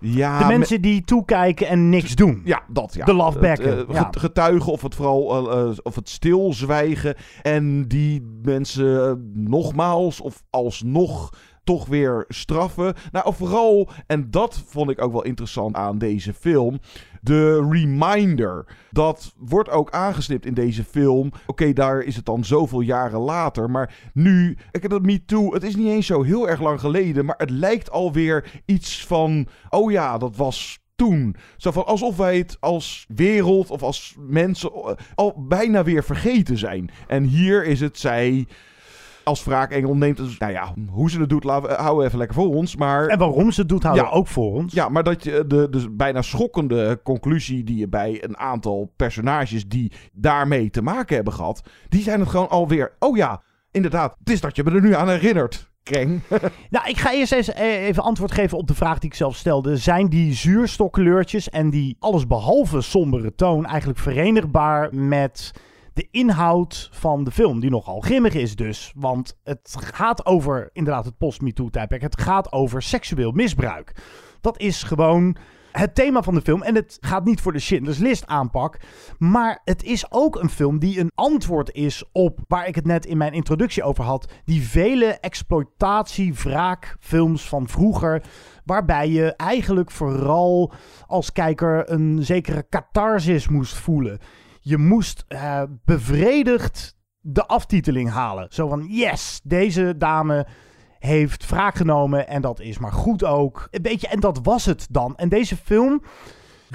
Ja, 0.00 0.38
de 0.38 0.44
mensen 0.44 0.80
die 0.82 1.04
toekijken 1.04 1.66
en 1.68 1.88
niks 1.88 2.14
doen. 2.14 2.42
Ja, 2.44 2.62
dat 2.68 2.94
ja. 2.94 3.04
De 3.04 3.14
lafbekken. 3.14 3.78
Eh, 3.88 3.94
ja. 3.94 4.02
get- 4.04 4.18
Getuigen 4.18 4.72
of 4.72 4.82
het 4.82 4.94
vooral 4.94 5.50
eh, 5.50 5.60
eh, 5.62 5.76
of 5.82 5.94
het 5.94 6.08
stilzwijgen. 6.08 7.14
En 7.42 7.88
die 7.88 8.38
mensen 8.42 9.08
eh, 9.08 9.12
nogmaals 9.34 10.20
of 10.20 10.42
alsnog 10.50 11.30
toch 11.66 11.86
weer 11.86 12.24
straffen. 12.28 12.94
Nou, 13.12 13.34
vooral, 13.34 13.88
en 14.06 14.30
dat 14.30 14.62
vond 14.66 14.90
ik 14.90 15.02
ook 15.02 15.12
wel 15.12 15.24
interessant 15.24 15.76
aan 15.76 15.98
deze 15.98 16.34
film. 16.34 16.78
De 17.20 17.68
reminder. 17.70 18.66
Dat 18.90 19.34
wordt 19.38 19.70
ook 19.70 19.90
aangestipt 19.90 20.46
in 20.46 20.54
deze 20.54 20.84
film. 20.84 21.32
Oké, 21.46 21.72
daar 21.72 22.00
is 22.00 22.16
het 22.16 22.24
dan 22.24 22.44
zoveel 22.44 22.80
jaren 22.80 23.20
later. 23.20 23.70
Maar 23.70 23.94
nu, 24.12 24.56
ik 24.70 24.82
heb 24.82 24.90
dat 24.90 25.02
Me 25.02 25.24
Too. 25.24 25.54
Het 25.54 25.62
is 25.62 25.76
niet 25.76 25.88
eens 25.88 26.06
zo 26.06 26.22
heel 26.22 26.48
erg 26.48 26.60
lang 26.60 26.80
geleden. 26.80 27.24
Maar 27.24 27.38
het 27.38 27.50
lijkt 27.50 27.90
alweer 27.90 28.62
iets 28.64 29.06
van. 29.06 29.46
Oh 29.68 29.90
ja, 29.90 30.18
dat 30.18 30.36
was 30.36 30.78
toen. 30.96 31.36
Zo 31.56 31.70
van 31.70 31.86
alsof 31.86 32.16
wij 32.16 32.38
het 32.38 32.56
als 32.60 33.06
wereld 33.14 33.70
of 33.70 33.82
als 33.82 34.14
mensen 34.18 34.72
eh, 34.72 34.90
al 35.14 35.46
bijna 35.48 35.84
weer 35.84 36.04
vergeten 36.04 36.58
zijn. 36.58 36.90
En 37.06 37.24
hier 37.24 37.64
is 37.64 37.80
het 37.80 37.98
zij 37.98 38.46
als 39.26 39.44
wraakengel 39.44 39.94
neemt 39.96 40.18
het. 40.18 40.38
Nou 40.38 40.52
ja, 40.52 40.74
hoe 40.90 41.10
ze 41.10 41.20
het 41.20 41.28
doet, 41.28 41.44
laten 41.44 41.68
we, 41.68 41.74
houden 41.74 41.98
we 41.98 42.04
even 42.06 42.18
lekker 42.18 42.36
voor 42.36 42.54
ons. 42.54 42.76
Maar, 42.76 43.06
En 43.06 43.18
waarom 43.18 43.50
ze 43.50 43.60
het 43.60 43.68
doet, 43.68 43.82
houden 43.82 44.04
Ja. 44.04 44.10
we 44.10 44.16
ook 44.16 44.26
voor 44.26 44.52
ons. 44.52 44.72
ja, 44.72 44.88
maar 44.88 45.02
dat 45.02 45.24
je 45.24 45.44
de 45.46 45.66
dus 45.70 45.86
bijna 45.90 46.22
schokkende 46.22 47.00
conclusie 47.04 47.64
die 47.64 47.76
je 47.76 47.88
bij 47.88 48.24
een 48.24 48.38
aantal 48.38 48.92
personages 48.96 49.68
die 49.68 49.92
daarmee 50.12 50.70
te 50.70 50.82
maken 50.82 51.14
hebben 51.14 51.32
gehad, 51.32 51.62
die 51.88 52.02
zijn 52.02 52.20
het 52.20 52.28
gewoon 52.28 52.48
alweer. 52.48 52.92
Oh 52.98 53.16
ja, 53.16 53.42
inderdaad, 53.70 54.16
het 54.18 54.30
is 54.30 54.40
dat 54.40 54.56
je 54.56 54.64
me 54.64 54.70
er 54.70 54.82
nu 54.82 54.94
aan 54.94 55.08
herinnert. 55.08 55.70
Kreng. 55.82 56.20
Nou, 56.70 56.88
ik 56.88 56.96
ga 56.98 57.12
eerst 57.12 57.32
eens 57.32 57.52
eh, 57.52 57.86
even 57.86 58.02
antwoord 58.02 58.32
geven 58.32 58.58
op 58.58 58.66
de 58.66 58.74
vraag 58.74 58.98
die 58.98 59.10
ik 59.10 59.16
zelf 59.16 59.36
stelde. 59.36 59.76
Zijn 59.76 60.08
die 60.08 60.34
zuurstokkleurtjes 60.34 61.48
en 61.50 61.70
die 61.70 61.96
allesbehalve 61.98 62.80
sombere 62.80 63.34
toon 63.34 63.66
eigenlijk 63.66 63.98
verenigbaar 63.98 64.94
met 64.94 65.52
de 65.96 66.08
inhoud 66.10 66.88
van 66.92 67.24
de 67.24 67.30
film, 67.30 67.60
die 67.60 67.70
nogal 67.70 68.00
grimmig 68.00 68.34
is 68.34 68.56
dus. 68.56 68.92
Want 68.96 69.38
het 69.44 69.76
gaat 69.80 70.26
over 70.26 70.70
inderdaad 70.72 71.04
het 71.04 71.18
post-MeToo-tijdperk. 71.18 72.02
Het 72.02 72.20
gaat 72.20 72.52
over 72.52 72.82
seksueel 72.82 73.32
misbruik. 73.32 73.96
Dat 74.40 74.60
is 74.60 74.82
gewoon 74.82 75.36
het 75.72 75.94
thema 75.94 76.22
van 76.22 76.34
de 76.34 76.40
film. 76.40 76.62
En 76.62 76.74
het 76.74 76.98
gaat 77.00 77.24
niet 77.24 77.40
voor 77.40 77.52
de 77.52 77.58
Schindler's 77.58 77.98
List 77.98 78.26
aanpak. 78.26 78.80
Maar 79.18 79.60
het 79.64 79.82
is 79.82 80.12
ook 80.12 80.36
een 80.36 80.50
film 80.50 80.78
die 80.78 81.00
een 81.00 81.12
antwoord 81.14 81.72
is 81.72 82.04
op 82.12 82.38
waar 82.48 82.68
ik 82.68 82.74
het 82.74 82.86
net 82.86 83.06
in 83.06 83.16
mijn 83.16 83.32
introductie 83.32 83.82
over 83.82 84.04
had. 84.04 84.32
Die 84.44 84.68
vele 84.68 85.06
exploitatie-wraakfilms 85.06 87.48
van 87.48 87.68
vroeger. 87.68 88.22
Waarbij 88.64 89.08
je 89.08 89.34
eigenlijk 89.36 89.90
vooral 89.90 90.72
als 91.06 91.32
kijker 91.32 91.90
een 91.90 92.18
zekere 92.22 92.66
catharsis 92.70 93.48
moest 93.48 93.74
voelen. 93.74 94.20
Je 94.68 94.78
moest 94.78 95.24
eh, 95.28 95.62
bevredigd 95.84 96.96
de 97.20 97.46
aftiteling 97.46 98.10
halen. 98.10 98.46
Zo 98.50 98.68
van, 98.68 98.86
yes, 98.88 99.40
deze 99.42 99.94
dame 99.96 100.46
heeft 100.98 101.48
wraak 101.50 101.74
genomen 101.74 102.28
en 102.28 102.42
dat 102.42 102.60
is 102.60 102.78
maar 102.78 102.92
goed 102.92 103.24
ook. 103.24 103.68
Een 103.70 103.82
beetje, 103.82 104.08
en 104.08 104.20
dat 104.20 104.38
was 104.42 104.64
het 104.64 104.86
dan. 104.90 105.16
En 105.16 105.28
deze 105.28 105.56
film... 105.56 106.02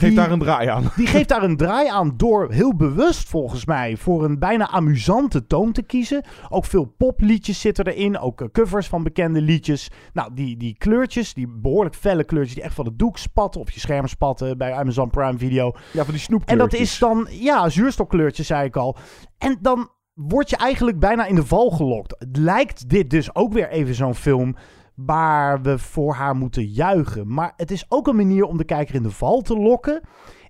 Geef 0.02 0.10
die- 0.10 0.18
daar 0.18 0.32
een 0.32 0.40
draai 0.40 0.68
aan. 0.68 0.92
die 0.96 1.08
geeft 1.08 1.30
daar 1.30 1.44
een 1.44 1.58
draai 1.58 1.88
aan 1.88 2.14
door 2.18 2.52
heel 2.52 2.76
bewust 2.76 3.30
volgens 3.30 3.66
mij 3.66 3.98
voor 3.98 4.24
een 4.24 4.40
bijna 4.40 4.70
amusante 4.70 5.48
toon 5.48 5.72
te 5.72 5.82
kiezen. 5.84 6.24
Ook 6.50 6.66
veel 6.66 6.86
popliedjes 6.98 7.60
zitten 7.62 7.88
erin, 7.88 8.20
ook 8.20 8.42
eh, 8.42 8.48
covers 8.52 8.88
van 8.88 9.04
bekende 9.04 9.42
liedjes. 9.42 9.90
Nou, 10.14 10.34
die, 10.34 10.58
die 10.58 10.76
kleurtjes, 10.78 11.34
die 11.34 11.48
behoorlijk 11.48 11.96
felle 11.96 12.24
kleurtjes 12.24 12.56
die 12.56 12.64
echt 12.64 12.76
van 12.76 12.86
het 12.86 13.00
doek 13.00 13.18
spatten, 13.18 13.62
op 13.62 13.70
je 13.70 13.80
scherm 13.80 14.08
spatten 14.08 14.58
bij 14.58 14.74
Amazon 14.74 15.10
Prime 15.10 15.38
Video. 15.38 15.66
Ja, 15.66 16.04
van 16.04 16.04
die 16.04 16.14
En 16.14 16.20
snoepkleurtjes. 16.20 16.72
dat 16.72 16.80
is 16.80 16.98
dan, 17.00 17.28
ja, 17.30 17.70
zuurstokkleurtjes 17.70 18.48
zei 18.48 18.66
ik 18.66 18.76
al. 18.76 18.98
En 19.38 19.58
dan 19.62 19.90
word 20.14 20.50
je 20.50 20.58
eigenlijk 20.58 21.00
bijna 21.00 21.26
in 21.26 21.36
de 21.36 21.46
val 21.46 21.70
gelokt. 21.70 22.16
Het 22.20 22.38
lijkt 22.38 22.90
dit 22.90 23.10
dus 23.10 23.36
ook 23.36 23.54
weer 23.54 23.70
even 23.70 23.96
zo'n 23.96 24.16
film 24.16 24.56
waar 24.96 25.62
we 25.62 25.78
voor 25.78 26.14
haar 26.14 26.36
moeten 26.36 26.66
juichen. 26.66 27.34
Maar 27.34 27.54
het 27.56 27.72
is 27.72 27.86
ook 27.88 28.08
een 28.08 28.16
manier 28.16 28.44
om 28.44 28.58
de 28.58 28.64
kijker 28.64 28.96
in 28.96 29.04
de 29.04 29.12
val 29.12 29.42
te 29.42 29.58
lokken. 29.58 30.02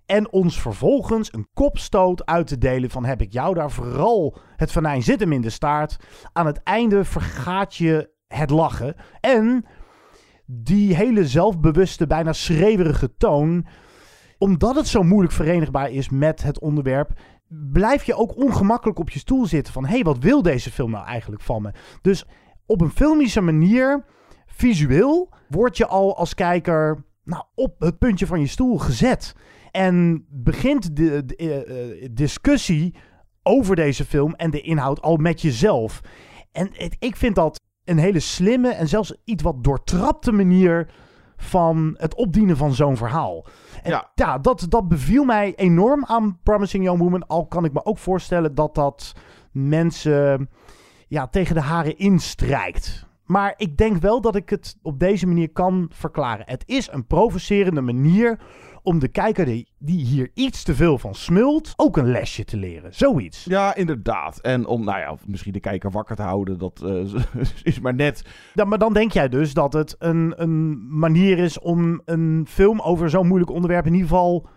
En 0.06 0.32
ons 0.32 0.62
vervolgens 0.62 1.34
een 1.34 1.48
kopstoot 1.54 2.26
uit 2.26 2.48
te 2.48 2.58
delen 2.58 2.90
van 2.90 3.06
heb 3.06 3.22
ik 3.22 3.34
jou 3.34 3.54
daar 3.54 3.72
vooral 3.72 4.38
het 4.56 4.72
venijn 4.72 5.04
zit 5.04 5.20
hem 5.20 5.32
in 5.32 5.42
de 5.42 5.50
staart. 5.50 5.98
Aan 6.34 6.46
het 6.46 6.64
einde 6.64 7.06
vergaat 7.06 7.76
je 7.76 8.12
het 8.28 8.50
lachen. 8.50 8.96
En 9.20 9.66
die 10.46 10.96
hele 10.96 11.28
zelfbewuste, 11.28 12.08
bijna 12.08 12.34
schreeuwerige 12.34 13.16
toon 13.16 13.66
omdat 14.42 14.76
het 14.76 14.88
zo 14.88 15.04
moeilijk 15.04 15.34
verenigbaar 15.34 15.90
is 15.90 16.10
met 16.10 16.42
het 16.42 16.60
onderwerp, 16.60 17.12
blijf 17.72 18.04
je 18.04 18.16
ook 18.16 18.38
ongemakkelijk 18.38 19.00
op 19.00 19.10
je 19.10 19.20
stoel 19.20 19.46
zitten 19.46 19.74
van 19.74 19.86
hé, 19.86 19.94
hey, 19.94 20.04
wat 20.04 20.18
wil 20.18 20.42
deze 20.42 20.72
film 20.72 20.92
nou 20.92 21.06
eigenlijk 21.06 21.42
van 21.42 21.62
me? 21.62 21.72
Dus 22.02 22.26
op 22.66 22.82
een 22.82 22.90
filmische 22.90 23.42
manier, 23.42 24.06
visueel, 24.62 25.30
word 25.50 25.78
je 25.78 25.88
al 25.88 26.18
als 26.18 26.34
kijker 26.34 27.04
nou, 27.24 27.44
op 27.56 27.80
het 27.80 27.98
puntje 27.98 28.28
van 28.28 28.40
je 28.40 28.48
stoel 28.48 28.78
gezet. 28.78 29.34
En 29.72 30.26
begint 30.30 30.96
de, 30.96 31.26
de, 31.26 31.36
eh, 31.36 32.04
eh, 32.04 32.10
discussie 32.12 32.96
over 33.44 33.76
deze 33.76 34.06
film 34.06 34.34
en 34.36 34.52
de 34.52 34.62
inhoud 34.62 35.02
al 35.02 35.16
met 35.18 35.42
jezelf. 35.42 36.02
En 36.52 36.70
het- 36.74 36.96
ik 37.00 37.16
vind 37.16 37.36
dat 37.36 37.60
een 37.86 37.98
hele 37.98 38.20
slimme 38.20 38.70
en 38.70 38.88
zelfs 38.88 39.16
iets 39.24 39.44
wat 39.44 39.64
doortrapte 39.64 40.32
manier 40.32 40.90
van 41.38 41.96
het 41.98 42.16
opdienen 42.16 42.58
van 42.58 42.74
zo'n 42.74 42.98
verhaal. 42.98 43.46
En 43.84 43.92
ja, 43.92 44.12
Ja. 44.16 44.38
dat, 44.38 44.66
dat 44.70 44.88
beviel 44.88 45.24
mij 45.24 45.54
enorm 45.56 46.06
aan 46.06 46.40
Promising 46.44 46.84
Young 46.84 47.00
Woman. 47.00 47.28
Al 47.28 47.46
kan 47.48 47.66
ik 47.66 47.74
me 47.74 47.86
ook 47.86 47.98
voorstellen 47.98 48.56
dat 48.56 48.76
dat 48.76 49.14
mensen 49.52 50.50
ja, 51.08 51.28
tegen 51.28 51.56
de 51.56 51.62
haren 51.62 51.98
instrijkt. 51.98 53.10
Maar 53.32 53.54
ik 53.58 53.78
denk 53.78 53.98
wel 53.98 54.22
dat 54.22 54.36
ik 54.36 54.50
het 54.50 54.78
op 54.82 55.00
deze 55.00 55.28
manier 55.28 55.50
kan 55.50 55.90
verklaren. 55.94 56.46
Het 56.48 56.64
is 56.66 56.92
een 56.92 57.08
provocerende 57.08 57.82
manier 57.82 58.40
om 58.84 59.00
de 59.00 59.08
kijker 59.08 59.46
die, 59.46 59.68
die 59.80 60.06
hier 60.06 60.32
iets 60.34 60.64
te 60.64 60.76
veel 60.76 60.98
van 60.98 61.16
smult, 61.16 61.74
ook 61.76 61.98
een 61.98 62.12
lesje 62.12 62.44
te 62.44 62.58
leren. 62.58 62.94
Zoiets. 62.94 63.44
Ja, 63.44 63.76
inderdaad. 63.76 64.40
En 64.40 64.66
om, 64.66 64.84
nou 64.84 65.00
ja, 65.00 65.16
misschien 65.26 65.54
de 65.54 65.60
kijker 65.60 65.92
wakker 65.92 66.16
te 66.16 66.22
houden, 66.22 66.58
dat 66.58 66.82
eh, 66.82 67.44
is 67.64 67.80
maar 67.80 67.94
net. 67.94 68.26
Ja, 68.54 68.66
maar 68.66 68.78
dan 68.78 68.94
denk 68.94 69.12
jij 69.12 69.30
dus 69.30 69.54
dat 69.54 69.74
het 69.74 69.96
een, 70.00 70.34
een 70.36 70.88
manier 71.00 71.38
is 71.38 71.60
om 71.60 72.02
een 72.06 72.46
film 72.50 72.80
over 72.82 73.10
zo'n 73.10 73.28
moeilijk 73.28 73.52
onderwerp 73.52 73.86
in 73.86 73.94
ieder 73.94 74.08
geval 74.08 74.48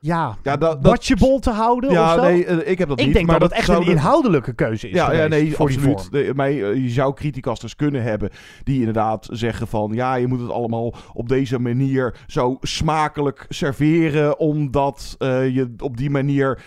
ja, 0.00 0.36
Ja, 0.42 0.56
dat- 0.56 0.60
dat- 0.60 0.78
watchable 0.90 1.38
te 1.40 1.50
houden 1.50 1.90
Ja, 1.90 2.14
of 2.14 2.20
zo? 2.24 2.30
nee, 2.30 2.44
eh, 2.44 2.70
ik 2.70 2.78
heb 2.78 2.88
dat 2.88 3.00
ik 3.00 3.04
niet, 3.06 3.14
denk 3.14 3.26
maar 3.26 3.38
dat 3.38 3.48
dat 3.50 3.58
het 3.58 3.68
echt 3.68 3.78
een 3.78 3.86
inhoudelijke 3.86 4.52
keuze 4.54 4.88
is 4.88 4.94
Ja, 4.94 5.26
nee, 5.26 5.54
voor 5.54 5.66
absoluut. 5.66 6.34
mij, 6.34 6.64
eh, 6.64 6.74
je 6.82 6.88
zou 6.88 7.14
criticasters 7.14 7.76
kunnen 7.76 8.02
hebben 8.02 8.30
die 8.64 8.78
inderdaad 8.78 9.28
zeggen 9.32 9.66
van... 9.66 9.90
ja, 9.94 10.14
je 10.14 10.26
moet 10.26 10.40
het 10.40 10.50
allemaal 10.50 10.94
op 11.12 11.28
deze 11.28 11.58
manier 11.58 12.14
zo 12.26 12.56
smakelijk 12.60 13.46
serveren... 13.48 14.38
omdat 14.38 15.14
eh, 15.18 15.54
je 15.54 15.74
op 15.78 15.96
die 15.96 16.10
manier... 16.10 16.62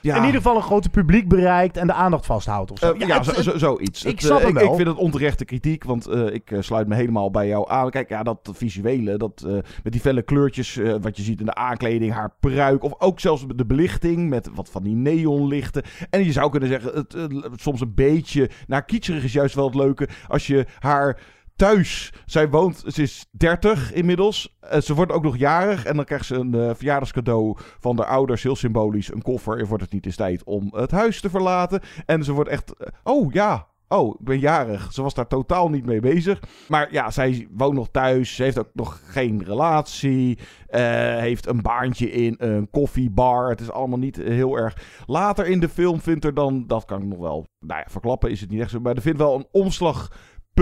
Ja, 0.00 0.16
In 0.16 0.24
ieder 0.24 0.36
geval 0.40 0.56
een 0.56 0.62
groter 0.62 0.90
publiek 0.90 1.28
bereikt 1.28 1.76
en 1.76 1.86
de 1.86 1.92
aandacht 1.92 2.26
vasthoudt 2.26 2.70
of 2.70 2.78
zo. 2.78 2.92
Eh, 2.92 3.06
ja, 3.06 3.16
het- 3.16 3.24
zo, 3.34 3.42
zo- 3.42 3.58
zoiets. 3.58 4.04
Ik 4.04 4.10
Het, 4.10 4.22
snap 4.22 4.40
eh, 4.40 4.48
ik, 4.48 4.54
wel. 4.54 4.68
ik 4.70 4.74
vind 4.74 4.88
het 4.88 4.96
onterechte 4.96 5.44
kritiek, 5.44 5.84
want 5.84 6.06
eh, 6.06 6.26
ik 6.34 6.52
sluit 6.60 6.88
me 6.88 6.94
helemaal 6.94 7.30
bij 7.30 7.46
jou 7.48 7.70
aan. 7.70 7.90
Kijk, 7.90 8.08
ja, 8.08 8.22
dat 8.22 8.50
visuele, 8.52 9.16
dat 9.16 9.46
met 9.82 9.92
die 9.92 10.00
felle 10.00 10.22
kleurtjes, 10.22 10.80
wat 11.00 11.16
je 11.16 11.22
ziet 11.22 11.40
in 11.40 11.46
de 11.46 11.54
aankleding, 11.54 12.12
haar 12.12 12.32
pruik, 12.40 12.82
of 12.82 12.92
ook 12.98 13.20
zelfs 13.20 13.44
de 13.54 13.66
belichting 13.66 14.28
met 14.28 14.50
wat 14.54 14.70
van 14.70 14.82
die 14.82 14.94
neonlichten. 14.94 15.82
En 16.10 16.24
je 16.24 16.32
zou 16.32 16.50
kunnen 16.50 16.68
zeggen, 16.68 16.92
het, 16.94 17.16
soms 17.60 17.80
een 17.80 17.94
beetje, 17.94 18.50
naar 18.66 18.84
kitscherig 18.84 19.24
is 19.24 19.32
juist 19.32 19.54
wel 19.54 19.64
het 19.66 19.74
leuke, 19.74 20.08
als 20.28 20.46
je 20.46 20.66
haar 20.78 21.20
thuis. 21.58 22.12
Zij 22.26 22.48
woont, 22.48 22.84
ze 22.86 23.02
is 23.02 23.26
30 23.30 23.92
inmiddels. 23.92 24.56
Eh, 24.60 24.80
ze 24.80 24.94
wordt 24.94 25.12
ook 25.12 25.22
nog 25.22 25.36
jarig. 25.36 25.84
En 25.84 25.96
dan 25.96 26.04
krijgt 26.04 26.26
ze 26.26 26.34
een 26.34 26.54
eh, 26.54 26.70
verjaardagscadeau 26.74 27.56
van 27.80 27.98
haar 27.98 28.06
ouders. 28.06 28.42
Heel 28.42 28.56
symbolisch. 28.56 29.12
Een 29.12 29.22
koffer. 29.22 29.58
En 29.58 29.66
wordt 29.66 29.82
het 29.82 29.92
niet 29.92 30.06
eens 30.06 30.16
tijd 30.16 30.44
om 30.44 30.68
het 30.74 30.90
huis 30.90 31.20
te 31.20 31.30
verlaten. 31.30 31.80
En 32.06 32.24
ze 32.24 32.32
wordt 32.32 32.50
echt. 32.50 32.74
eh, 32.76 32.86
oh 33.02 33.32
ja. 33.32 33.66
Oh, 33.88 34.14
ik 34.18 34.24
ben 34.24 34.38
jarig. 34.38 34.92
Ze 34.92 35.02
was 35.02 35.14
daar 35.14 35.26
totaal 35.26 35.68
niet 35.68 35.86
mee 35.86 36.00
bezig. 36.00 36.42
Maar 36.68 36.92
ja, 36.92 37.10
zij 37.10 37.48
woont 37.50 37.74
nog 37.74 37.88
thuis. 37.90 38.34
Ze 38.34 38.42
heeft 38.42 38.58
ook 38.58 38.70
nog 38.72 39.00
geen 39.04 39.44
relatie. 39.44 40.38
heeft 40.68 41.46
een 41.46 41.62
baantje 41.62 42.10
in 42.10 42.34
een 42.38 42.70
koffiebar. 42.70 43.50
Het 43.50 43.60
is 43.60 43.70
allemaal 43.70 43.98
niet 43.98 44.16
heel 44.16 44.56
erg. 44.58 45.02
Later 45.06 45.46
in 45.46 45.60
de 45.60 45.68
film 45.68 46.00
vindt 46.00 46.24
er 46.24 46.34
dan. 46.34 46.66
Dat 46.66 46.84
kan 46.84 47.02
ik 47.02 47.08
nog 47.08 47.18
wel. 47.18 47.46
Nou 47.66 47.80
ja, 47.80 47.90
verklappen 47.90 48.30
is 48.30 48.40
het 48.40 48.50
niet 48.50 48.60
echt 48.60 48.70
zo. 48.70 48.80
Maar 48.80 48.94
er 48.94 49.02
vindt 49.02 49.18
wel 49.18 49.34
een 49.34 49.46
omslag 49.50 50.10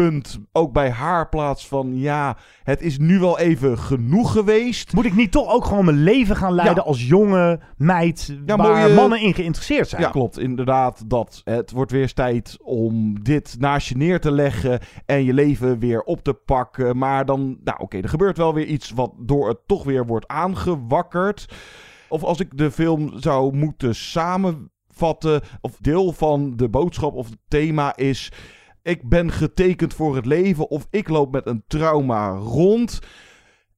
punt 0.03 0.39
ook 0.53 0.73
bij 0.73 0.91
haar 0.91 1.29
plaats 1.29 1.69
van 1.69 1.99
ja, 1.99 2.37
het 2.63 2.83
is 2.83 2.99
nu 2.99 3.19
wel 3.19 3.39
even 3.39 3.79
genoeg 3.79 4.33
geweest. 4.33 4.93
Moet 4.93 5.05
ik 5.05 5.15
niet 5.15 5.33
toch 5.33 5.53
ook 5.53 5.65
gewoon 5.65 5.85
mijn 5.85 6.03
leven 6.03 6.37
gaan 6.37 6.55
leiden 6.55 6.77
Ja. 6.77 6.83
als 6.83 7.07
jonge 7.07 7.61
meid 7.77 8.37
Ja, 8.47 8.57
waar 8.57 8.91
mannen 8.91 9.21
in 9.21 9.35
geïnteresseerd 9.35 9.89
zijn? 9.89 10.03
Ja, 10.03 10.11
klopt. 10.11 10.39
Inderdaad, 10.39 11.03
dat 11.07 11.41
het 11.45 11.71
wordt 11.71 11.91
weer 11.91 12.03
eens 12.03 12.13
tijd 12.13 12.57
om 12.63 13.23
dit 13.23 13.57
naast 13.59 13.89
je 13.89 13.97
neer 13.97 14.21
te 14.21 14.31
leggen 14.33 14.81
en 15.07 15.25
je 15.25 15.35
leven 15.35 15.79
weer 15.79 16.03
op 16.03 16.23
te 16.23 16.35
pakken. 16.35 16.99
Maar 16.99 17.25
dan, 17.25 17.59
nou 17.65 17.79
oké, 17.81 17.99
er 17.99 18.09
gebeurt 18.09 18.37
wel 18.37 18.55
weer 18.55 18.67
iets 18.67 18.91
wat 18.91 19.13
door 19.19 19.49
het 19.49 19.59
toch 19.67 19.85
weer 19.85 20.07
wordt 20.07 20.29
aangewakkerd. 20.29 21.47
Of 22.09 22.23
als 22.23 22.41
ik 22.41 22.59
de 22.59 22.71
film 22.71 23.13
zou 23.15 23.57
moeten 23.57 23.95
samenvatten, 23.95 25.43
of 25.61 25.77
deel 25.81 26.13
van 26.13 26.57
de 26.57 26.69
boodschap 26.69 27.15
of 27.15 27.29
het 27.29 27.39
thema 27.49 27.97
is... 27.97 28.33
Ik 28.87 29.09
ben 29.09 29.33
getekend 29.33 29.95
voor 29.95 30.17
het 30.17 30.27
leven 30.27 30.71
of 30.71 30.87
ik 30.91 31.09
loop 31.09 31.33
met 31.33 31.47
een 31.47 31.65
trauma 31.67 32.29
rond. 32.29 33.01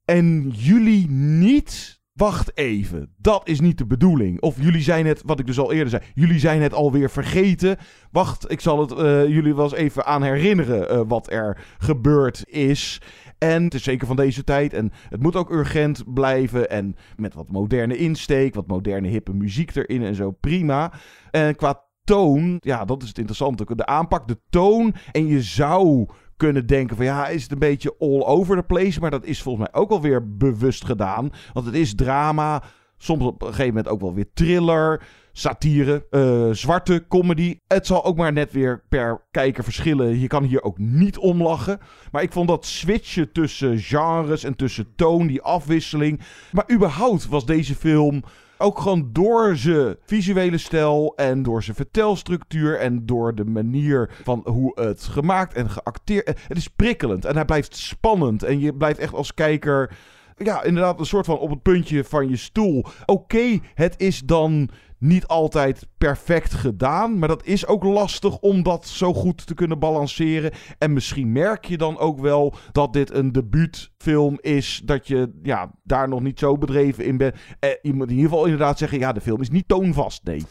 En 0.05 0.51
jullie 0.55 1.11
niet. 1.11 1.97
Wacht 2.13 2.57
even, 2.57 3.15
dat 3.17 3.49
is 3.49 3.61
niet 3.61 3.79
de 3.79 3.87
bedoeling. 3.87 4.41
Of 4.41 4.63
jullie 4.63 4.83
zijn 4.83 5.07
het, 5.07 5.23
wat 5.25 5.39
ik 5.41 5.47
dus 5.47 5.59
al 5.59 5.73
eerder 5.73 5.89
zei, 5.89 6.03
jullie 6.15 6.39
zijn 6.39 6.63
het 6.63 6.75
alweer 6.75 7.11
vergeten. 7.11 7.77
Wacht, 8.11 8.51
ik 8.51 8.61
zal 8.61 8.81
het 8.81 8.93
eh, 8.93 9.29
jullie 9.29 9.55
wel 9.55 9.65
eens 9.65 9.75
even 9.75 10.05
aan 10.07 10.23
herinneren 10.23 10.89
eh, 10.89 11.01
wat 11.07 11.31
er 11.31 11.65
gebeurd 11.79 12.49
is. 12.49 13.01
En 13.39 13.65
het 13.65 13.75
is 13.75 13.83
zeker 13.83 14.07
van 14.07 14.17
deze 14.17 14.45
tijd. 14.45 14.73
En 14.73 14.93
het 15.09 15.23
moet 15.23 15.37
ook 15.37 15.51
urgent 15.51 16.15
blijven. 16.15 16.71
En 16.71 16.97
met 17.17 17.35
wat 17.35 17.51
moderne 17.51 17.97
insteek, 17.97 18.55
wat 18.55 18.67
moderne 18.67 19.09
hippe 19.09 19.35
muziek 19.35 19.75
erin 19.75 20.03
en 20.03 20.15
zo. 20.15 20.31
Prima. 20.31 20.93
En 21.31 21.57
qua 21.57 21.88
toon, 22.09 22.57
ja, 22.61 22.85
dat 22.85 23.03
is 23.03 23.09
het 23.09 23.19
interessante. 23.19 23.75
De 23.75 23.87
aanpak, 23.87 24.29
de 24.29 24.39
toon. 24.51 24.95
En 25.13 25.27
je 25.27 25.43
zou 25.43 26.09
kunnen 26.37 26.67
denken 26.67 26.97
van 26.97 27.05
ja, 27.05 27.29
is 27.29 27.43
het 27.43 27.53
een 27.53 27.59
beetje 27.59 27.95
all 27.99 28.23
over 28.23 28.57
the 28.57 28.63
place. 28.63 29.01
Maar 29.01 29.11
dat 29.11 29.25
is 29.25 29.43
volgens 29.43 29.69
mij 29.71 29.81
ook 29.81 29.91
alweer 29.91 30.37
bewust 30.37 30.85
gedaan. 30.85 31.31
Want 31.53 31.67
het 31.67 31.75
is 31.75 31.95
drama. 31.95 32.63
Soms 32.97 33.25
op 33.25 33.43
een 33.43 33.49
gegeven 33.49 33.67
moment 33.67 33.89
ook 33.89 34.01
wel 34.01 34.15
weer 34.15 34.31
thriller, 34.35 35.03
satire, 35.33 36.07
eh, 36.11 36.49
zwarte 36.51 37.05
comedy. 37.09 37.59
Het 37.67 37.87
zal 37.87 38.05
ook 38.05 38.17
maar 38.17 38.33
net 38.33 38.53
weer 38.53 38.85
per 38.89 39.27
kijker 39.31 39.65
verschillen. 39.65 40.19
Je 40.19 40.27
kan 40.27 40.43
hier 40.45 40.63
ook 40.63 40.79
niet 40.79 41.19
om 41.19 41.43
lachen. 41.43 41.79
Maar 42.13 42.23
ik 42.23 42.33
vond 42.33 42.49
dat 42.49 42.67
switchen 42.67 43.33
tussen 43.33 43.79
genres 43.79 44.45
en 44.45 44.57
tussen 44.57 44.95
toon, 44.97 45.27
die 45.27 45.43
afwisseling. 45.43 46.21
Maar 46.53 46.71
überhaupt 46.73 47.29
was 47.29 47.47
deze 47.47 47.75
film 47.75 48.23
ook 48.59 48.79
gewoon 48.81 49.09
door 49.13 49.57
zijn 49.57 49.97
visuele 50.05 50.59
stijl 50.59 51.13
en 51.17 51.43
door 51.43 51.63
zijn 51.63 51.77
vertelstructuur 51.77 52.79
en 52.79 53.07
door 53.07 53.35
de 53.35 53.45
manier 53.45 54.11
van 54.25 54.43
hoe 54.45 54.81
het 54.81 55.03
gemaakt 55.03 55.55
en 55.55 55.71
geacteerd. 55.71 56.27
Het 56.49 56.57
is 56.57 56.69
prikkelend 56.69 57.25
en 57.25 57.35
hij 57.35 57.45
blijft 57.45 57.77
spannend 57.77 58.43
en 58.43 58.61
je 58.61 58.75
blijft 58.75 58.99
echt 58.99 59.15
als 59.15 59.35
kijker 59.35 59.97
ja, 60.39 60.63
inderdaad 60.63 60.99
een 60.99 61.07
soort 61.07 61.27
van 61.27 61.39
op 61.39 61.51
het 61.51 61.63
puntje 61.63 62.05
van 62.05 62.29
je 62.29 62.37
stoel. 62.37 62.85
Oké, 63.07 63.59
het 63.75 63.95
is 63.97 64.21
dan 64.21 64.69
niet 64.99 65.27
altijd 65.27 65.87
perfect 65.99 66.55
gedaan, 66.55 67.19
maar 67.19 67.29
dat 67.29 67.45
is 67.45 67.67
ook 67.67 67.83
lastig 67.85 68.39
om 68.39 68.63
dat 68.63 68.87
zo 68.87 69.15
goed 69.15 69.47
te 69.47 69.55
kunnen 69.55 69.79
balanceren. 69.79 70.53
En 70.79 70.93
misschien 70.93 71.33
merk 71.33 71.65
je 71.65 71.79
dan 71.79 71.99
ook 71.99 72.21
wel 72.21 72.55
dat 72.73 72.93
dit 72.93 73.15
een 73.15 73.33
debuutfilm 73.33 74.39
is, 74.41 74.83
dat 74.85 75.07
je 75.07 75.39
ja, 75.43 75.71
daar 75.83 76.09
nog 76.09 76.21
niet 76.21 76.39
zo 76.39 76.59
bedreven 76.59 77.05
in 77.05 77.17
bent. 77.17 77.35
Eh, 77.59 77.71
in 77.83 78.01
ieder 78.01 78.19
geval 78.19 78.45
inderdaad 78.45 78.79
zeggen, 78.79 78.99
ja, 78.99 79.13
de 79.13 79.21
film 79.21 79.41
is 79.41 79.51
niet 79.51 79.69
toonvast, 79.69 80.25
nee. 80.25 80.43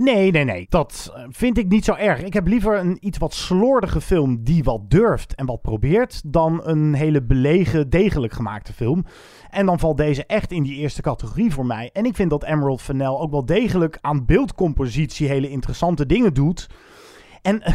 Nee, 0.00 0.30
nee, 0.30 0.44
nee. 0.44 0.66
Dat 0.68 1.12
eh, 1.14 1.24
vind 1.30 1.58
ik 1.58 1.68
niet 1.68 1.84
zo 1.84 1.94
erg. 1.94 2.22
Ik 2.22 2.32
heb 2.32 2.46
liever 2.46 2.78
een 2.78 2.96
iets 3.00 3.18
wat 3.18 3.34
slordige 3.34 4.00
film 4.00 4.44
die 4.44 4.64
wat 4.64 4.90
durft 4.90 5.34
en 5.34 5.46
wat 5.46 5.62
probeert, 5.62 6.22
dan 6.32 6.60
een 6.64 6.94
hele 6.94 7.22
belegen, 7.22 7.90
degelijk 7.90 8.32
gemaakte 8.32 8.72
film. 8.72 9.04
En 9.50 9.66
dan 9.66 9.78
valt 9.78 9.96
deze 9.96 10.26
echt 10.26 10.52
in 10.52 10.62
die 10.62 10.76
eerste 10.76 11.02
categorie 11.02 11.52
voor 11.52 11.66
mij. 11.66 11.90
En 11.92 12.04
ik 12.04 12.14
vind 12.14 12.30
dat 12.30 12.44
Emerald 12.44 12.82
Fennell 12.82 13.06
ook 13.06 13.30
wel 13.30 13.44
degelijk 13.44 13.98
aan 14.00 14.26
beeldcompositie 14.26 15.28
hele 15.28 15.50
interessante 15.50 16.06
dingen 16.06 16.34
doet. 16.34 16.68
En 17.42 17.62
eh, 17.62 17.74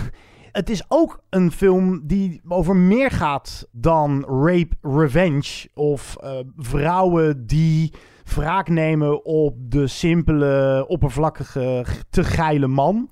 het 0.52 0.70
is 0.70 0.84
ook 0.88 1.24
een 1.30 1.52
film 1.52 2.02
die 2.08 2.42
over 2.48 2.76
meer 2.76 3.12
gaat 3.12 3.68
dan 3.72 4.26
rape, 4.26 4.76
revenge 4.82 5.68
of 5.74 6.18
eh, 6.20 6.32
vrouwen 6.58 7.48
die 7.48 7.94
wraak 8.26 8.70
nemen 8.70 9.26
op 9.26 9.56
de 9.58 9.88
simpele, 9.88 10.86
oppervlakkige, 10.88 11.86
te 12.10 12.24
geile 12.24 12.68
man. 12.68 13.10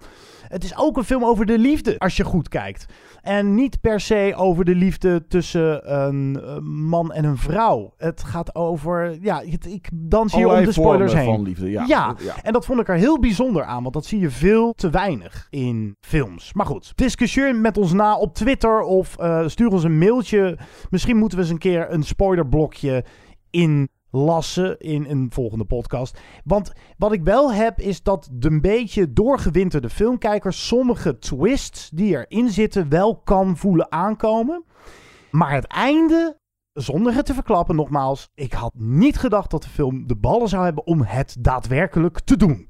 Het 0.48 0.64
is 0.64 0.78
ook 0.78 0.98
een 0.98 1.04
film 1.04 1.24
over 1.26 1.46
de 1.46 1.58
liefde, 1.60 2.00
als 2.00 2.18
je 2.18 2.24
goed 2.24 2.50
kijkt. 2.50 2.86
En 3.22 3.56
niet 3.56 3.82
per 3.82 4.00
se 4.00 4.34
over 4.38 4.66
de 4.66 4.76
liefde 4.76 5.28
tussen 5.28 5.94
een 6.02 6.32
man 6.88 7.12
en 7.14 7.26
een 7.26 7.38
vrouw. 7.38 7.94
Het 7.98 8.24
gaat 8.24 8.56
over, 8.56 9.18
ja, 9.22 9.42
het- 9.46 9.66
ik 9.66 9.90
dans 9.94 10.34
hier 10.34 10.48
om 10.58 10.64
de 10.64 10.72
spoilers 10.72 11.14
heen. 11.14 11.26
van 11.26 11.42
liefde, 11.42 11.70
ja. 11.70 11.84
ja, 11.88 12.16
Ja. 12.20 12.34
en 12.44 12.54
dat 12.54 12.66
vond 12.66 12.80
ik 12.80 12.88
er 12.88 12.96
heel 12.96 13.20
bijzonder 13.20 13.64
aan, 13.64 13.82
want 13.82 13.94
dat 13.94 14.06
zie 14.06 14.20
je 14.20 14.30
veel 14.30 14.74
te 14.74 14.90
weinig 14.90 15.48
in 15.50 15.96
films. 16.02 16.54
Maar 16.54 16.66
goed, 16.66 16.92
discussieer 16.96 17.56
met 17.56 17.78
ons 17.78 17.94
na 17.94 18.18
op 18.18 18.34
Twitter 18.34 18.82
of 18.82 19.18
eh, 19.18 19.48
stuur 19.48 19.68
ons 19.72 19.84
een 19.84 19.98
mailtje. 19.98 20.58
Misschien 20.90 21.18
moeten 21.18 21.38
we 21.38 21.44
eens 21.44 21.54
een 21.54 21.60
keer 21.60 21.92
een 21.92 22.04
spoilerblokje 22.04 23.04
inlassen 24.14 24.80
in 24.80 25.06
een 25.06 25.28
volgende 25.30 25.66
podcast. 25.66 26.20
Want 26.44 26.72
wat 26.98 27.12
ik 27.12 27.24
wel 27.24 27.54
heb, 27.54 27.80
is 27.80 28.04
dat 28.04 28.30
de 28.32 28.60
beetje 28.60 29.14
doorgewinterde 29.14 29.90
filmkijker 29.90 30.54
sommige 30.54 31.20
twists 31.20 31.90
die 31.90 32.18
erin 32.18 32.50
zitten 32.50 32.90
wel 32.90 33.16
kan 33.18 33.58
voelen 33.58 33.92
aankomen. 33.92 34.64
Maar 35.32 35.52
het 35.52 35.68
einde, 35.68 36.38
zonder 36.74 37.14
het 37.14 37.26
te 37.26 37.34
verklappen 37.34 37.76
nogmaals, 37.76 38.30
ik 38.36 38.54
had 38.54 38.74
niet 38.76 39.18
gedacht 39.18 39.52
dat 39.52 39.64
de 39.64 39.70
film 39.70 40.08
de 40.08 40.16
ballen 40.16 40.50
zou 40.50 40.64
hebben 40.64 40.86
om 40.86 41.02
het 41.02 41.36
daadwerkelijk 41.40 42.20
te 42.20 42.38
doen. 42.38 42.70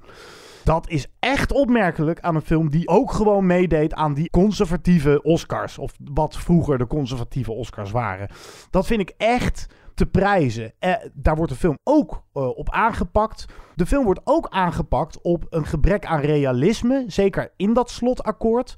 Dat 0.63 0.89
is 0.89 1.07
echt 1.19 1.51
opmerkelijk 1.51 2.19
aan 2.19 2.35
een 2.35 2.41
film 2.41 2.69
die 2.69 2.87
ook 2.87 3.11
gewoon 3.11 3.45
meedeed 3.45 3.93
aan 3.93 4.13
die 4.13 4.29
conservatieve 4.29 5.21
Oscars. 5.21 5.77
Of 5.77 5.93
wat 6.13 6.37
vroeger 6.37 6.77
de 6.77 6.87
conservatieve 6.87 7.51
Oscars 7.51 7.91
waren. 7.91 8.29
Dat 8.69 8.85
vind 8.85 9.01
ik 9.01 9.13
echt 9.17 9.67
te 10.03 10.19
prijzen. 10.19 10.73
Eh, 10.79 10.93
daar 11.13 11.35
wordt 11.35 11.51
de 11.51 11.57
film 11.57 11.77
ook 11.83 12.23
eh, 12.33 12.47
op 12.47 12.69
aangepakt. 12.69 13.45
De 13.75 13.85
film 13.85 14.05
wordt 14.05 14.21
ook 14.23 14.47
aangepakt 14.49 15.21
op 15.21 15.45
een 15.49 15.65
gebrek 15.65 16.05
aan 16.05 16.19
realisme. 16.19 17.03
Zeker 17.07 17.53
in 17.55 17.73
dat 17.73 17.89
slotakkoord. 17.89 18.75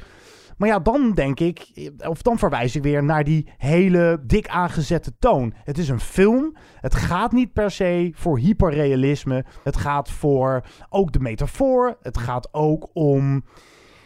Maar 0.58 0.70
ja, 0.70 0.80
dan 0.80 1.12
denk 1.12 1.40
ik, 1.40 1.92
of 1.98 2.22
dan 2.22 2.38
verwijs 2.38 2.76
ik 2.76 2.84
weer 2.84 3.04
naar 3.04 3.24
die 3.24 3.50
hele 3.58 4.24
dik 4.28 4.48
aangezette 4.48 5.18
toon. 5.20 5.54
Het 5.64 5.78
is 5.78 5.90
een 5.90 6.00
film. 6.00 6.56
Het 6.80 6.96
gaat 6.96 7.32
niet 7.32 7.54
per 7.54 7.72
se 7.72 8.12
voor 8.16 8.40
hyperrealisme. 8.40 9.46
Het 9.64 9.78
gaat 9.78 10.12
voor 10.12 10.66
ook 10.90 11.12
de 11.12 11.20
metafoor. 11.20 11.98
Het 12.02 12.18
gaat 12.18 12.54
ook 12.54 12.90
om 12.94 13.44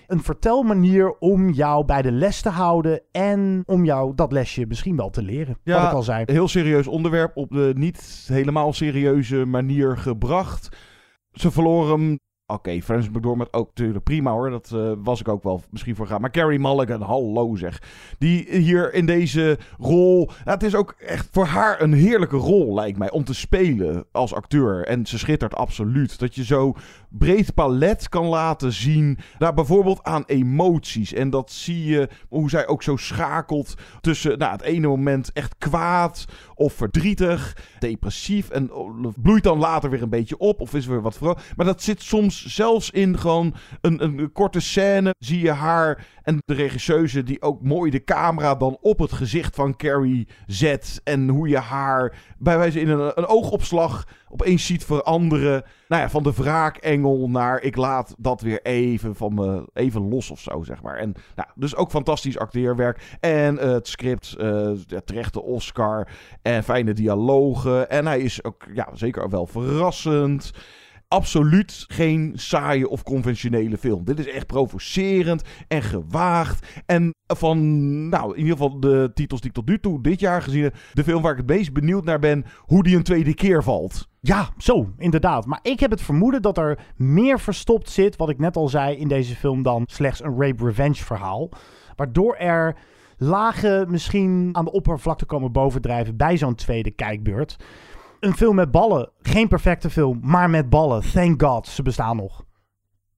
een 0.10 0.24
vertelmanier 0.24 1.18
om 1.20 1.50
jou 1.50 1.86
bij 1.86 2.02
de 2.02 2.12
les 2.12 2.42
te 2.42 2.50
houden 2.50 3.02
en 3.12 3.64
om 3.66 3.86
jou 3.86 4.16
dat 4.16 4.32
lesje 4.32 4.66
misschien 4.68 4.96
wel 4.96 5.10
te 5.10 5.22
leren. 5.22 5.58
wat 5.64 5.84
ik 5.84 5.92
al 5.92 6.04
zei. 6.04 6.24
heel 6.26 6.48
serieus 6.48 6.88
onderwerp 6.88 7.38
op 7.38 7.52
de 7.52 7.72
niet 7.76 8.26
helemaal 8.28 8.74
serieuze 8.74 9.46
manier 9.46 9.98
gebracht. 9.98 10.78
Ze 11.32 11.52
verloren 11.52 12.00
hem 12.00 12.20
Oké, 12.50 12.60
okay, 12.60 12.82
Francis 12.82 13.12
McDormand 13.12 13.54
ook 13.54 13.68
natuurlijk 13.68 14.04
prima 14.04 14.32
hoor. 14.32 14.50
Dat 14.50 14.72
uh, 14.74 14.92
was 14.98 15.20
ik 15.20 15.28
ook 15.28 15.44
wel 15.44 15.62
misschien 15.70 15.96
voor 15.96 16.08
gaan. 16.08 16.22
Maar 16.22 16.32
Carrie 16.32 16.60
Mulligan, 16.60 17.02
hallo 17.02 17.56
zeg. 17.56 17.82
Die 18.18 18.48
hier 18.50 18.94
in 18.94 19.06
deze 19.06 19.58
rol... 19.78 20.26
Nou, 20.26 20.58
het 20.58 20.64
is 20.64 20.76
ook 20.76 20.96
echt 21.00 21.28
voor 21.32 21.46
haar 21.46 21.82
een 21.82 21.94
heerlijke 21.94 22.38
rol, 22.38 22.74
lijkt 22.74 22.98
mij, 22.98 23.12
om 23.12 23.24
te 23.24 23.34
spelen 23.34 24.06
als 24.12 24.34
acteur. 24.34 24.86
En 24.86 25.06
ze 25.06 25.18
schittert 25.18 25.56
absoluut. 25.56 26.20
Dat 26.20 26.36
je 26.36 26.46
zo 26.46 26.74
breed 27.10 27.54
palet 27.54 28.10
kan 28.10 28.26
laten 28.26 28.74
zien. 28.74 29.18
Nou, 29.40 29.54
bijvoorbeeld 29.54 30.04
aan 30.04 30.24
emoties. 30.26 31.14
En 31.14 31.30
dat 31.30 31.52
zie 31.52 31.86
je 31.86 32.10
hoe 32.30 32.50
zij 32.50 32.68
ook 32.68 32.84
zo 32.84 32.96
schakelt 32.96 33.74
tussen 34.02 34.38
nou, 34.38 34.52
het 34.52 34.62
ene 34.62 34.88
moment 34.88 35.32
echt 35.34 35.56
kwaad 35.58 36.26
of 36.56 36.74
verdrietig, 36.74 37.58
depressief. 37.80 38.50
En 38.50 38.72
bloeit 39.22 39.44
dan 39.44 39.58
later 39.58 39.90
weer 39.90 40.02
een 40.02 40.10
beetje 40.10 40.38
op 40.38 40.62
of 40.62 40.74
is 40.74 40.86
weer 40.86 41.02
wat 41.02 41.18
vrolijk. 41.18 41.54
Maar 41.56 41.66
dat 41.66 41.82
zit 41.82 42.02
soms 42.02 42.46
zelfs 42.46 42.90
in 42.90 43.18
gewoon 43.18 43.56
een, 43.82 44.04
een 44.04 44.32
korte 44.32 44.60
scène. 44.60 45.16
Zie 45.20 45.42
je 45.42 45.52
haar 45.52 46.08
en 46.24 46.42
de 46.46 46.54
regisseuse 46.54 47.24
die 47.24 47.42
ook 47.42 47.62
mooi 47.62 47.92
de 47.92 48.04
camera 48.04 48.56
dan 48.56 48.78
op 48.82 49.00
het 49.00 49.12
gezicht 49.12 49.56
van 49.56 49.76
Carrie 49.76 50.28
zet. 50.48 51.02
En 51.04 51.30
hoe 51.30 51.48
je 51.48 51.58
haar 51.58 52.18
bij 52.38 52.58
wijze 52.58 52.80
in 52.80 52.90
een, 52.90 53.12
een 53.16 53.26
oogopslag 53.26 54.08
opeens 54.30 54.66
ziet 54.66 54.86
veranderen. 54.86 55.64
Nou 55.90 56.02
ja, 56.02 56.10
van 56.10 56.24
de 56.24 56.34
wraakengel 56.34 57.30
naar 57.30 57.62
ik 57.62 57.76
laat 57.76 58.16
dat 58.18 58.42
weer 58.42 58.62
even 58.62 59.16
van 59.16 59.34
me 59.34 59.70
even 59.74 60.10
los 60.10 60.32
of 60.32 60.40
zo, 60.40 60.64
zeg 60.64 60.82
maar. 60.82 60.98
En 60.98 61.14
nou, 61.36 61.50
dus 61.56 61.76
ook 61.76 61.90
fantastisch 61.90 62.38
acteerwerk. 62.38 63.18
En 63.20 63.56
uh, 63.56 63.62
het 63.62 63.88
script, 63.88 64.36
uh, 64.40 64.72
terecht 65.06 65.34
de 65.34 65.42
Oscar. 65.42 66.08
En 66.42 66.64
fijne 66.64 66.94
dialogen. 66.94 67.90
En 67.90 68.06
hij 68.06 68.20
is 68.20 68.44
ook 68.44 68.66
ja, 68.74 68.88
zeker 68.94 69.30
wel 69.30 69.46
verrassend 69.46 70.52
absoluut 71.10 71.86
geen 71.88 72.32
saaie 72.36 72.90
of 72.90 73.04
conventionele 73.04 73.78
film. 73.78 74.04
Dit 74.04 74.20
is 74.20 74.28
echt 74.28 74.48
provocerend 74.48 75.44
en 75.68 75.82
gewaagd. 75.82 76.82
En 76.86 77.14
van, 77.26 77.60
nou, 78.10 78.32
in 78.32 78.40
ieder 78.40 78.58
geval 78.58 78.80
de 78.80 79.12
titels 79.14 79.42
die 79.42 79.50
ik 79.50 79.56
tot 79.56 79.68
nu 79.68 79.80
toe 79.80 80.02
dit 80.02 80.20
jaar 80.20 80.42
gezien 80.42 80.64
heb, 80.64 80.76
de 80.94 81.04
film 81.04 81.22
waar 81.22 81.32
ik 81.32 81.38
het 81.38 81.48
meest 81.48 81.74
benieuwd 81.74 82.04
naar 82.04 82.20
ben, 82.20 82.46
hoe 82.58 82.84
die 82.84 82.96
een 82.96 83.04
tweede 83.04 83.34
keer 83.34 83.64
valt. 83.64 84.08
Ja, 84.20 84.50
zo, 84.58 84.94
inderdaad. 84.98 85.46
Maar 85.46 85.60
ik 85.62 85.80
heb 85.80 85.92
het 85.92 86.02
vermoeden 86.02 86.42
dat 86.42 86.58
er 86.58 86.80
meer 86.96 87.40
verstopt 87.40 87.90
zit, 87.90 88.16
wat 88.16 88.30
ik 88.30 88.40
net 88.40 88.56
al 88.56 88.68
zei, 88.68 88.98
in 88.98 89.08
deze 89.08 89.36
film 89.36 89.64
dan 89.64 89.84
slechts 89.86 90.24
een 90.24 90.40
rape-revenge 90.40 91.04
verhaal. 91.04 91.50
Waardoor 91.96 92.36
er 92.36 92.76
lagen 93.18 93.92
misschien 93.92 94.50
aan 94.52 94.66
de 94.66 94.72
oppervlakte 94.72 95.26
komen 95.26 95.52
bovendrijven 95.52 96.18
bij 96.18 96.38
zo'n 96.38 96.56
tweede 96.56 96.92
kijkbeurt. 96.92 97.56
Een 98.20 98.36
film 98.36 98.56
met 98.56 98.72
ballen. 98.72 99.10
Geen 99.22 99.48
perfecte 99.48 99.90
film, 99.90 100.20
maar 100.24 100.50
met 100.50 100.70
ballen. 100.70 101.02
Thank 101.12 101.42
God, 101.44 101.68
ze 101.68 101.82
bestaan 101.82 102.16
nog. 102.16 102.44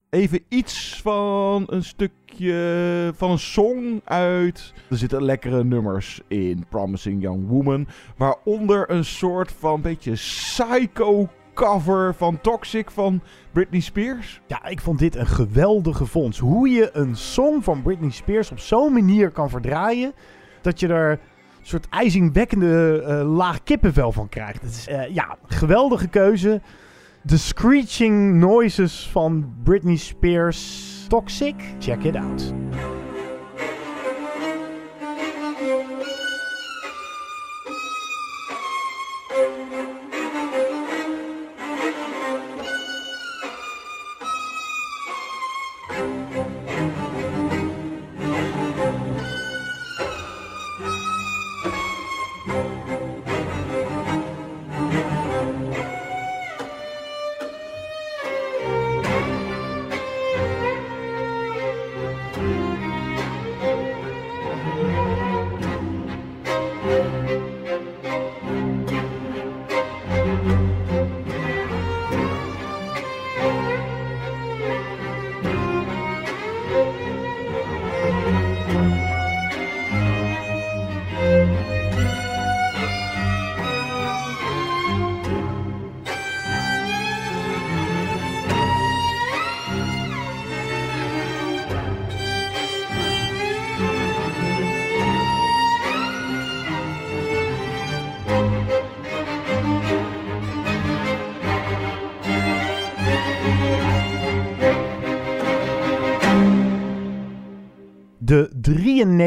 Even 0.09 0.39
iets 0.49 0.99
van 1.01 1.63
een 1.67 1.83
stukje 1.83 3.11
van 3.15 3.31
een 3.31 3.39
song 3.39 4.01
uit. 4.03 4.73
Er 4.89 4.97
zitten 4.97 5.23
lekkere 5.23 5.63
nummers 5.63 6.21
in 6.27 6.65
Promising 6.69 7.21
Young 7.21 7.47
Woman. 7.47 7.87
Waaronder 8.17 8.91
een 8.91 9.05
soort 9.05 9.51
van 9.51 9.81
beetje 9.81 10.11
psycho 10.11 11.29
cover 11.53 12.15
van 12.15 12.41
Toxic 12.41 12.91
van 12.91 13.21
Britney 13.51 13.81
Spears. 13.81 14.41
Ja, 14.47 14.65
ik 14.65 14.81
vond 14.81 14.99
dit 14.99 15.15
een 15.15 15.27
geweldige 15.27 16.05
fonds. 16.05 16.39
Hoe 16.39 16.69
je 16.69 16.89
een 16.93 17.15
song 17.15 17.61
van 17.61 17.81
Britney 17.81 18.11
Spears 18.11 18.51
op 18.51 18.59
zo'n 18.59 18.93
manier 18.93 19.31
kan 19.31 19.49
verdraaien. 19.49 20.13
Dat 20.61 20.79
je 20.79 20.87
er 20.87 21.19
soort 21.61 21.87
ijzingwekkende 21.89 23.03
uh, 23.07 23.35
laag 23.35 23.63
kippenvel 23.63 24.11
van 24.11 24.29
krijgt. 24.29 24.61
Het 24.61 24.71
is 24.71 24.87
uh, 24.87 25.07
ja, 25.07 25.37
geweldige 25.47 26.07
keuze. 26.07 26.61
De 27.21 27.37
screeching 27.37 28.33
noises 28.39 29.09
van 29.11 29.53
Britney 29.63 29.95
Spears. 29.95 30.89
Toxic? 31.07 31.55
Check 31.79 32.03
it 32.03 32.15
out. 32.15 32.53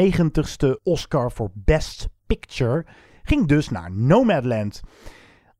93ste 0.05 0.81
Oscar 0.83 1.31
voor 1.31 1.51
Best 1.53 2.09
Picture 2.25 2.85
ging 3.23 3.47
dus 3.47 3.69
naar 3.69 3.91
Nomadland. 3.91 4.81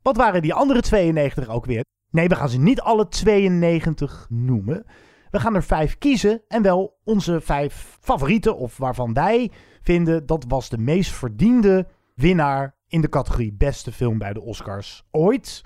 Wat 0.02 0.18
waren 0.18 0.41
die 0.41 0.54
andere 0.54 0.82
92 0.82 1.48
ook 1.48 1.66
weer? 1.66 1.84
Nee, 2.10 2.28
we 2.28 2.36
gaan 2.36 2.50
ze 2.50 2.60
niet 2.60 2.82
alle 2.82 3.08
92 3.08 4.26
noemen. 4.30 4.86
We 5.30 5.39
gaan 5.39 5.56
er 5.56 5.64
vijf 5.64 5.98
kiezen 5.98 6.41
en 6.48 6.62
wel 6.62 7.00
onze 7.04 7.41
vijf 7.41 7.98
favorieten, 8.02 8.58
of 8.58 8.78
waarvan 8.78 9.14
wij 9.14 9.52
vinden 9.82 10.26
dat 10.26 10.46
was 10.48 10.70
de 10.70 10.78
meest 10.78 11.12
verdiende 11.12 11.88
winnaar 12.16 12.76
in 12.88 13.02
de 13.02 13.10
categorie 13.10 13.54
beste 13.54 13.91
film 13.91 14.18
bij 14.18 14.34
de 14.34 14.41
Oscars 14.41 15.04
ooit. 15.12 15.62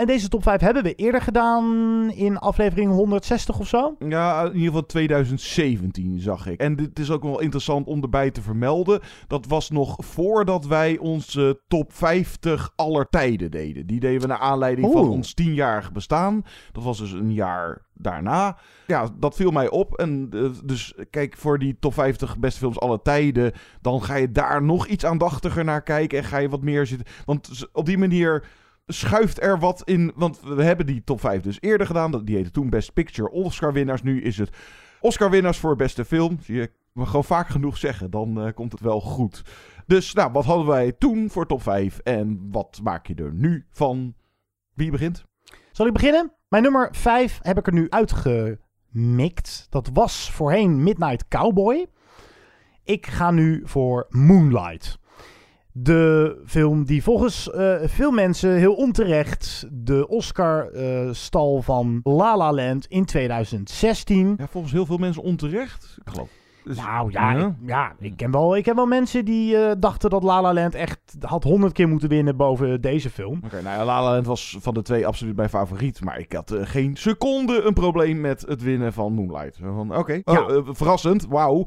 En 0.00 0.06
deze 0.06 0.28
top 0.28 0.42
5 0.42 0.60
hebben 0.60 0.82
we 0.82 0.94
eerder 0.94 1.20
gedaan 1.20 1.64
in 2.10 2.38
aflevering 2.38 2.90
160 2.90 3.58
of 3.58 3.68
zo. 3.68 3.96
Ja, 3.98 4.42
in 4.42 4.52
ieder 4.52 4.66
geval 4.66 4.86
2017 4.86 6.20
zag 6.20 6.46
ik. 6.46 6.60
En 6.60 6.76
dit 6.76 6.98
is 6.98 7.10
ook 7.10 7.22
wel 7.22 7.40
interessant 7.40 7.86
om 7.86 8.02
erbij 8.02 8.30
te 8.30 8.42
vermelden. 8.42 9.00
Dat 9.26 9.46
was 9.46 9.70
nog 9.70 9.96
voordat 9.98 10.66
wij 10.66 10.98
onze 10.98 11.60
top 11.68 11.92
50 11.92 12.72
aller 12.76 13.08
tijden 13.08 13.50
deden. 13.50 13.86
Die 13.86 14.00
deden 14.00 14.20
we 14.20 14.26
naar 14.26 14.38
aanleiding 14.38 14.92
van 14.92 15.08
ons 15.08 15.34
10-jarig 15.42 15.92
bestaan. 15.92 16.44
Dat 16.72 16.84
was 16.84 16.98
dus 16.98 17.12
een 17.12 17.32
jaar 17.32 17.82
daarna. 17.94 18.58
Ja, 18.86 19.08
dat 19.18 19.34
viel 19.34 19.50
mij 19.50 19.70
op. 19.70 19.94
En 19.94 20.30
uh, 20.34 20.50
dus 20.64 20.94
kijk, 21.10 21.36
voor 21.36 21.58
die 21.58 21.76
top 21.80 21.94
50 21.94 22.38
beste 22.38 22.58
films 22.58 22.80
aller 22.80 23.02
tijden, 23.02 23.52
dan 23.80 24.02
ga 24.02 24.14
je 24.14 24.32
daar 24.32 24.62
nog 24.62 24.86
iets 24.86 25.04
aandachtiger 25.04 25.64
naar 25.64 25.82
kijken 25.82 26.18
en 26.18 26.24
ga 26.24 26.38
je 26.38 26.48
wat 26.48 26.62
meer 26.62 26.86
zitten. 26.86 27.06
Want 27.24 27.68
op 27.72 27.86
die 27.86 27.98
manier 27.98 28.44
schuift 28.92 29.42
er 29.42 29.58
wat 29.58 29.82
in. 29.84 30.12
Want 30.14 30.40
we 30.40 30.62
hebben 30.62 30.86
die 30.86 31.04
top 31.04 31.20
5 31.20 31.42
dus 31.42 31.58
eerder 31.60 31.86
gedaan. 31.86 32.24
Die 32.24 32.36
heette 32.36 32.50
toen 32.50 32.70
Best 32.70 32.92
Picture 32.92 33.30
Oscar-winnaars. 33.30 34.02
Nu 34.02 34.22
is 34.22 34.38
het 34.38 34.50
Oscar-winnaars 35.00 35.58
voor 35.58 35.76
beste 35.76 36.04
film. 36.04 36.38
Zie 36.40 36.56
je 36.56 36.70
we 36.92 37.06
gewoon 37.06 37.24
vaak 37.24 37.48
genoeg 37.48 37.76
zeggen, 37.76 38.10
dan 38.10 38.46
uh, 38.46 38.52
komt 38.54 38.72
het 38.72 38.80
wel 38.80 39.00
goed. 39.00 39.42
Dus 39.86 40.12
nou, 40.12 40.32
wat 40.32 40.44
hadden 40.44 40.66
wij 40.66 40.92
toen 40.92 41.30
voor 41.30 41.46
top 41.46 41.62
5 41.62 41.98
en 41.98 42.48
wat 42.50 42.80
maak 42.82 43.06
je 43.06 43.14
er 43.14 43.34
nu 43.34 43.66
van? 43.70 44.14
Wie 44.74 44.90
begint? 44.90 45.24
Zal 45.72 45.86
ik 45.86 45.92
beginnen? 45.92 46.32
Mijn 46.48 46.62
nummer 46.62 46.88
5 46.92 47.38
heb 47.42 47.58
ik 47.58 47.66
er 47.66 47.72
nu 47.72 47.86
uitgemikt. 47.88 49.66
Dat 49.70 49.90
was 49.92 50.30
voorheen 50.30 50.82
Midnight 50.82 51.28
Cowboy. 51.28 51.86
Ik 52.84 53.06
ga 53.06 53.30
nu 53.30 53.62
voor 53.64 54.06
Moonlight. 54.08 54.98
De 55.72 56.36
film 56.46 56.84
die 56.84 57.02
volgens 57.02 57.50
uh, 57.54 57.74
veel 57.84 58.10
mensen 58.10 58.52
heel 58.52 58.74
onterecht 58.74 59.66
de 59.72 60.08
Oscar 60.08 60.70
uh, 60.74 61.08
stal 61.12 61.62
van 61.62 62.00
La 62.02 62.36
La 62.36 62.52
Land 62.52 62.86
in 62.86 63.04
2016. 63.04 64.34
Ja, 64.38 64.46
volgens 64.46 64.72
heel 64.72 64.86
veel 64.86 64.96
mensen 64.96 65.22
onterecht. 65.22 65.96
Ik 66.04 66.12
geloof. 66.12 66.28
Dus, 66.64 66.76
nou 66.76 67.12
ja, 67.12 67.30
ja. 67.32 67.46
Ik, 67.46 67.54
ja, 67.66 67.92
ik, 67.98 68.16
ken 68.16 68.30
wel, 68.30 68.56
ik 68.56 68.62
ken 68.62 68.74
wel 68.74 68.86
mensen 68.86 69.24
die 69.24 69.54
uh, 69.54 69.70
dachten 69.78 70.10
dat 70.10 70.22
La 70.22 70.40
La 70.40 70.52
Land 70.52 70.74
echt 70.74 71.16
had 71.20 71.44
honderd 71.44 71.72
keer 71.72 71.88
moeten 71.88 72.08
winnen 72.08 72.36
boven 72.36 72.80
deze 72.80 73.10
film. 73.10 73.36
Oké, 73.36 73.46
okay, 73.46 73.62
nou 73.62 73.78
ja, 73.78 73.84
La 73.84 74.02
La 74.02 74.10
Land 74.10 74.26
was 74.26 74.56
van 74.60 74.74
de 74.74 74.82
twee 74.82 75.06
absoluut 75.06 75.36
mijn 75.36 75.48
favoriet. 75.48 76.04
Maar 76.04 76.18
ik 76.18 76.32
had 76.32 76.52
uh, 76.52 76.60
geen 76.62 76.96
seconde 76.96 77.62
een 77.62 77.74
probleem 77.74 78.20
met 78.20 78.44
het 78.46 78.62
winnen 78.62 78.92
van 78.92 79.12
Moonlight. 79.12 79.60
Oké, 79.62 79.98
okay. 79.98 80.22
ja. 80.24 80.42
oh, 80.42 80.50
uh, 80.50 80.68
verrassend, 80.72 81.26
wauw. 81.26 81.66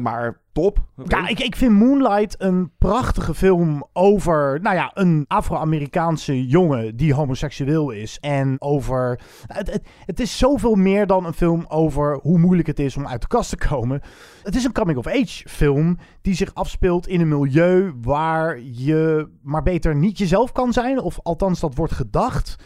maar 0.00 0.42
top. 0.54 0.84
Okay. 0.96 1.20
Ja, 1.20 1.28
ik, 1.28 1.40
ik 1.40 1.56
vind 1.56 1.72
Moonlight 1.72 2.34
een 2.38 2.70
prachtige 2.78 3.34
film 3.34 3.84
over, 3.92 4.60
nou 4.62 4.76
ja, 4.76 4.90
een 4.94 5.24
Afro-Amerikaanse 5.28 6.46
jongen 6.46 6.96
die 6.96 7.14
homoseksueel 7.14 7.90
is. 7.90 8.18
En 8.20 8.56
over, 8.58 9.20
het, 9.46 9.72
het, 9.72 9.82
het, 10.06 10.20
is 10.20 10.38
zoveel 10.38 10.74
meer 10.74 11.06
dan 11.06 11.24
een 11.24 11.32
film 11.32 11.64
over 11.68 12.18
hoe 12.22 12.38
moeilijk 12.38 12.68
het 12.68 12.78
is 12.78 12.96
om 12.96 13.06
uit 13.06 13.20
de 13.20 13.26
kast 13.26 13.50
te 13.50 13.68
komen. 13.68 14.00
Het 14.42 14.56
is 14.56 14.64
een 14.64 14.72
coming-of-age 14.72 15.48
film 15.48 15.98
die 16.22 16.34
zich 16.34 16.54
afspeelt 16.54 17.08
in 17.08 17.20
een 17.20 17.28
milieu 17.28 17.92
waar 18.02 18.60
je 18.60 19.28
maar 19.42 19.62
beter 19.62 19.96
niet 19.96 20.18
jezelf 20.18 20.52
kan 20.52 20.72
zijn. 20.72 21.00
Of 21.00 21.18
althans, 21.22 21.60
dat 21.60 21.74
wordt 21.74 21.92
gedacht. 21.92 22.56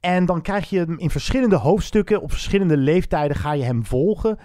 En 0.00 0.26
dan 0.26 0.42
krijg 0.42 0.70
je 0.70 0.78
hem 0.78 0.98
in 0.98 1.10
verschillende 1.10 1.56
hoofdstukken, 1.56 2.22
op 2.22 2.32
verschillende 2.32 2.76
leeftijden 2.76 3.36
ga 3.36 3.52
je 3.52 3.64
hem 3.64 3.84
volgen. 3.84 4.38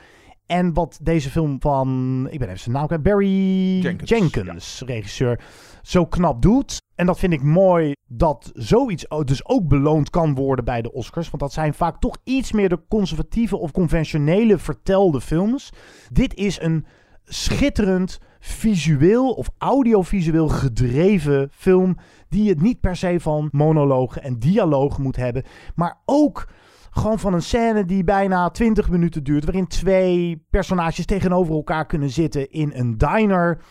En 0.52 0.74
wat 0.74 1.00
deze 1.02 1.30
film 1.30 1.62
van, 1.62 2.28
ik 2.30 2.40
ben 2.40 2.48
even 2.48 2.60
zijn 2.60 2.76
naam 2.76 2.86
kwijt, 2.86 3.04
Barry 3.04 3.80
Jenkins, 3.80 4.10
Jenkins 4.10 4.82
regisseur, 4.86 5.40
zo 5.82 6.06
knap 6.06 6.42
doet. 6.42 6.82
En 6.96 7.06
dat 7.06 7.20
vind 7.20 7.34
ik 7.34 7.44
mooi 7.44 7.94
dat 8.08 8.52
zoiets 8.54 9.06
dus 9.26 9.46
ook 9.46 9.68
beloond 9.68 10.10
kan 10.10 10.36
worden 10.36 10.66
bij 10.66 10.82
de 10.82 10.92
Oscars. 10.92 11.30
Want 11.30 11.42
dat 11.42 11.54
zijn 11.54 11.74
vaak 11.74 12.00
toch 12.00 12.18
iets 12.24 12.52
meer 12.52 12.70
de 12.70 12.82
conservatieve 12.90 13.58
of 13.58 13.72
conventionele 13.72 14.58
vertelde 14.58 15.22
films. 15.22 15.70
Dit 16.12 16.36
is 16.36 16.62
een 16.62 16.86
schitterend 17.24 18.20
visueel 18.40 19.32
of 19.32 19.50
audiovisueel 19.58 20.48
gedreven 20.48 21.50
film. 21.52 21.98
Die 22.30 22.50
het 22.50 22.62
niet 22.62 22.80
per 22.80 22.96
se 22.96 23.20
van 23.20 23.50
monologen 23.52 24.24
en 24.24 24.40
dialogen 24.40 25.04
moet 25.04 25.16
hebben. 25.16 25.44
Maar 25.76 26.02
ook 26.06 26.48
gewoon 26.92 27.20
van 27.20 27.34
een 27.34 27.42
scène 27.42 27.86
die 27.86 28.04
bijna 28.04 28.50
20 28.50 28.90
minuten 28.90 29.24
duurt. 29.24 29.46
Waarin 29.46 29.68
twee 29.68 30.46
personages 30.50 31.06
tegenover 31.06 31.56
elkaar 31.56 31.86
kunnen 31.86 32.10
zitten 32.10 32.52
in 32.52 32.72
een 32.76 32.98
diner. 32.98 33.62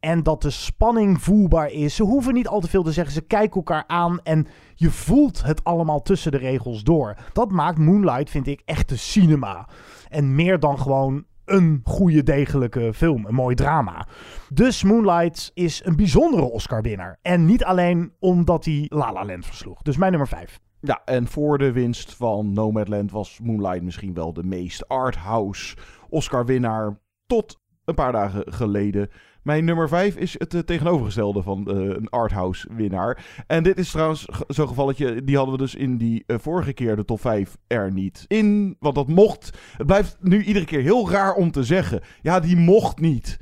En 0.00 0.22
dat 0.22 0.42
de 0.42 0.50
spanning 0.50 1.22
voelbaar 1.22 1.70
is. 1.70 1.94
Ze 1.94 2.02
hoeven 2.02 2.34
niet 2.34 2.48
al 2.48 2.60
te 2.60 2.68
veel 2.68 2.82
te 2.82 2.92
zeggen. 2.92 3.12
Ze 3.14 3.20
kijken 3.20 3.56
elkaar 3.56 3.84
aan 3.86 4.20
en 4.22 4.46
je 4.74 4.90
voelt 4.90 5.44
het 5.44 5.64
allemaal 5.64 6.02
tussen 6.02 6.32
de 6.32 6.38
regels 6.38 6.82
door. 6.82 7.16
Dat 7.32 7.50
maakt 7.50 7.78
Moonlight, 7.78 8.30
vind 8.30 8.46
ik, 8.46 8.62
echte 8.64 8.98
cinema. 8.98 9.68
En 10.08 10.34
meer 10.34 10.58
dan 10.58 10.78
gewoon 10.78 11.24
een 11.44 11.80
goede, 11.84 12.22
degelijke 12.22 12.94
film. 12.94 13.26
Een 13.26 13.34
mooi 13.34 13.54
drama. 13.54 14.06
Dus 14.52 14.82
Moonlight 14.82 15.50
is 15.54 15.84
een 15.84 15.96
bijzondere 15.96 16.42
Oscar-winnaar. 16.42 17.18
En 17.22 17.44
niet 17.44 17.64
alleen 17.64 18.12
omdat 18.18 18.64
hij 18.64 18.86
La 18.88 19.12
La 19.12 19.24
Land 19.24 19.46
versloeg. 19.46 19.82
Dus 19.82 19.96
mijn 19.96 20.10
nummer 20.10 20.28
5. 20.28 20.60
Ja, 20.80 21.02
en 21.04 21.26
voor 21.26 21.58
de 21.58 21.72
winst 21.72 22.14
van 22.14 22.52
Nomadland 22.52 23.10
was 23.10 23.40
Moonlight 23.42 23.82
misschien 23.82 24.14
wel 24.14 24.32
de 24.32 24.44
meest 24.44 24.88
arthouse 24.88 25.76
Oscar-winnaar 26.08 27.00
tot 27.26 27.60
een 27.84 27.94
paar 27.94 28.12
dagen 28.12 28.52
geleden. 28.52 29.08
Mijn 29.42 29.64
nummer 29.64 29.88
5 29.88 30.16
is 30.16 30.34
het 30.38 30.54
uh, 30.54 30.60
tegenovergestelde 30.60 31.42
van 31.42 31.68
uh, 31.68 31.76
een 31.76 32.08
arthouse 32.08 32.68
winnaar. 32.74 33.24
En 33.46 33.62
dit 33.62 33.78
is 33.78 33.90
trouwens 33.90 34.28
zo'n 34.48 34.68
gevalletje, 34.68 35.24
die 35.24 35.36
hadden 35.36 35.54
we 35.54 35.60
dus 35.60 35.74
in 35.74 35.96
die 35.96 36.24
uh, 36.26 36.36
vorige 36.38 36.72
keer 36.72 36.96
de 36.96 37.04
top 37.04 37.20
5 37.20 37.56
er 37.66 37.92
niet 37.92 38.24
in. 38.26 38.76
Want 38.78 38.94
dat 38.94 39.08
mocht. 39.08 39.58
Het 39.76 39.86
blijft 39.86 40.16
nu 40.20 40.42
iedere 40.44 40.64
keer 40.64 40.82
heel 40.82 41.10
raar 41.10 41.34
om 41.34 41.50
te 41.50 41.64
zeggen. 41.64 42.00
Ja, 42.22 42.40
die 42.40 42.56
mocht 42.56 43.00
niet 43.00 43.38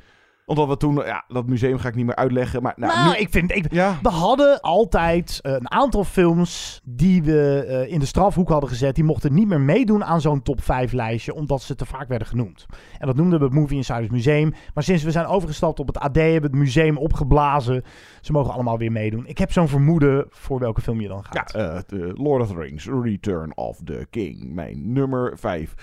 omdat 0.49 0.67
we 0.67 0.77
toen, 0.77 0.95
ja, 0.95 1.23
dat 1.27 1.47
museum 1.47 1.77
ga 1.77 1.87
ik 1.87 1.95
niet 1.95 2.05
meer 2.05 2.15
uitleggen. 2.15 2.61
Maar 2.61 2.73
nou, 2.75 2.93
nou 2.93 3.09
nu, 3.09 3.17
ik 3.17 3.29
vind, 3.29 3.55
ik, 3.55 3.73
ja. 3.73 3.99
we 4.01 4.09
hadden 4.09 4.61
altijd 4.61 5.39
een 5.41 5.71
aantal 5.71 6.03
films 6.03 6.81
die 6.83 7.23
we 7.23 7.65
uh, 7.67 7.93
in 7.93 7.99
de 7.99 8.05
strafhoek 8.05 8.49
hadden 8.49 8.69
gezet. 8.69 8.95
Die 8.95 9.03
mochten 9.03 9.33
niet 9.33 9.47
meer 9.47 9.61
meedoen 9.61 10.03
aan 10.03 10.21
zo'n 10.21 10.41
top 10.41 10.63
5 10.63 10.91
lijstje, 10.91 11.33
omdat 11.33 11.61
ze 11.61 11.75
te 11.75 11.85
vaak 11.85 12.07
werden 12.07 12.27
genoemd. 12.27 12.65
En 12.97 13.07
dat 13.07 13.15
noemden 13.15 13.39
we 13.39 13.45
het 13.45 13.53
Movie 13.53 13.77
Insiders 13.77 14.09
Museum. 14.09 14.53
Maar 14.73 14.83
sinds 14.83 15.03
we 15.03 15.11
zijn 15.11 15.25
overgestapt 15.25 15.79
op 15.79 15.87
het 15.87 15.97
AD, 15.97 16.15
hebben 16.15 16.41
we 16.41 16.47
het 16.47 16.65
museum 16.65 16.97
opgeblazen. 16.97 17.83
Ze 18.21 18.31
mogen 18.31 18.53
allemaal 18.53 18.77
weer 18.77 18.91
meedoen. 18.91 19.27
Ik 19.27 19.37
heb 19.37 19.51
zo'n 19.51 19.67
vermoeden 19.67 20.25
voor 20.29 20.59
welke 20.59 20.81
film 20.81 21.01
je 21.01 21.07
dan 21.07 21.25
gaat. 21.25 21.53
Ja, 21.53 21.73
uh, 21.73 21.77
The 21.77 22.13
Lord 22.15 22.41
of 22.41 22.47
the 22.47 22.59
Rings, 22.59 22.87
Return 23.01 23.57
of 23.57 23.79
the 23.83 24.07
King. 24.09 24.53
Mijn 24.53 24.93
nummer 24.93 25.37
5. 25.37 25.73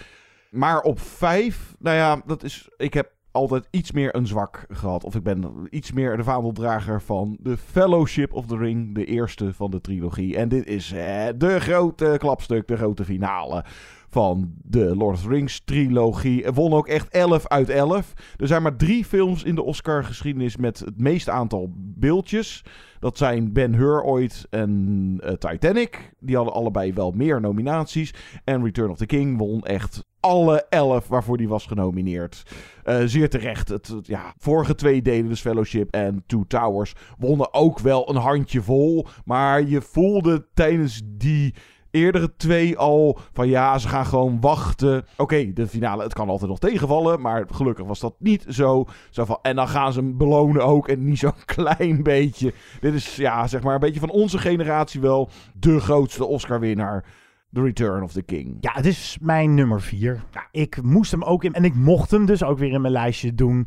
Maar 0.51 0.81
op 0.81 1.01
5, 1.01 1.75
nou 1.79 1.97
ja, 1.97 2.23
dat 2.27 2.43
is. 2.43 2.69
Ik 2.77 2.95
heb 2.95 3.15
altijd 3.37 3.69
iets 3.71 3.93
meer 3.93 4.15
een 4.15 4.27
zwak 4.27 4.67
gehad. 4.71 5.05
Of 5.05 5.15
ik 5.15 5.23
ben 5.23 5.67
iets 5.71 5.93
meer 5.93 6.17
de 6.17 6.25
vaandeldrager 6.25 7.03
van 7.03 7.39
The 7.43 7.57
Fellowship 7.57 8.33
of 8.33 8.47
the 8.47 8.57
Ring. 8.57 8.95
De 8.95 9.05
eerste 9.05 9.55
van 9.55 9.71
de 9.71 9.81
trilogie. 9.81 10.37
En 10.37 10.49
dit 10.49 10.67
is 10.67 10.93
eh, 10.93 11.27
de 11.37 11.61
grote 11.61 12.17
klapstuk, 12.19 12.69
de 12.69 12.77
grote 12.77 13.05
finale 13.05 13.65
van 14.09 14.53
de 14.63 14.97
Lord 14.97 15.15
of 15.15 15.23
the 15.23 15.29
Rings 15.29 15.63
trilogie. 15.65 16.53
Won 16.53 16.73
ook 16.73 16.89
echt 16.89 17.09
11 17.09 17.47
uit 17.47 17.69
11. 17.69 18.13
Er 18.37 18.47
zijn 18.47 18.63
maar 18.63 18.77
drie 18.77 19.05
films 19.05 19.45
in 19.45 19.55
de 19.55 19.63
Oscar 19.63 20.05
geschiedenis 20.05 20.57
met 20.57 20.79
het 20.79 21.01
meeste 21.01 21.31
aantal 21.31 21.71
beeldjes. 21.77 22.65
Dat 22.99 23.19
zijn 23.19 23.53
Ben 23.53 23.75
Hur 23.75 24.03
ooit 24.03 24.47
en 24.51 25.21
uh, 25.25 25.31
Titanic. 25.31 26.13
Die 26.21 26.37
hadden 26.37 26.55
allebei 26.55 26.93
wel 26.93 27.11
meer 27.11 27.41
nominaties. 27.41 28.15
En 28.45 28.65
Return 28.65 28.91
of 28.91 28.97
the 28.97 29.07
King 29.07 29.39
won 29.39 29.63
echt 29.63 30.05
alle 30.21 30.67
elf 30.69 31.09
waarvoor 31.09 31.37
die 31.37 31.49
was 31.49 31.67
genomineerd. 31.67 32.43
Uh, 32.85 33.03
zeer 33.05 33.31
terecht. 33.31 33.69
Het, 33.69 33.93
ja, 34.03 34.35
vorige 34.39 34.75
twee 34.75 35.03
delen, 35.03 35.29
dus 35.29 35.41
Fellowship 35.41 35.91
en 35.91 36.23
Two 36.27 36.45
Towers, 36.49 36.95
wonnen 37.19 37.55
ook 37.55 37.79
wel 37.79 38.11
een 38.11 38.17
handje 38.17 38.63
vol. 38.63 39.07
Maar 39.25 39.63
je 39.63 39.81
voelde 39.81 40.47
tijdens 40.55 41.03
die 41.05 41.55
eerdere 41.97 42.37
twee 42.37 42.79
al 42.79 43.19
van 43.33 43.49
ja, 43.49 43.79
ze 43.79 43.89
gaan 43.89 44.07
gewoon 44.07 44.41
wachten. 44.41 45.07
Oké, 45.17 45.53
de 45.53 45.67
finale, 45.67 46.03
het 46.03 46.13
kan 46.13 46.29
altijd 46.29 46.51
nog 46.51 46.59
tegenvallen, 46.59 47.21
maar 47.21 47.45
gelukkig 47.51 47.87
was 47.87 48.01
dat 48.01 48.15
niet 48.19 48.45
zo. 48.49 48.85
zo 49.11 49.25
van, 49.25 49.39
en 49.43 49.57
dan 49.57 49.69
gaan 49.69 49.93
ze 49.93 50.01
hem 50.01 50.17
belonen 50.17 50.65
ook 50.65 50.89
en 50.89 51.05
niet 51.05 51.19
zo'n 51.25 51.45
klein 51.45 52.03
beetje. 52.03 52.53
Dit 52.81 52.95
is 52.95 53.17
ja, 53.17 53.47
zeg 53.47 53.63
maar 53.63 53.75
een 53.75 53.81
beetje 53.81 54.01
van 54.01 54.11
onze 54.11 54.39
generatie 54.39 55.01
wel 55.01 55.31
de 55.55 55.81
grootste 55.81 56.25
Oscar-winnaar. 56.25 57.05
The 57.53 57.63
Return 57.63 58.03
of 58.03 58.13
the 58.13 58.23
King. 58.23 58.57
Ja, 58.61 58.73
het 58.73 58.87
is 58.87 59.19
mijn 59.21 59.55
nummer 59.55 59.81
vier. 59.81 60.23
Ik 60.51 60.83
moest 60.83 61.11
hem 61.11 61.23
ook 61.23 61.45
in. 61.45 61.53
En 61.53 61.65
ik 61.65 61.75
mocht 61.75 62.11
hem 62.11 62.27
dus 62.27 62.43
ook 62.43 62.59
weer 62.59 62.73
in 62.73 62.81
mijn 62.81 62.93
lijstje 62.93 63.35
doen. 63.35 63.67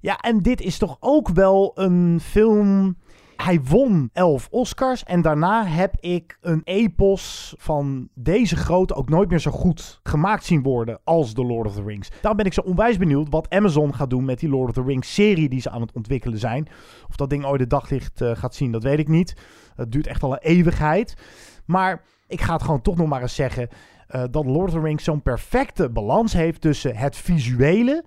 Ja, 0.00 0.18
en 0.18 0.38
dit 0.38 0.60
is 0.60 0.78
toch 0.78 0.96
ook 1.00 1.28
wel 1.28 1.72
een 1.74 2.20
film. 2.22 2.96
Hij 3.42 3.60
won 3.62 4.10
elf 4.12 4.48
Oscars. 4.50 5.04
En 5.04 5.22
daarna 5.22 5.66
heb 5.66 5.94
ik 6.00 6.38
een 6.40 6.60
epos 6.64 7.54
van 7.58 8.08
deze 8.14 8.56
grote 8.56 8.94
ook 8.94 9.08
nooit 9.08 9.28
meer 9.28 9.38
zo 9.38 9.50
goed 9.50 10.00
gemaakt 10.02 10.44
zien 10.44 10.62
worden 10.62 11.00
als 11.04 11.32
The 11.32 11.44
Lord 11.44 11.66
of 11.66 11.74
the 11.74 11.82
Rings. 11.82 12.10
Daarom 12.10 12.36
ben 12.36 12.46
ik 12.46 12.52
zo 12.52 12.60
onwijs 12.60 12.96
benieuwd 12.96 13.28
wat 13.30 13.50
Amazon 13.50 13.94
gaat 13.94 14.10
doen 14.10 14.24
met 14.24 14.38
die 14.38 14.48
Lord 14.48 14.68
of 14.68 14.74
the 14.74 14.82
Rings 14.82 15.14
serie 15.14 15.48
die 15.48 15.60
ze 15.60 15.70
aan 15.70 15.80
het 15.80 15.92
ontwikkelen 15.92 16.38
zijn. 16.38 16.68
Of 17.08 17.16
dat 17.16 17.30
ding 17.30 17.44
ooit 17.44 17.60
de 17.60 17.66
daglicht 17.66 18.20
uh, 18.20 18.30
gaat 18.34 18.54
zien, 18.54 18.72
dat 18.72 18.82
weet 18.82 18.98
ik 18.98 19.08
niet. 19.08 19.34
Het 19.74 19.92
duurt 19.92 20.06
echt 20.06 20.22
al 20.22 20.32
een 20.32 20.38
eeuwigheid. 20.38 21.14
Maar 21.66 22.02
ik 22.26 22.40
ga 22.40 22.52
het 22.52 22.62
gewoon 22.62 22.82
toch 22.82 22.96
nog 22.96 23.08
maar 23.08 23.22
eens 23.22 23.34
zeggen. 23.34 23.68
Uh, 24.10 24.22
dat 24.30 24.44
Lord 24.44 24.68
of 24.68 24.74
the 24.74 24.80
Rings 24.80 25.04
zo'n 25.04 25.22
perfecte 25.22 25.90
balans 25.90 26.32
heeft 26.32 26.60
tussen 26.60 26.96
het 26.96 27.16
visuele. 27.16 28.04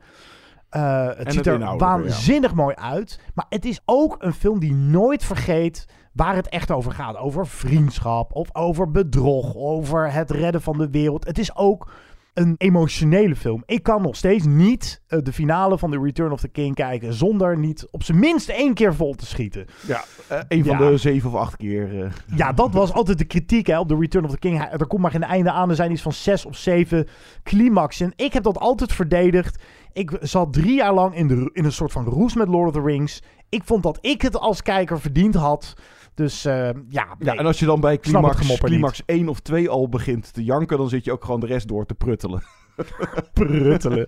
Uh, 0.75 1.07
het 1.15 1.33
ziet 1.33 1.47
er 1.47 1.77
waanzinnig 1.77 2.49
ja. 2.49 2.55
mooi 2.55 2.75
uit. 2.75 3.19
Maar 3.33 3.45
het 3.49 3.65
is 3.65 3.81
ook 3.85 4.15
een 4.19 4.33
film 4.33 4.59
die 4.59 4.73
nooit 4.73 5.23
vergeet 5.23 5.87
waar 6.13 6.35
het 6.35 6.49
echt 6.49 6.71
over 6.71 6.91
gaat. 6.91 7.17
Over 7.17 7.47
vriendschap 7.47 8.35
of 8.35 8.49
over 8.55 8.91
bedrog. 8.91 9.55
Over 9.55 10.11
het 10.11 10.31
redden 10.31 10.61
van 10.61 10.77
de 10.77 10.89
wereld. 10.89 11.25
Het 11.25 11.37
is 11.37 11.55
ook 11.55 11.91
een 12.33 12.55
emotionele 12.57 13.35
film. 13.35 13.63
Ik 13.65 13.83
kan 13.83 14.01
nog 14.01 14.15
steeds 14.15 14.45
niet 14.45 15.01
uh, 15.07 15.19
de 15.23 15.33
finale 15.33 15.77
van 15.77 15.91
The 15.91 15.99
Return 15.99 16.31
of 16.31 16.39
the 16.39 16.47
King 16.47 16.75
kijken 16.75 17.13
zonder 17.13 17.57
niet 17.57 17.87
op 17.91 18.03
zijn 18.03 18.19
minst 18.19 18.49
één 18.49 18.73
keer 18.73 18.95
vol 18.95 19.13
te 19.13 19.25
schieten. 19.25 19.65
Ja, 19.87 20.03
uh, 20.31 20.39
een 20.47 20.65
van 20.65 20.77
de 20.77 20.97
zeven 20.97 21.29
of 21.29 21.35
acht 21.35 21.55
keer. 21.55 21.93
Uh. 21.93 22.11
Ja, 22.35 22.53
dat 22.53 22.73
was 22.73 22.93
altijd 22.93 23.17
de 23.17 23.25
kritiek 23.25 23.67
hè, 23.67 23.79
op 23.79 23.87
The 23.87 23.97
Return 23.99 24.25
of 24.25 24.31
the 24.31 24.39
King. 24.39 24.61
Er 24.61 24.87
komt 24.87 25.01
maar 25.01 25.11
geen 25.11 25.23
einde 25.23 25.51
aan. 25.51 25.69
Er 25.69 25.75
zijn 25.75 25.91
iets 25.91 26.01
van 26.01 26.13
zes 26.13 26.45
of 26.45 26.57
zeven 26.57 27.07
climaxen. 27.43 28.13
Ik 28.15 28.33
heb 28.33 28.43
dat 28.43 28.57
altijd 28.57 28.93
verdedigd. 28.93 29.63
Ik 29.93 30.17
zat 30.21 30.53
drie 30.53 30.75
jaar 30.75 30.93
lang 30.93 31.15
in, 31.15 31.27
de, 31.27 31.49
in 31.53 31.65
een 31.65 31.71
soort 31.71 31.91
van 31.91 32.05
roes 32.05 32.35
met 32.35 32.47
Lord 32.47 32.67
of 32.67 32.73
the 32.73 32.89
Rings. 32.89 33.21
Ik 33.49 33.63
vond 33.65 33.83
dat 33.83 33.97
ik 34.01 34.21
het 34.21 34.37
als 34.37 34.61
kijker 34.61 34.99
verdiend 34.99 35.35
had. 35.35 35.73
Dus 36.13 36.45
uh, 36.45 36.53
ja. 36.53 36.69
Nee, 36.69 37.05
ja, 37.17 37.35
en 37.35 37.45
als 37.45 37.59
je 37.59 37.65
dan 37.65 37.79
bij 37.79 37.97
climax, 37.99 38.57
climax 38.57 39.01
1 39.05 39.27
of 39.27 39.39
2 39.39 39.69
al 39.69 39.89
begint 39.89 40.33
te 40.33 40.43
janken, 40.43 40.77
dan 40.77 40.89
zit 40.89 41.05
je 41.05 41.11
ook 41.11 41.25
gewoon 41.25 41.39
de 41.39 41.45
rest 41.45 41.67
door 41.67 41.85
te 41.85 41.93
pruttelen. 41.93 42.43
pruttelen. 43.33 44.07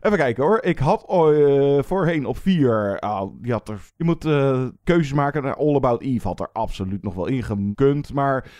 Even 0.00 0.18
kijken 0.18 0.44
hoor. 0.44 0.62
Ik 0.62 0.78
had 0.78 1.06
uh, 1.10 1.82
voorheen 1.82 2.26
op 2.26 2.38
vier. 2.38 3.02
Uh, 3.04 3.22
die 3.40 3.52
had 3.52 3.68
er, 3.68 3.80
je 3.96 4.04
moet 4.04 4.24
uh, 4.24 4.66
keuzes 4.84 5.12
maken. 5.12 5.56
All 5.56 5.74
About 5.74 6.02
Eve 6.02 6.26
had 6.26 6.40
er 6.40 6.50
absoluut 6.52 7.02
nog 7.02 7.14
wel 7.14 7.26
in 7.26 7.42
gekund. 7.42 8.12
Maar 8.12 8.50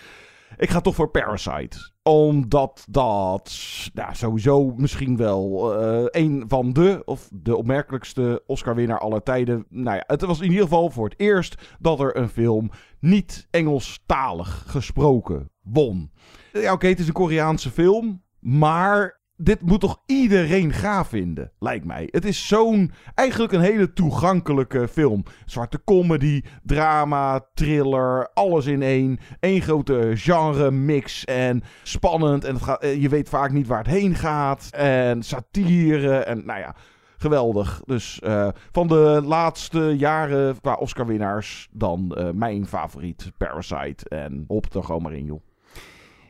ik 0.57 0.71
ga 0.71 0.81
toch 0.81 0.95
voor 0.95 1.11
Parasite. 1.11 1.91
Omdat 2.03 2.85
dat 2.91 3.57
nou, 3.95 4.15
sowieso 4.15 4.73
misschien 4.77 5.17
wel 5.17 5.73
uh, 5.83 6.05
een 6.11 6.45
van 6.49 6.73
de, 6.73 7.03
of 7.05 7.29
de 7.33 7.57
opmerkelijkste 7.57 8.43
Oscar-winnaar 8.47 8.99
aller 8.99 9.23
tijden. 9.23 9.67
Nou 9.69 9.97
ja, 9.97 10.05
het 10.07 10.23
was 10.23 10.41
in 10.41 10.51
ieder 10.51 10.63
geval 10.63 10.91
voor 10.91 11.09
het 11.09 11.21
eerst 11.21 11.77
dat 11.79 12.01
er 12.01 12.17
een 12.17 12.29
film 12.29 12.71
niet 13.01 13.47
Engelstalig 13.51 14.65
gesproken 14.67 15.51
won. 15.63 16.11
Ja, 16.53 16.73
oké, 16.73 16.87
het 16.87 16.99
is 16.99 17.07
een 17.07 17.13
Koreaanse 17.13 17.71
film. 17.71 18.23
Maar 18.39 19.18
dit 19.41 19.62
moet 19.62 19.80
toch 19.80 20.03
iedereen 20.07 20.72
gaaf 20.72 21.09
vinden, 21.09 21.53
lijkt 21.59 21.84
mij. 21.84 22.09
Het 22.11 22.24
is 22.24 22.47
zo'n, 22.47 22.93
eigenlijk 23.14 23.53
een 23.53 23.61
hele 23.61 23.93
toegankelijke 23.93 24.89
film. 24.89 25.24
Zwarte 25.47 25.80
comedy, 25.84 26.43
drama, 26.62 27.47
thriller, 27.55 28.30
alles 28.34 28.66
in 28.66 28.82
één. 28.82 29.18
Eén 29.41 29.62
grote 29.62 30.12
genre 30.14 30.70
mix 30.70 31.24
en 31.24 31.62
spannend. 31.82 32.45
En 32.45 32.59
eh, 32.78 33.03
je 33.03 33.09
weet 33.09 33.28
vaak 33.28 33.53
niet 33.53 33.66
waar 33.66 33.78
het 33.78 33.86
heen 33.86 34.14
gaat. 34.14 34.68
En 34.72 35.22
satire 35.22 36.16
en 36.18 36.43
nou 36.47 36.61
ja, 36.61 36.74
geweldig. 37.16 37.82
Dus 37.84 38.20
uh, 38.24 38.49
van 38.72 38.86
de 38.86 39.22
laatste 39.24 39.97
jaren 39.97 40.61
qua 40.61 40.74
Oscar-winnaars 40.74 41.68
dan 41.72 42.14
uh, 42.18 42.30
mijn 42.30 42.66
favoriet 42.66 43.32
Parasite. 43.36 44.09
En 44.09 44.45
op 44.47 44.74
er 44.74 44.84
gewoon 44.84 45.03
maar 45.03 45.14
in, 45.14 45.24
joh. 45.24 45.48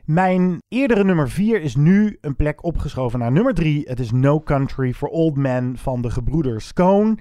Mijn 0.08 0.62
eerdere 0.68 1.04
nummer 1.04 1.30
4 1.30 1.60
is 1.60 1.76
nu 1.76 2.18
een 2.20 2.36
plek 2.36 2.64
opgeschoven 2.64 3.18
naar 3.18 3.32
nummer 3.32 3.54
3. 3.54 3.82
Het 3.88 4.00
is 4.00 4.10
No 4.10 4.40
Country 4.40 4.94
for 4.94 5.08
Old 5.08 5.36
Men 5.36 5.76
van 5.76 6.02
de 6.02 6.10
gebroeders 6.10 6.72
Coen. 6.72 7.20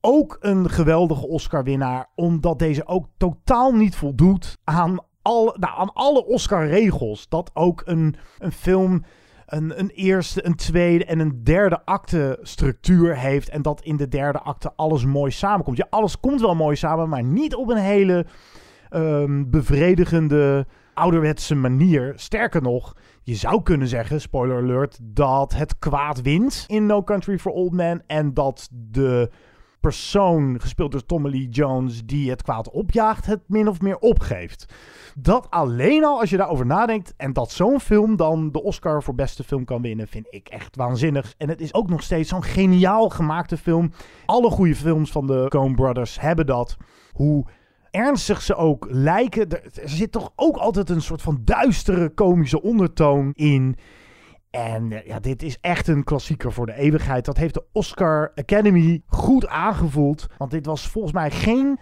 Ook 0.00 0.36
een 0.40 0.70
geweldige 0.70 1.28
Oscar-winnaar, 1.28 2.06
omdat 2.14 2.58
deze 2.58 2.86
ook 2.86 3.06
totaal 3.16 3.72
niet 3.72 3.96
voldoet 3.96 4.58
aan, 4.64 4.98
al, 5.22 5.56
nou, 5.58 5.78
aan 5.78 5.92
alle 5.92 6.26
Oscar-regels. 6.26 7.28
Dat 7.28 7.50
ook 7.54 7.82
een, 7.84 8.14
een 8.38 8.52
film 8.52 9.04
een, 9.46 9.78
een 9.78 9.90
eerste, 9.90 10.46
een 10.46 10.56
tweede 10.56 11.04
en 11.04 11.18
een 11.18 11.44
derde 11.44 11.84
acte 11.84 12.38
structuur 12.42 13.16
heeft. 13.16 13.48
En 13.48 13.62
dat 13.62 13.82
in 13.82 13.96
de 13.96 14.08
derde 14.08 14.40
acte 14.40 14.72
alles 14.76 15.04
mooi 15.04 15.30
samenkomt. 15.30 15.76
Ja, 15.76 15.86
alles 15.90 16.20
komt 16.20 16.40
wel 16.40 16.54
mooi 16.54 16.76
samen, 16.76 17.08
maar 17.08 17.24
niet 17.24 17.54
op 17.54 17.68
een 17.68 17.76
hele 17.76 18.26
um, 18.90 19.50
bevredigende 19.50 20.66
ouderwetse 20.98 21.54
manier. 21.54 22.12
Sterker 22.16 22.62
nog, 22.62 22.96
je 23.22 23.34
zou 23.34 23.62
kunnen 23.62 23.88
zeggen, 23.88 24.20
spoiler 24.20 24.62
alert, 24.62 24.98
dat 25.02 25.54
het 25.54 25.78
kwaad 25.78 26.22
wint 26.22 26.64
in 26.66 26.86
No 26.86 27.02
Country 27.02 27.38
for 27.38 27.52
Old 27.52 27.72
Men. 27.72 28.02
En 28.06 28.34
dat 28.34 28.68
de 28.72 29.30
persoon, 29.80 30.60
gespeeld 30.60 30.92
door 30.92 31.06
Tommy 31.06 31.30
Lee 31.30 31.48
Jones, 31.48 32.04
die 32.04 32.30
het 32.30 32.42
kwaad 32.42 32.70
opjaagt, 32.70 33.26
het 33.26 33.40
min 33.46 33.68
of 33.68 33.80
meer 33.80 33.98
opgeeft. 33.98 34.74
Dat 35.16 35.46
alleen 35.50 36.04
al, 36.04 36.20
als 36.20 36.30
je 36.30 36.36
daarover 36.36 36.66
nadenkt, 36.66 37.14
en 37.16 37.32
dat 37.32 37.50
zo'n 37.50 37.80
film 37.80 38.16
dan 38.16 38.52
de 38.52 38.62
Oscar 38.62 39.02
voor 39.02 39.14
beste 39.14 39.44
film 39.44 39.64
kan 39.64 39.82
winnen, 39.82 40.08
vind 40.08 40.26
ik 40.30 40.48
echt 40.48 40.76
waanzinnig. 40.76 41.34
En 41.36 41.48
het 41.48 41.60
is 41.60 41.74
ook 41.74 41.88
nog 41.88 42.02
steeds 42.02 42.28
zo'n 42.28 42.42
geniaal 42.42 43.08
gemaakte 43.08 43.56
film. 43.56 43.92
Alle 44.26 44.50
goede 44.50 44.76
films 44.76 45.10
van 45.10 45.26
de 45.26 45.46
Coen 45.48 45.74
Brothers 45.74 46.20
hebben 46.20 46.46
dat. 46.46 46.76
Hoe 47.12 47.46
ernstig 47.90 48.42
ze 48.42 48.54
ook 48.54 48.86
lijken. 48.90 49.50
Er, 49.50 49.88
zit 49.88 50.12
toch 50.12 50.32
ook 50.36 50.56
altijd 50.56 50.90
een 50.90 51.02
soort 51.02 51.22
van 51.22 51.40
duistere 51.44 52.08
komische 52.08 52.62
ondertoon 52.62 53.32
in. 53.34 53.76
En 54.50 54.92
eh, 54.92 55.06
ja, 55.06 55.20
dit 55.20 55.42
is 55.42 55.58
echt 55.60 55.88
een 55.88 56.04
klassieker 56.04 56.52
voor 56.52 56.66
de 56.66 56.74
eeuwigheid. 56.74 57.24
Dat 57.24 57.36
heeft 57.36 57.54
de 57.54 57.64
Oscar 57.72 58.32
Academy 58.34 59.02
goed 59.06 59.46
aangevoeld. 59.46 60.26
Want 60.38 60.50
dit 60.50 60.66
was 60.66 60.88
volgens 60.88 61.14
mij 61.14 61.30
geen 61.30 61.78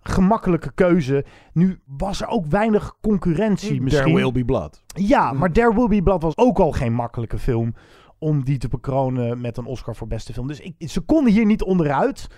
gemakkelijke 0.00 0.72
keuze. 0.74 1.24
Nu 1.52 1.80
was 1.84 2.20
er 2.20 2.28
ook 2.28 2.46
weinig 2.46 2.94
concurrentie 3.00 3.82
misschien. 3.82 4.04
There 4.04 4.16
Will 4.16 4.32
Be 4.32 4.44
Blood. 4.44 4.82
Ja, 4.86 5.32
maar 5.32 5.52
There 5.52 5.74
Will 5.74 5.88
Be 5.88 6.02
Blood 6.02 6.22
was 6.22 6.36
ook 6.36 6.58
al 6.58 6.72
geen 6.72 6.92
makkelijke 6.92 7.38
film 7.38 7.74
om 8.18 8.44
die 8.44 8.58
te 8.58 8.68
bekronen 8.68 9.40
met 9.40 9.56
een 9.56 9.64
Oscar 9.64 9.96
voor 9.96 10.06
beste 10.06 10.32
film. 10.32 10.46
Dus 10.46 10.60
ik, 10.60 10.74
ze 10.78 11.00
konden 11.00 11.32
hier 11.32 11.46
niet 11.46 11.62
onderuit 11.62 12.28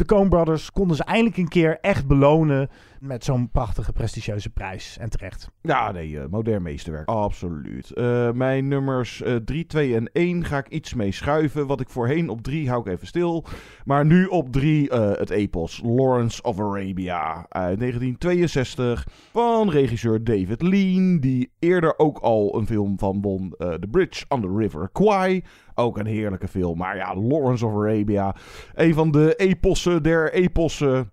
de 0.00 0.06
Coen 0.06 0.28
Brothers 0.28 0.72
konden 0.72 0.96
ze 0.96 1.04
eindelijk 1.04 1.36
een 1.36 1.48
keer 1.48 1.78
echt 1.80 2.06
belonen 2.06 2.70
met 3.00 3.24
zo'n 3.24 3.50
prachtige, 3.50 3.92
prestigieuze 3.92 4.50
prijs. 4.50 4.98
En 4.98 5.10
terecht. 5.10 5.50
Ja, 5.60 5.92
nee, 5.92 6.08
uh, 6.08 6.24
modern 6.30 6.62
meesterwerk. 6.62 7.08
Absoluut. 7.08 7.92
Uh, 7.94 8.30
mijn 8.30 8.68
nummers 8.68 9.22
3, 9.44 9.62
uh, 9.62 9.68
2 9.68 9.94
en 9.94 10.10
1 10.12 10.44
ga 10.44 10.58
ik 10.58 10.68
iets 10.68 10.94
mee 10.94 11.12
schuiven. 11.12 11.66
Wat 11.66 11.80
ik 11.80 11.88
voorheen 11.88 12.28
op 12.28 12.42
3 12.42 12.68
hou 12.68 12.80
ik 12.80 12.92
even 12.92 13.06
stil. 13.06 13.44
Maar 13.84 14.06
nu 14.06 14.26
op 14.26 14.52
3 14.52 14.90
uh, 14.90 15.10
het 15.12 15.30
epos 15.30 15.80
Lawrence 15.84 16.42
of 16.42 16.60
Arabia 16.60 17.46
uit 17.48 17.78
1962 17.78 19.06
van 19.32 19.70
regisseur 19.70 20.24
David 20.24 20.62
Lean. 20.62 21.18
Die 21.18 21.52
eerder 21.58 21.98
ook 21.98 22.18
al 22.18 22.58
een 22.58 22.66
film 22.66 22.98
van 22.98 23.20
won, 23.20 23.54
The 23.58 23.88
Bridge 23.90 24.24
on 24.28 24.40
the 24.40 24.54
River 24.56 24.88
Kwai. 24.92 25.44
Ook 25.74 25.98
een 25.98 26.06
heerlijke 26.06 26.48
film. 26.48 26.78
Maar 26.78 26.96
ja, 26.96 27.14
Lawrence 27.16 27.66
of 27.66 27.72
Arabia. 27.72 28.36
Een 28.74 28.94
van 28.94 29.10
de 29.10 29.34
epossen 29.36 30.02
der 30.02 30.32
epossen. 30.32 31.10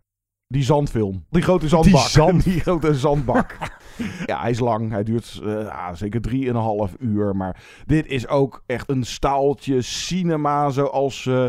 Die 0.49 0.63
zandfilm. 0.63 1.25
Die 1.29 1.41
grote 1.41 1.67
zandbak. 1.67 2.01
Die, 2.01 2.09
zand. 2.09 2.43
die 2.53 2.59
grote 2.59 2.93
zandbak. 2.93 3.57
ja, 4.25 4.41
hij 4.41 4.49
is 4.49 4.59
lang. 4.59 4.91
Hij 4.91 5.03
duurt 5.03 5.39
uh, 5.43 5.61
ja, 5.61 5.93
zeker 5.93 6.21
drieënhalf 6.21 6.95
uur. 6.99 7.35
Maar 7.35 7.63
dit 7.85 8.05
is 8.07 8.27
ook 8.27 8.63
echt 8.65 8.89
een 8.89 9.03
staaltje 9.03 9.81
cinema 9.81 10.69
zoals... 10.69 11.25
Uh, 11.25 11.45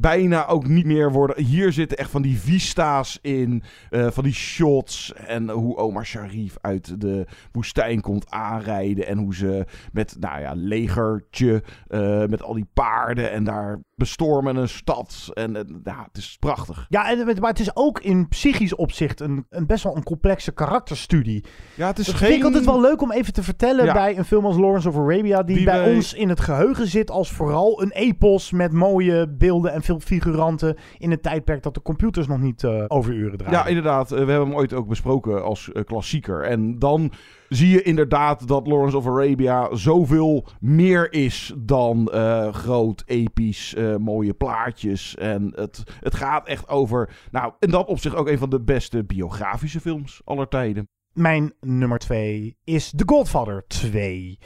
bijna 0.00 0.46
ook 0.46 0.66
niet 0.66 0.86
meer 0.86 1.12
worden. 1.12 1.44
Hier 1.44 1.72
zitten 1.72 1.98
echt 1.98 2.10
van 2.10 2.22
die 2.22 2.38
vista's 2.38 3.18
in, 3.22 3.62
uh, 3.90 4.10
van 4.10 4.24
die 4.24 4.32
shots. 4.32 5.12
En 5.14 5.50
hoe 5.50 5.76
Omar 5.76 6.06
Sharif 6.06 6.56
uit 6.60 7.00
de 7.00 7.26
woestijn 7.52 8.00
komt 8.00 8.30
aanrijden. 8.30 9.06
En 9.06 9.18
hoe 9.18 9.34
ze 9.34 9.66
met, 9.92 10.16
nou 10.20 10.40
ja, 10.40 10.52
legertje, 10.56 11.62
uh, 11.88 12.24
met 12.26 12.42
al 12.42 12.54
die 12.54 12.68
paarden 12.72 13.30
en 13.30 13.44
daar 13.44 13.80
bestormen 14.00 14.56
een 14.56 14.68
stad. 14.68 15.30
En 15.32 15.80
ja, 15.84 16.02
het 16.06 16.16
is 16.16 16.36
prachtig. 16.40 16.86
Ja, 16.88 17.10
en, 17.10 17.40
maar 17.40 17.50
het 17.50 17.60
is 17.60 17.76
ook 17.76 18.00
in 18.00 18.28
psychisch 18.28 18.74
opzicht 18.74 19.20
een, 19.20 19.46
een 19.50 19.66
best 19.66 19.84
wel 19.84 19.96
een 19.96 20.02
complexe 20.02 20.52
karakterstudie. 20.52 21.44
Ja, 21.74 21.86
het 21.86 21.98
is 21.98 22.06
dat 22.06 22.14
geen... 22.14 22.28
vind 22.28 22.40
ik 22.40 22.46
altijd 22.46 22.64
wel 22.64 22.80
leuk 22.80 23.02
om 23.02 23.12
even 23.12 23.32
te 23.32 23.42
vertellen 23.42 23.84
ja. 23.84 23.92
bij 23.92 24.18
een 24.18 24.24
film 24.24 24.44
als 24.44 24.56
Lawrence 24.56 24.88
of 24.88 24.96
Arabia, 24.96 25.42
die, 25.42 25.56
die 25.56 25.64
bij 25.64 25.78
wij... 25.78 25.94
ons 25.94 26.14
in 26.14 26.28
het 26.28 26.40
geheugen 26.40 26.86
zit 26.86 27.10
als 27.10 27.32
vooral 27.32 27.82
een 27.82 27.90
epos 27.90 28.50
met 28.50 28.72
mooie 28.72 29.28
beelden 29.28 29.72
en 29.72 29.82
veel 29.82 30.00
figuranten 30.00 30.76
in 30.98 31.10
het 31.10 31.22
tijdperk 31.22 31.62
dat 31.62 31.74
de 31.74 31.82
computers 31.82 32.26
nog 32.26 32.38
niet 32.38 32.62
uh, 32.62 32.84
over 32.88 33.12
uren 33.12 33.38
draaien. 33.38 33.58
Ja, 33.58 33.66
inderdaad. 33.66 34.12
Uh, 34.12 34.18
we 34.18 34.30
hebben 34.30 34.48
hem 34.48 34.56
ooit 34.56 34.72
ook 34.72 34.88
besproken 34.88 35.44
als 35.44 35.70
uh, 35.72 35.84
klassieker. 35.84 36.42
En 36.44 36.78
dan 36.78 37.12
zie 37.50 37.68
je 37.68 37.82
inderdaad 37.82 38.48
dat 38.48 38.66
Lawrence 38.66 38.96
of 38.96 39.06
Arabia 39.06 39.74
zoveel 39.74 40.46
meer 40.60 41.12
is 41.12 41.54
dan 41.58 42.08
groot, 42.52 43.02
episch, 43.06 43.76
mooie 43.98 44.34
plaatjes. 44.34 45.14
En 45.14 45.52
het, 45.54 45.82
het 46.00 46.14
gaat 46.14 46.46
echt 46.46 46.68
over, 46.68 47.16
nou, 47.30 47.52
in 47.58 47.70
dat 47.70 47.86
opzicht 47.86 48.14
ook 48.14 48.28
een 48.28 48.38
van 48.38 48.50
de 48.50 48.60
beste 48.60 49.04
biografische 49.04 49.80
films 49.80 50.20
aller 50.24 50.48
tijden. 50.48 50.88
Mijn 51.12 51.52
nummer 51.60 51.98
2 51.98 52.56
is 52.64 52.92
The 52.96 53.04
Godfather 53.06 53.64
2. 53.66 54.38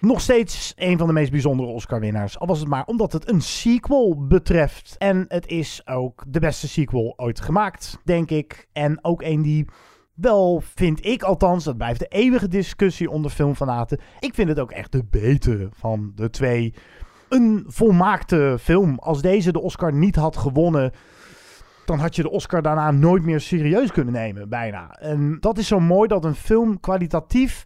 Nog 0.00 0.20
steeds 0.20 0.72
een 0.76 0.98
van 0.98 1.06
de 1.06 1.12
meest 1.12 1.30
bijzondere 1.30 1.68
Oscar-winnaars. 1.68 2.38
Al 2.38 2.46
was 2.46 2.58
het 2.58 2.68
maar 2.68 2.84
omdat 2.84 3.12
het 3.12 3.30
een 3.30 3.40
sequel 3.40 4.26
betreft. 4.26 4.94
En 4.98 5.24
het 5.28 5.46
is 5.46 5.82
ook 5.86 6.24
de 6.28 6.40
beste 6.40 6.68
sequel 6.68 7.14
ooit 7.16 7.40
gemaakt, 7.40 7.98
denk 8.04 8.30
ik. 8.30 8.68
En 8.72 9.04
ook 9.04 9.22
een 9.22 9.42
die 9.42 9.68
wel, 10.20 10.62
vind 10.74 11.06
ik 11.06 11.22
althans, 11.22 11.64
dat 11.64 11.76
blijft 11.76 12.00
de 12.00 12.06
eeuwige 12.06 12.48
discussie 12.48 13.10
onder 13.10 13.30
filmfanaten. 13.30 13.98
Ik 14.20 14.34
vind 14.34 14.48
het 14.48 14.58
ook 14.58 14.70
echt 14.70 14.92
de 14.92 15.04
betere 15.10 15.68
van 15.72 16.12
de 16.14 16.30
twee. 16.30 16.74
Een 17.28 17.64
volmaakte 17.66 18.56
film. 18.60 18.98
Als 18.98 19.22
deze 19.22 19.52
de 19.52 19.60
Oscar 19.60 19.92
niet 19.92 20.16
had 20.16 20.36
gewonnen 20.36 20.92
dan 21.88 21.98
had 21.98 22.16
je 22.16 22.22
de 22.22 22.30
Oscar 22.30 22.62
daarna 22.62 22.90
nooit 22.90 23.22
meer 23.22 23.40
serieus 23.40 23.92
kunnen 23.92 24.12
nemen, 24.12 24.48
bijna. 24.48 24.90
En 24.90 25.36
dat 25.40 25.58
is 25.58 25.66
zo 25.66 25.80
mooi 25.80 26.08
dat 26.08 26.24
een 26.24 26.34
film 26.34 26.80
kwalitatief 26.80 27.64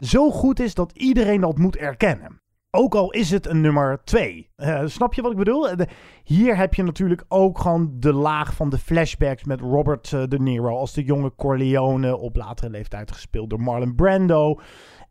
zo 0.00 0.30
goed 0.30 0.60
is 0.60 0.74
dat 0.74 0.92
iedereen 0.92 1.40
dat 1.40 1.58
moet 1.58 1.76
erkennen. 1.76 2.40
Ook 2.72 2.94
al 2.94 3.10
is 3.10 3.30
het 3.30 3.46
een 3.46 3.60
nummer 3.60 4.00
2. 4.04 4.50
Uh, 4.56 4.82
snap 4.86 5.14
je 5.14 5.22
wat 5.22 5.30
ik 5.30 5.36
bedoel? 5.36 5.76
De, 5.76 5.88
hier 6.24 6.56
heb 6.56 6.74
je 6.74 6.82
natuurlijk 6.82 7.24
ook 7.28 7.58
gewoon 7.58 7.92
de 7.94 8.12
laag 8.12 8.54
van 8.54 8.70
de 8.70 8.78
flashbacks 8.78 9.44
met 9.44 9.60
Robert 9.60 10.12
uh, 10.12 10.22
De 10.28 10.38
Niro 10.38 10.76
als 10.76 10.92
de 10.92 11.04
jonge 11.04 11.34
Corleone 11.34 12.16
op 12.16 12.36
latere 12.36 12.70
leeftijd 12.70 13.12
gespeeld 13.12 13.50
door 13.50 13.60
Marlon 13.60 13.94
Brando. 13.94 14.60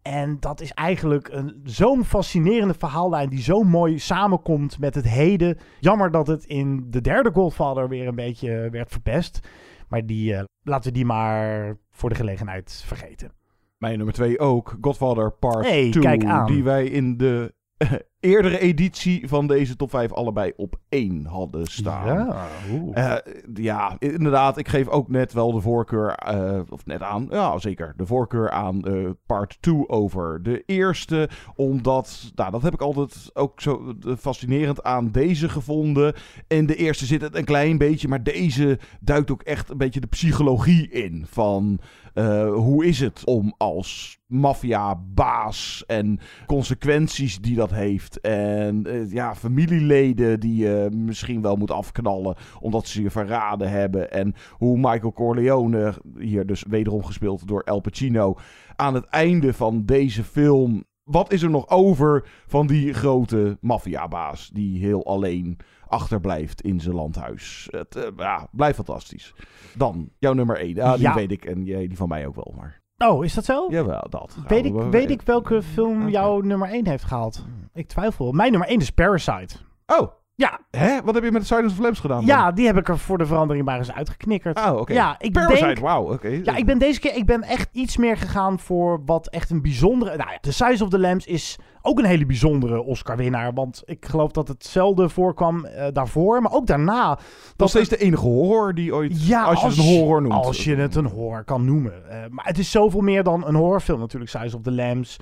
En 0.01 0.37
dat 0.39 0.61
is 0.61 0.71
eigenlijk 0.71 1.43
zo'n 1.63 2.05
fascinerende 2.05 2.73
verhaallijn 2.73 3.29
die 3.29 3.41
zo 3.41 3.63
mooi 3.63 3.99
samenkomt 3.99 4.79
met 4.79 4.95
het 4.95 5.07
heden. 5.07 5.57
Jammer 5.79 6.11
dat 6.11 6.27
het 6.27 6.43
in 6.45 6.85
de 6.89 7.01
derde 7.01 7.31
Godfather 7.31 7.89
weer 7.89 8.07
een 8.07 8.15
beetje 8.15 8.69
werd 8.69 8.91
verpest. 8.91 9.39
Maar 9.87 10.05
die, 10.05 10.35
laten 10.61 10.91
we 10.91 10.97
die 10.97 11.05
maar 11.05 11.75
voor 11.91 12.09
de 12.09 12.15
gelegenheid 12.15 12.83
vergeten. 12.85 13.38
Mijn 13.79 13.97
nummer 13.97 14.13
2 14.13 14.39
ook, 14.39 14.77
Godfather 14.81 15.31
Part 15.31 15.63
2. 15.65 15.91
Hey. 16.01 16.45
Die 16.45 16.63
wij 16.63 16.85
in 16.85 17.17
de 17.17 17.53
eerdere 18.19 18.59
editie 18.59 19.27
van 19.27 19.47
deze 19.47 19.75
top 19.75 19.89
5 19.89 20.13
allebei 20.13 20.53
op 20.55 20.79
één 20.89 21.25
hadden 21.25 21.65
staan. 21.65 22.05
Ja, 22.05 22.47
Uh, 22.95 23.15
ja, 23.53 23.95
inderdaad. 23.99 24.57
Ik 24.57 24.67
geef 24.67 24.87
ook 24.87 25.09
net 25.09 25.33
wel 25.33 25.51
de 25.51 25.61
voorkeur, 25.61 26.19
uh, 26.33 26.59
of 26.69 26.85
net 26.85 27.01
aan, 27.01 27.27
ja 27.29 27.59
zeker, 27.59 27.93
de 27.97 28.05
voorkeur 28.05 28.49
aan 28.49 28.81
uh, 28.87 29.09
part 29.25 29.57
2 29.61 29.89
over 29.89 30.43
de 30.43 30.63
eerste. 30.65 31.29
Omdat, 31.55 32.31
nou 32.35 32.51
dat 32.51 32.61
heb 32.61 32.73
ik 32.73 32.81
altijd 32.81 33.29
ook 33.33 33.61
zo 33.61 33.93
fascinerend 34.19 34.83
aan 34.83 35.11
deze 35.11 35.49
gevonden. 35.49 36.13
In 36.47 36.65
de 36.65 36.75
eerste 36.75 37.05
zit 37.05 37.21
het 37.21 37.35
een 37.35 37.45
klein 37.45 37.77
beetje, 37.77 38.07
maar 38.07 38.23
deze 38.23 38.79
duikt 38.99 39.31
ook 39.31 39.41
echt 39.41 39.69
een 39.69 39.77
beetje 39.77 39.99
de 39.99 40.07
psychologie 40.07 40.89
in. 40.89 41.25
Van 41.29 41.79
hoe 42.53 42.85
is 42.85 42.99
het 42.99 43.21
om 43.25 43.53
als 43.57 44.19
maffiabaas 44.29 45.83
en 45.87 46.19
consequenties 46.45 47.39
die 47.41 47.55
dat 47.55 47.71
heeft. 47.71 48.08
En 48.17 48.87
uh, 48.87 49.11
ja, 49.11 49.35
familieleden 49.35 50.39
die 50.39 50.55
je 50.55 50.89
misschien 50.93 51.41
wel 51.41 51.55
moet 51.55 51.71
afknallen 51.71 52.35
omdat 52.59 52.87
ze 52.87 53.01
je 53.01 53.09
verraden 53.09 53.69
hebben. 53.69 54.11
En 54.11 54.33
hoe 54.51 54.77
Michael 54.77 55.13
Corleone, 55.13 55.93
hier 56.17 56.45
dus 56.45 56.63
wederom 56.69 57.03
gespeeld 57.03 57.47
door 57.47 57.63
Al 57.63 57.79
Pacino, 57.79 58.35
aan 58.75 58.93
het 58.93 59.05
einde 59.05 59.53
van 59.53 59.85
deze 59.85 60.23
film. 60.23 60.83
Wat 61.03 61.33
is 61.33 61.41
er 61.41 61.49
nog 61.49 61.69
over 61.69 62.27
van 62.47 62.67
die 62.67 62.93
grote 62.93 63.57
maffiabaas 63.61 64.49
die 64.53 64.79
heel 64.79 65.05
alleen 65.05 65.57
achterblijft 65.87 66.61
in 66.61 66.79
zijn 66.79 66.95
landhuis? 66.95 67.67
Het 67.71 67.95
uh, 67.95 68.03
ja, 68.17 68.47
blijft 68.51 68.75
fantastisch. 68.75 69.33
Dan 69.75 70.09
jouw 70.17 70.33
nummer 70.33 70.57
1. 70.57 70.79
Ah, 70.79 70.93
die 70.93 71.01
Ja. 71.01 71.13
weet 71.15 71.31
ik 71.31 71.45
en 71.45 71.65
jij 71.65 71.87
die 71.87 71.97
van 71.97 72.07
mij 72.07 72.27
ook 72.27 72.35
wel. 72.35 72.53
Maar 72.57 72.78
Oh, 73.07 73.23
is 73.23 73.33
dat 73.33 73.45
zo? 73.45 73.67
jawel, 73.69 74.05
dat. 74.09 74.35
Weet 74.47 74.61
we 74.63 74.67
ik, 74.67 74.91
weet 74.91 75.09
ik 75.09 75.21
welke 75.21 75.61
film 75.61 76.09
jouw 76.09 76.39
nummer 76.41 76.69
1 76.69 76.87
heeft 76.87 77.03
gehaald? 77.03 77.45
Ik 77.73 77.87
twijfel. 77.87 78.31
Mijn 78.31 78.51
nummer 78.51 78.69
1 78.69 78.79
is 78.79 78.89
Parasite. 78.89 79.55
Oh. 79.85 80.11
Ja. 80.39 80.59
Hè? 80.71 81.01
Wat 81.03 81.15
heb 81.15 81.23
je 81.23 81.31
met 81.31 81.47
Silence 81.47 81.75
of 81.75 81.81
Lambs 81.81 81.99
gedaan? 81.99 82.25
Ja, 82.25 82.51
die 82.51 82.65
heb 82.65 82.77
ik 82.77 82.89
er 82.89 82.97
voor 82.97 83.17
de 83.17 83.25
verandering 83.25 83.65
maar 83.65 83.77
eens 83.77 83.91
uitgeknikkerd. 83.91 84.59
Oh, 84.59 84.75
oké. 84.79 84.93
Ja, 84.93 85.15
ik 85.19 85.31
Parasite, 85.31 85.65
denk... 85.65 85.79
wauw, 85.79 86.13
oké. 86.13 86.39
Ja, 86.43 86.55
ik 86.55 86.65
ben 86.65 86.79
deze 86.79 86.99
keer 86.99 87.15
ik 87.15 87.25
ben 87.25 87.43
echt 87.43 87.69
iets 87.71 87.97
meer 87.97 88.17
gegaan 88.17 88.59
voor 88.59 89.01
wat 89.05 89.27
echt 89.27 89.49
een 89.49 89.61
bijzondere... 89.61 90.17
Nou 90.17 90.29
ja, 90.29 90.37
The 90.41 90.53
Size 90.53 90.83
of 90.83 90.89
the 90.89 90.99
Lambs 90.99 91.25
is 91.25 91.57
ook 91.81 91.99
een 91.99 92.05
hele 92.05 92.25
bijzondere 92.25 92.81
Oscar-winnaar. 92.81 93.53
Want 93.53 93.81
ik 93.85 94.05
geloof 94.05 94.31
dat 94.31 94.47
het 94.47 94.65
zelden 94.65 95.09
voorkwam 95.09 95.65
eh, 95.65 95.87
daarvoor, 95.93 96.41
maar 96.41 96.51
ook 96.51 96.67
daarna. 96.67 97.19
Dat 97.55 97.67
is 97.67 97.73
steeds 97.73 97.89
de 97.89 97.97
enige 97.97 98.25
horror 98.25 98.73
die 98.73 98.93
ooit... 98.93 99.27
Ja, 99.27 99.43
als 99.43 99.61
je 99.61 99.67
het 99.67 99.77
een 99.77 99.97
horror 99.97 100.21
noemt. 100.21 100.45
Als 100.45 100.63
je 100.63 100.75
het 100.75 100.95
een 100.95 101.05
horror 101.05 101.43
kan 101.43 101.65
noemen. 101.65 102.09
Eh, 102.09 102.17
maar 102.29 102.45
het 102.45 102.57
is 102.57 102.71
zoveel 102.71 103.01
meer 103.01 103.23
dan 103.23 103.47
een 103.47 103.55
horrorfilm 103.55 103.99
natuurlijk. 103.99 104.31
Size 104.31 104.55
of 104.55 104.61
the 104.61 104.71
Lambs. 104.71 105.17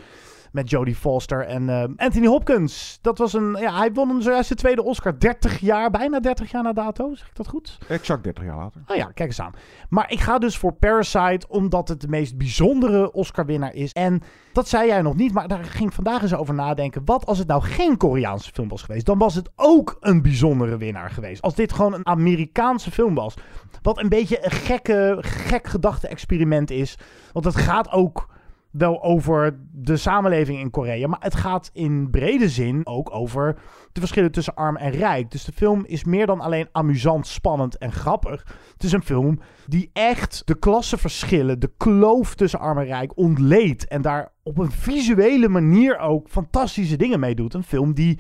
Met 0.58 0.70
Jodie 0.70 0.96
Foster 0.96 1.46
en 1.46 1.70
eh, 1.70 1.84
Anthony 1.96 2.28
Hopkins. 2.28 3.00
Dat 3.02 3.18
was 3.18 3.34
een... 3.34 3.58
Ja, 3.60 3.78
hij 3.78 3.92
won 3.94 4.22
zojuist 4.22 4.50
de 4.50 4.56
tweede 4.56 4.84
Oscar 4.84 5.20
30 5.20 5.60
jaar, 5.60 5.90
bijna 5.90 6.20
30 6.20 6.52
jaar 6.52 6.64
na 6.64 6.74
dato. 6.74 7.16
Zeg 7.16 7.28
ik 7.28 7.36
dat 7.36 7.48
goed? 7.48 7.78
Exact 7.88 8.24
30 8.24 8.44
jaar 8.44 8.58
later. 8.58 8.82
Oh 8.88 8.96
ja, 8.96 9.06
kijk 9.06 9.30
eens 9.30 9.42
aan. 9.42 9.54
Maar 9.90 10.12
ik 10.12 10.20
ga 10.20 10.38
dus 10.38 10.58
voor 10.58 10.74
Parasite, 10.74 11.48
omdat 11.50 11.88
het 11.88 12.02
de 12.02 12.08
meest 12.08 12.38
bijzondere 12.38 13.12
Oscar-winnaar 13.12 13.74
is. 13.74 13.92
En 13.92 14.22
dat 14.54 14.68
zei 14.68 14.88
jij 14.88 15.02
nog 15.02 15.16
niet, 15.16 15.34
maar 15.34 15.48
daar 15.48 15.64
ging 15.64 15.90
ik 15.90 15.96
vandaag 15.96 16.22
eens 16.22 16.36
over 16.36 16.54
nadenken. 16.54 17.02
Wat 17.06 17.26
als 17.26 17.38
het 17.38 17.48
nou 17.48 17.62
geen 17.62 17.98
Koreaanse 17.98 18.52
film 18.54 18.68
was 18.68 18.82
geweest? 18.82 19.06
Dan 19.06 19.18
was 19.18 19.36
het 19.36 19.50
ook 19.56 19.98
een 20.00 20.22
bijzondere 20.22 20.78
winnaar 20.78 21.10
geweest. 21.10 21.42
Als 21.42 21.56
dit 21.56 21.74
gewoon 21.74 21.94
een 21.94 22.08
Amerikaanse 22.08 22.92
film 22.92 23.16
was. 23.16 23.34
Wat 23.82 24.00
een 24.00 24.10
beetje 24.10 24.46
een 24.46 24.52
gekke, 24.52 25.18
gek 25.20 25.68
gedachte-experiment 25.68 26.72
is. 26.72 26.98
Want 27.34 27.46
het 27.46 27.56
gaat 27.56 27.92
ook 27.92 28.36
wel 28.78 29.04
over 29.04 29.60
de 29.72 29.98
samenleving 29.98 30.60
in 30.60 30.70
Korea. 30.70 31.08
Maar 31.08 31.22
het 31.22 31.36
gaat 31.36 31.70
in 31.74 32.10
brede 32.10 32.50
zin 32.50 32.82
ook 32.84 33.14
over 33.14 33.58
de 33.92 34.00
verschillen 34.00 34.32
tussen 34.32 34.56
arm 34.56 34.76
en 34.76 34.92
rijk. 34.92 35.32
Dus 35.32 35.44
de 35.44 35.52
film 35.52 35.86
is 35.86 36.04
meer 36.04 36.26
dan 36.26 36.42
alleen 36.42 36.70
amusant, 36.72 37.28
spannend 37.28 37.78
en 37.78 37.92
grappig. 37.92 38.58
Het 38.74 38.84
is 38.84 38.92
een 38.92 39.04
film 39.04 39.40
die 39.66 39.90
echt 39.94 40.42
de 40.46 40.60
klassenverschillen, 40.60 41.60
de 41.60 41.72
kloof 41.78 42.36
tussen 42.36 42.60
arm 42.60 42.78
en 42.78 42.86
rijk 42.86 43.18
ontleedt. 43.18 43.88
En 43.88 44.02
daar 44.02 44.32
op 44.44 44.58
een 44.58 44.72
visuele 44.72 45.48
manier 45.48 46.00
ook 46.00 46.30
fantastische 46.30 46.98
dingen 46.98 47.20
mee 47.20 47.36
doet. 47.36 47.54
Een 47.54 47.64
film 47.64 47.94
die, 47.94 48.20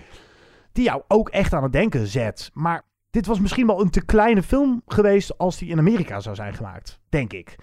die 0.71 0.83
jou 0.83 1.01
ook 1.07 1.29
echt 1.29 1.53
aan 1.53 1.63
het 1.63 1.71
denken 1.71 2.07
zet. 2.07 2.51
Maar 2.53 2.85
dit 3.09 3.25
was 3.25 3.39
misschien 3.39 3.67
wel 3.67 3.81
een 3.81 3.89
te 3.89 4.05
kleine 4.05 4.43
film 4.43 4.81
geweest 4.85 5.37
als 5.37 5.57
die 5.57 5.69
in 5.69 5.77
Amerika 5.77 6.19
zou 6.19 6.35
zijn 6.35 6.53
gemaakt. 6.53 6.99
Denk 7.09 7.33
ik. 7.33 7.55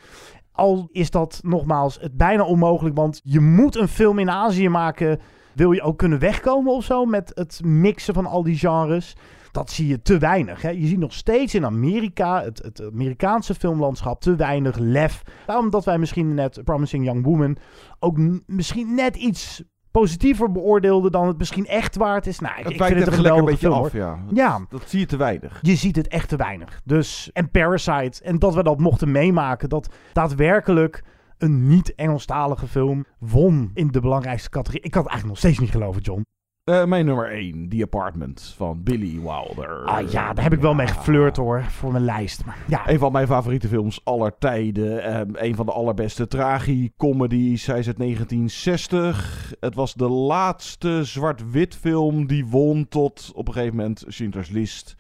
Al 0.55 0.89
is 0.93 1.11
dat 1.11 1.41
nogmaals 1.43 1.99
het 2.01 2.17
bijna 2.17 2.45
onmogelijk, 2.45 2.97
want 2.97 3.21
je 3.25 3.41
moet 3.41 3.77
een 3.77 3.89
film 3.89 4.19
in 4.19 4.31
Azië 4.31 4.69
maken. 4.69 5.21
Wil 5.55 5.73
je 5.73 5.83
ook 5.83 5.99
kunnen 5.99 6.19
wegkomen 6.19 6.73
of 6.73 6.85
zo 6.85 7.05
met 7.05 7.31
het 7.35 7.61
mixen 7.65 8.15
van 8.15 8.27
al 8.27 8.43
die 8.43 8.57
genres? 8.57 9.17
Dat 9.53 9.71
zie 9.71 9.87
je 9.87 10.03
te 10.03 10.19
weinig. 10.19 10.63
Hè? 10.63 10.71
Je 10.71 10.87
ziet 10.87 10.99
nog 10.99 11.13
steeds 11.13 11.55
in 11.55 11.65
Amerika, 11.65 12.43
het, 12.43 12.63
het 12.63 12.83
Amerikaanse 12.93 13.55
filmlandschap, 13.55 14.21
te 14.21 14.37
weinig 14.37 14.77
lef. 14.79 15.23
Daarom 15.47 15.71
dat 15.71 15.85
wij 15.85 15.99
misschien 15.99 16.35
net 16.35 16.61
Promising 16.65 17.05
Young 17.05 17.25
Woman 17.25 17.57
ook 17.99 18.19
misschien 18.47 18.95
net 18.95 19.17
iets 19.17 19.63
positiever 20.01 20.53
beoordeelden 20.53 21.13
dan 21.13 21.27
het 21.27 21.39
misschien 21.39 21.67
echt 21.67 21.97
waard 21.97 22.27
is. 22.27 22.39
Nou, 22.39 22.55
ik, 22.59 22.83
vind 22.83 22.99
het 22.99 23.07
een 23.07 23.13
geweldige 23.13 23.45
beetje 23.45 23.67
film, 23.69 23.85
af, 23.85 23.93
ja. 23.93 24.19
Ja, 24.33 24.67
Dat 24.69 24.83
zie 24.87 25.01
je 25.01 25.07
te 25.07 25.17
weinig. 25.17 25.59
je 25.63 25.77
ziet 25.77 25.97
het 25.97 26.09
echt 26.09 26.29
te 26.29 26.37
weinig. 26.37 26.81
Dus, 26.85 27.31
en 27.33 27.51
Parasite. 27.51 28.25
En 28.25 28.39
dat 28.39 28.55
we 28.55 28.63
dat 28.63 28.79
mochten 28.79 29.11
meemaken. 29.11 29.69
Dat 29.69 29.95
daadwerkelijk 30.13 31.05
een 31.39 31.69
niet-Engelstalige 31.69 32.67
film 32.67 33.05
won 33.19 33.71
in 33.75 33.89
de 33.89 34.01
belangrijkste 34.01 34.51
categorie. 34.51 34.85
Ik 34.85 34.91
kan 34.91 35.03
het 35.03 35.11
eigenlijk 35.11 35.41
nog 35.41 35.51
steeds 35.51 35.67
niet 35.67 35.83
geloven, 35.83 36.03
John. 36.03 36.23
Eh, 36.65 36.85
mijn 36.85 37.07
nummer 37.07 37.33
1, 37.33 37.69
The 37.69 37.83
Apartment 37.83 38.55
van 38.57 38.83
Billy 38.83 39.21
Wilder. 39.21 39.85
Ah 39.85 40.11
ja, 40.11 40.33
daar 40.33 40.45
heb 40.45 40.53
ik 40.53 40.61
wel 40.61 40.75
mee 40.75 40.87
geflirt 40.87 41.37
hoor, 41.37 41.65
voor 41.65 41.93
mijn 41.93 42.05
lijst. 42.05 42.45
Maar 42.45 42.59
ja, 42.67 42.89
Een 42.89 42.99
van 42.99 43.13
mijn 43.13 43.27
favoriete 43.27 43.69
films 43.69 44.01
aller 44.05 44.39
tijden. 44.39 45.03
Ehm, 45.03 45.31
een 45.33 45.55
van 45.55 45.67
de 45.67 45.73
allerbeste 45.73 46.27
tragicomedies. 46.27 47.67
Hij 47.67 47.79
is 47.79 47.87
uit 47.87 47.99
1960. 47.99 49.55
Het 49.61 49.75
was 49.75 49.95
de 49.95 50.09
laatste 50.09 51.05
zwart-wit 51.05 51.77
film 51.77 52.27
die 52.27 52.47
won 52.47 52.89
tot 52.89 53.33
op 53.35 53.49
een 53.49 53.55
gegeven 53.55 53.77
moment 53.77 54.05
Schindler's 54.07 54.51
List. 54.51 54.97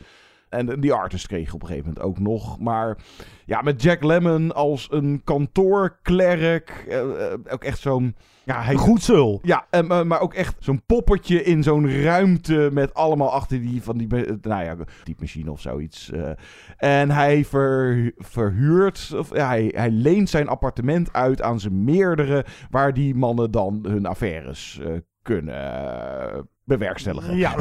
En 0.54 0.80
die 0.80 0.92
Artist 0.92 1.26
kreeg 1.26 1.54
op 1.54 1.62
een 1.62 1.68
gegeven 1.68 1.88
moment 1.88 2.04
ook 2.06 2.18
nog. 2.18 2.58
Maar 2.60 2.96
ja, 3.46 3.62
met 3.62 3.82
Jack 3.82 4.02
Lemmon 4.04 4.54
als 4.54 4.88
een 4.90 5.20
kantoorklerk. 5.24 6.84
eh, 6.88 7.00
eh, 7.32 7.38
ook 7.50 7.64
echt 7.64 7.78
zo'n... 7.78 8.16
Ja, 8.44 8.62
hij, 8.62 8.74
goed 8.74 9.02
zul. 9.02 9.40
ja, 9.42 9.66
en, 9.70 9.86
maar- 9.86 10.06
maar 10.06 10.20
ook 10.20 10.34
echt 10.34 10.54
zo'n 10.58 10.82
poppetje 10.86 11.42
in 11.44 11.62
zo'n 11.62 12.02
ruimte 12.02 12.68
met 12.72 12.94
allemaal 12.94 13.32
achter 13.32 13.60
die 13.60 13.82
van 13.82 13.98
die, 13.98 14.08
eh, 14.26 14.34
nou 14.42 14.64
ja, 14.64 14.76
typemachine 15.04 15.50
of 15.50 15.60
zoiets. 15.60 16.10
eh. 16.10 16.30
en 16.76 17.10
hij 17.10 17.44
ver, 17.44 18.12
verhuurt, 18.16 19.14
of 19.18 19.34
ja, 19.36 19.46
hij, 19.46 19.72
hij 19.76 19.90
leent 19.90 20.28
zijn 20.30 20.48
appartement 20.48 21.12
uit 21.12 21.42
aan 21.42 21.60
zijn 21.60 21.84
meerdere, 21.84 22.44
waar 22.70 22.92
die 22.94 23.14
mannen 23.14 23.50
dan 23.50 23.84
hun 23.88 24.06
affaires 24.06 24.80
eh, 24.82 24.92
kunnen 25.22 25.54
eh, 26.34 26.40
bewerkstelligen. 26.64 27.36
Ja. 27.36 27.54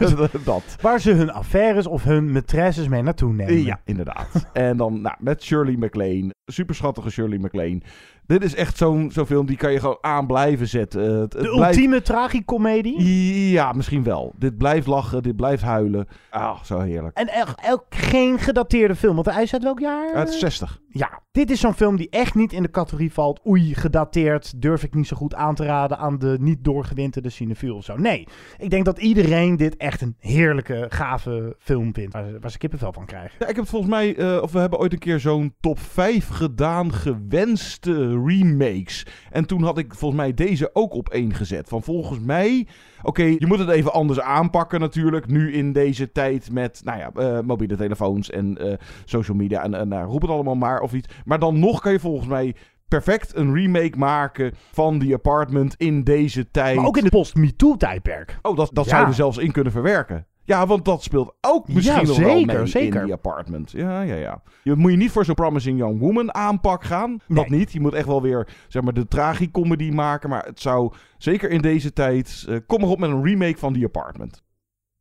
dat. 0.44 0.76
waar 0.80 1.00
ze 1.00 1.10
hun 1.12 1.30
affaires 1.30 1.86
of 1.86 2.04
hun 2.04 2.32
maîtresses 2.38 2.88
mee 2.88 3.02
naartoe 3.02 3.32
nemen. 3.32 3.62
Ja, 3.64 3.80
inderdaad. 3.84 4.46
en 4.52 4.76
dan 4.76 5.00
nou, 5.00 5.16
met 5.18 5.42
Shirley 5.42 5.76
MacLaine. 5.76 6.34
Super 6.44 6.74
schattige 6.74 7.10
Shirley 7.10 7.38
MacLaine. 7.38 7.80
Dit 8.26 8.44
is 8.44 8.54
echt 8.54 8.76
zo'n 8.76 9.10
zo'n 9.12 9.26
film 9.26 9.46
die 9.46 9.56
kan 9.56 9.72
je 9.72 9.80
gewoon 9.80 9.98
aan 10.00 10.26
blijven 10.26 10.68
zetten. 10.68 11.02
Het, 11.02 11.32
het 11.32 11.42
De 11.42 11.50
blijft- 11.50 11.76
ultieme 11.76 12.02
tragicomedie. 12.02 13.50
Ja, 13.50 13.72
misschien 13.72 14.02
wel. 14.02 14.32
Dit 14.38 14.58
blijft 14.58 14.86
lachen, 14.86 15.22
dit 15.22 15.36
blijft 15.36 15.62
huilen. 15.62 16.06
Ah, 16.30 16.62
zo 16.62 16.80
heerlijk. 16.80 17.16
En 17.16 17.28
echt 17.28 17.70
ook 17.70 17.84
geen 17.88 18.38
gedateerde 18.38 18.94
film. 18.94 19.14
Want 19.14 19.26
hij 19.30 19.42
is 19.42 19.52
uit 19.52 19.62
welk 19.62 19.78
jaar? 19.80 20.14
Uit 20.14 20.32
60. 20.32 20.80
Ja, 20.88 21.20
dit 21.32 21.50
is 21.50 21.60
zo'n 21.60 21.74
film 21.74 21.96
die 21.96 22.10
echt 22.10 22.34
niet 22.34 22.52
in 22.52 22.62
de 22.62 22.70
categorie 22.70 23.12
valt. 23.12 23.40
Oei, 23.46 23.74
gedateerd. 23.74 24.62
Durf 24.62 24.82
ik 24.82 24.94
niet 24.94 25.06
zo 25.06 25.16
goed 25.16 25.34
aan 25.34 25.54
te 25.54 25.64
raden 25.64 25.98
aan 25.98 26.18
de 26.18 26.36
niet 26.40 26.64
doorgewinterde 26.64 27.30
cinefiel 27.30 27.76
of 27.76 27.84
zo. 27.84 27.96
Nee, 27.96 28.26
ik 28.58 28.70
denk 28.70 28.84
dat 28.84 28.98
iedereen 28.98 29.56
dit 29.56 29.76
echt 29.76 30.00
een 30.00 30.16
heerlijke, 30.18 30.86
gave 30.88 31.56
film 31.58 31.94
vindt. 31.94 32.12
Waar, 32.40 32.50
ze- 32.50 32.58
kippenvel 32.58 32.92
van 32.92 33.06
krijgen. 33.06 33.36
Ja, 33.38 33.46
ik 33.48 33.56
heb 33.56 33.68
volgens 33.68 33.90
mij, 33.90 34.16
eh, 34.16 34.42
of 34.42 34.52
we 34.52 34.58
hebben 34.58 34.78
ooit 34.78 34.92
een 34.92 34.98
keer 34.98 35.20
zo'n 35.20 35.54
top 35.60 35.78
5 35.78 36.28
gedaan 36.28 36.92
gewenste 36.92 38.22
remakes. 38.24 39.06
En 39.30 39.46
toen 39.46 39.62
had 39.62 39.78
ik 39.78 39.94
volgens 39.94 40.20
mij 40.20 40.34
deze 40.34 40.70
ook 40.72 40.92
op 40.94 41.08
één 41.08 41.34
gezet. 41.34 41.68
Van 41.68 41.82
volgens 41.82 42.20
mij, 42.20 42.66
oké, 43.02 43.22
je 43.22 43.46
moet 43.46 43.58
het 43.58 43.68
even 43.68 43.92
anders 43.92 44.20
aanpakken 44.20 44.80
natuurlijk. 44.80 45.26
Nu 45.26 45.52
in 45.52 45.72
deze 45.72 46.12
tijd 46.12 46.50
met, 46.52 46.80
nou 46.84 46.98
ja, 46.98 47.10
eh, 47.14 47.40
mobiele 47.40 47.76
telefoons 47.76 48.30
en 48.30 48.58
eh, 48.58 48.72
social 49.04 49.36
media 49.36 49.62
en, 49.62 49.74
en 49.74 49.88
nou, 49.88 50.08
roep 50.08 50.20
het 50.22 50.30
allemaal 50.30 50.54
maar 50.54 50.80
of 50.80 50.92
iets. 50.92 51.14
Maar 51.24 51.38
dan 51.38 51.58
nog 51.58 51.80
kan 51.80 51.92
je 51.92 52.00
volgens 52.00 52.28
mij 52.28 52.54
perfect 52.88 53.36
een 53.36 53.54
remake 53.54 53.98
maken 53.98 54.52
van 54.72 54.98
The 54.98 55.14
Apartment 55.14 55.74
in 55.76 56.04
deze 56.04 56.50
tijd. 56.50 56.76
Maar 56.76 56.86
ook 56.86 56.96
in 56.96 57.02
het 57.04 57.12
post-MeToo-tijdperk. 57.12 58.38
Oh, 58.42 58.56
dat, 58.56 58.70
dat 58.72 58.84
Ja. 58.84 58.90
zou 58.90 59.02
je 59.02 59.08
er 59.08 59.14
zelfs 59.14 59.38
in 59.38 59.52
kunnen 59.52 59.72
verwerken. 59.72 60.26
Ja, 60.44 60.66
want 60.66 60.84
dat 60.84 61.02
speelt 61.02 61.36
ook 61.40 61.68
misschien 61.68 62.00
Ja, 62.06 62.20
wel 62.24 62.44
mee 62.44 62.66
zeker. 62.66 62.98
in 63.00 63.04
die 63.04 63.14
apartment. 63.14 63.70
Ja, 63.70 64.00
ja, 64.02 64.14
ja. 64.14 64.42
Je 64.62 64.74
moet 64.74 64.90
je 64.90 64.96
niet 64.96 65.10
voor 65.10 65.24
zo'n 65.24 65.34
Promising 65.34 65.78
Young 65.78 66.00
Woman 66.00 66.34
aanpak 66.34 66.84
gaan. 66.84 67.16
Dat 67.26 67.48
niet. 67.48 67.72
Je 67.72 67.80
moet 67.80 67.94
echt 67.94 68.06
wel 68.06 68.22
weer, 68.22 68.48
zeg 68.68 68.82
maar, 68.82 68.92
de 68.92 69.08
tragicomedy 69.08 69.90
maken. 69.90 70.30
Maar 70.30 70.44
het 70.44 70.60
zou, 70.60 70.92
zeker 71.18 71.50
in 71.50 71.60
deze 71.60 71.92
tijd, 71.92 72.44
eh, 72.48 72.56
kom 72.66 72.80
maar 72.80 72.88
op 72.90 72.98
met 72.98 73.10
een 73.10 73.24
remake 73.24 73.58
van 73.58 73.72
die 73.72 73.84
apartment. 73.84 74.42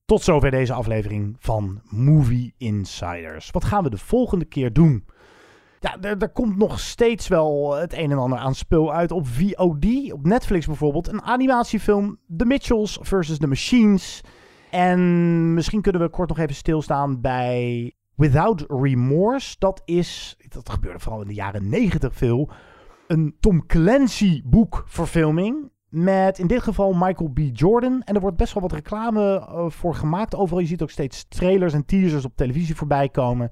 Tot 0.05 0.21
zover 0.21 0.51
deze 0.51 0.73
aflevering 0.73 1.35
van 1.39 1.81
Movie 1.89 2.53
Insiders. 2.57 3.51
Wat 3.51 3.65
gaan 3.65 3.83
we 3.83 3.89
de 3.89 3.97
volgende 3.97 4.45
keer 4.45 4.73
doen? 4.73 5.05
Ja, 5.79 5.97
er, 6.01 6.17
er 6.17 6.29
komt 6.29 6.57
nog 6.57 6.79
steeds 6.79 7.27
wel 7.27 7.75
het 7.75 7.93
een 7.93 8.11
en 8.11 8.17
ander 8.17 8.39
aan 8.39 8.55
spul 8.55 8.93
uit 8.93 9.11
op 9.11 9.27
VOD. 9.27 10.11
Op 10.11 10.25
Netflix 10.25 10.65
bijvoorbeeld. 10.65 11.07
Een 11.07 11.21
animatiefilm 11.21 12.19
The 12.37 12.45
Mitchells 12.45 12.99
versus 13.01 13.37
The 13.37 13.47
Machines. 13.47 14.21
En 14.71 15.53
misschien 15.53 15.81
kunnen 15.81 16.01
we 16.01 16.09
kort 16.09 16.29
nog 16.29 16.39
even 16.39 16.55
stilstaan 16.55 17.21
bij 17.21 17.91
Without 18.15 18.65
Remorse. 18.67 19.55
Dat 19.59 19.81
is, 19.85 20.37
dat 20.49 20.69
gebeurde 20.69 20.99
vooral 20.99 21.21
in 21.21 21.27
de 21.27 21.33
jaren 21.33 21.69
negentig 21.69 22.15
veel, 22.15 22.49
een 23.07 23.35
Tom 23.39 23.65
Clancy 23.65 24.41
boekverfilming. 24.45 25.71
Met 25.89 26.39
in 26.39 26.47
dit 26.47 26.61
geval 26.61 26.93
Michael 26.93 27.29
B. 27.29 27.39
Jordan. 27.53 28.01
En 28.01 28.15
er 28.15 28.21
wordt 28.21 28.37
best 28.37 28.53
wel 28.53 28.63
wat 28.63 28.71
reclame 28.71 29.39
eh, 29.39 29.65
voor 29.69 29.95
gemaakt. 29.95 30.35
Overal, 30.35 30.61
je 30.61 30.67
ziet 30.67 30.81
ook 30.81 30.89
steeds 30.89 31.25
trailers 31.27 31.73
en 31.73 31.85
teasers 31.85 32.25
op 32.25 32.35
televisie 32.35 32.75
voorbij 32.75 33.09
komen. 33.09 33.51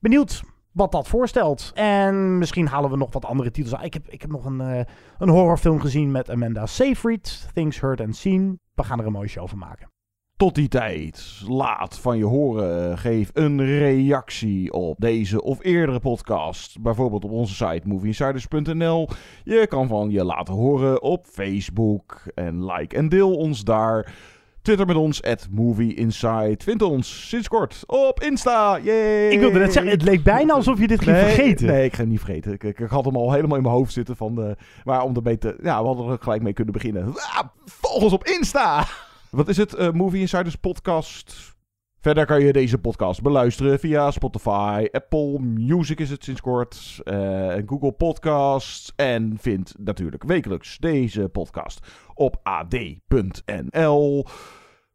Benieuwd 0.00 0.42
wat 0.72 0.92
dat 0.92 1.08
voorstelt. 1.08 1.70
En 1.74 2.38
misschien 2.38 2.66
halen 2.66 2.90
we 2.90 2.96
nog 2.96 3.12
wat 3.12 3.24
andere 3.24 3.50
titels. 3.50 3.82
Ik 3.82 3.94
heb, 3.94 4.08
ik 4.08 4.20
heb 4.20 4.30
nog 4.30 4.44
een, 4.44 4.60
eh, 4.60 4.80
een 5.18 5.28
horrorfilm 5.28 5.80
gezien 5.80 6.10
met 6.10 6.30
Amanda 6.30 6.66
Seyfried. 6.66 7.50
Things 7.54 7.80
Heard 7.80 8.00
and 8.00 8.16
Seen. 8.16 8.60
We 8.74 8.84
gaan 8.84 8.98
er 8.98 9.06
een 9.06 9.12
mooie 9.12 9.28
show 9.28 9.48
van 9.48 9.58
maken. 9.58 9.90
Tot 10.38 10.54
die 10.54 10.68
tijd, 10.68 11.42
laat 11.46 11.98
van 11.98 12.18
je 12.18 12.24
horen. 12.24 12.98
Geef 12.98 13.30
een 13.32 13.64
reactie 13.64 14.72
op 14.72 14.96
deze 14.98 15.42
of 15.42 15.64
eerdere 15.64 16.00
podcast. 16.00 16.80
Bijvoorbeeld 16.80 17.24
op 17.24 17.30
onze 17.30 17.54
site 17.54 17.88
movieinsiders.nl. 17.88 19.08
Je 19.44 19.66
kan 19.68 19.88
van 19.88 20.10
je 20.10 20.24
laten 20.24 20.54
horen 20.54 21.02
op 21.02 21.26
Facebook. 21.26 22.22
En 22.34 22.64
like 22.64 22.96
en 22.96 23.08
deel 23.08 23.36
ons 23.36 23.64
daar. 23.64 24.14
Twitter 24.68 24.86
met 24.86 24.96
ons, 24.96 25.22
at 25.22 25.48
movieinside. 25.50 26.56
Vind 26.58 26.82
ons 26.82 27.28
sinds 27.28 27.48
kort 27.48 27.82
op 27.86 28.22
Insta. 28.22 28.78
Yay! 28.82 29.28
Ik 29.28 29.38
wilde 29.38 29.58
net 29.58 29.72
zeggen, 29.72 29.92
het 29.92 30.02
leek 30.02 30.22
bijna 30.22 30.52
alsof 30.52 30.78
je 30.80 30.86
dit 30.86 31.02
ging 31.02 31.16
nee, 31.16 31.24
vergeten. 31.24 31.66
Nee, 31.66 31.84
ik 31.84 31.94
ga 31.94 32.00
het 32.00 32.08
niet 32.08 32.20
vergeten. 32.20 32.52
Ik, 32.52 32.64
ik, 32.64 32.78
ik 32.78 32.88
had 32.88 33.04
hem 33.04 33.16
al 33.16 33.32
helemaal 33.32 33.56
in 33.56 33.62
mijn 33.62 33.74
hoofd 33.74 33.92
zitten. 33.92 34.16
Van 34.16 34.34
de, 34.34 34.56
maar 34.84 35.02
om 35.02 35.16
ermee 35.16 35.38
te... 35.38 35.56
Ja, 35.62 35.80
we 35.80 35.86
hadden 35.86 36.10
er 36.10 36.18
gelijk 36.20 36.42
mee 36.42 36.52
kunnen 36.52 36.72
beginnen. 36.72 37.14
Ah, 37.14 37.40
volg 37.64 38.02
ons 38.02 38.12
op 38.12 38.24
Insta! 38.24 38.86
Wat 39.30 39.48
is 39.48 39.56
het? 39.56 39.74
Eh, 39.74 39.90
Movie 39.90 40.20
Insiders 40.20 40.56
podcast. 40.56 41.56
Verder 42.00 42.26
kan 42.26 42.44
je 42.44 42.52
deze 42.52 42.78
podcast 42.78 43.22
beluisteren 43.22 43.78
via 43.78 44.10
Spotify, 44.10 44.86
Apple 44.92 45.38
Music 45.40 46.00
is 46.00 46.10
het 46.10 46.24
sinds 46.24 46.40
kort, 46.40 47.00
eh, 47.04 47.54
en 47.54 47.64
Google 47.66 47.92
Podcasts. 47.92 48.92
En 48.96 49.36
vind 49.40 49.74
natuurlijk 49.78 50.24
wekelijks 50.24 50.78
deze 50.78 51.28
podcast 51.28 51.86
op 52.14 52.40
ad.nl. 52.42 54.26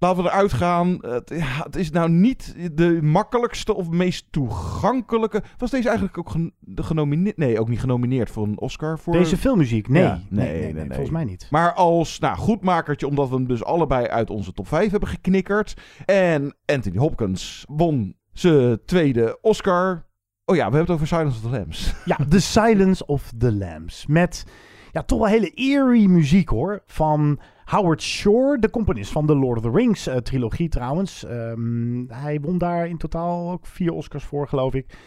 Laten 0.04 0.24
we 0.24 0.30
eruit 0.30 0.54
gaan. 0.54 0.98
Het, 1.02 1.30
ja, 1.30 1.64
het 1.64 1.76
is 1.76 1.92
nou 1.92 2.10
niet 2.10 2.56
de 2.74 3.00
makkelijkste 3.02 3.74
of 3.74 3.90
meest 3.90 4.26
toegankelijke. 4.30 5.44
Was 5.58 5.70
deze 5.70 5.88
eigenlijk 5.88 6.18
ook 6.18 6.30
gen- 6.30 6.54
genomineerd? 6.76 7.38
Nee, 7.38 7.60
ook 7.60 7.70
niet 7.70 7.80
genomineerd 7.80 8.30
voor 8.30 8.44
een 8.44 8.60
Oscar. 8.60 9.00
Voor... 9.00 9.14
Deze 9.14 9.38
filmmuziek? 9.38 9.88
Nee. 9.88 10.04
Ja, 10.04 10.22
nee, 10.30 10.62
nee, 10.62 10.74
nee, 10.74 10.88
volgens 10.88 11.10
mij 11.10 11.24
niet. 11.24 11.48
Maar 11.50 11.74
als 11.74 12.20
nou, 12.20 12.38
goedmakertje, 12.38 13.08
omdat 13.08 13.30
we 13.30 13.36
hem 13.36 13.48
dus 13.48 13.64
allebei 13.64 14.08
uit 14.08 14.30
onze 14.30 14.54
top 14.54 14.68
5 14.68 14.92
hebben 14.92 15.10
geknikkerd. 15.10 15.74
En 16.06 16.56
Anthony 16.66 16.98
Hopkins 16.98 17.66
won 17.68 18.16
zijn 18.32 18.80
tweede 18.86 19.38
Oscar. 19.42 20.06
Oh 20.46 20.56
ja, 20.56 20.70
we 20.70 20.76
hebben 20.76 20.80
het 20.80 20.90
over 20.90 21.08
Silence 21.08 21.38
of 21.38 21.52
the 21.52 21.58
Lambs. 21.58 21.94
Ja, 22.06 22.18
The 22.30 22.42
Silence 22.42 23.06
of 23.06 23.32
the 23.38 23.54
Lambs. 23.54 24.06
Met 24.06 24.46
ja, 24.92 25.04
toch 25.04 25.20
wel 25.20 25.28
hele 25.28 25.50
eerie 25.50 26.10
muziek 26.10 26.50
hoor. 26.50 26.84
Van 26.86 27.40
Howard 27.66 28.02
Shore, 28.02 28.60
de 28.60 28.70
componist 28.70 29.12
van 29.12 29.26
de 29.26 29.36
Lord 29.36 29.58
of 29.58 29.64
the 29.64 29.78
Rings 29.78 30.08
eh, 30.08 30.16
trilogie 30.18 30.70
trouwens. 30.70 31.26
Ehm, 31.26 32.06
hij 32.08 32.40
won 32.42 32.58
daar 32.58 32.88
in 32.88 32.98
totaal 32.98 33.52
ook 33.52 33.66
vier 33.66 33.92
Oscars 33.92 34.24
voor, 34.24 34.48
geloof 34.48 34.74
ik. 34.74 34.98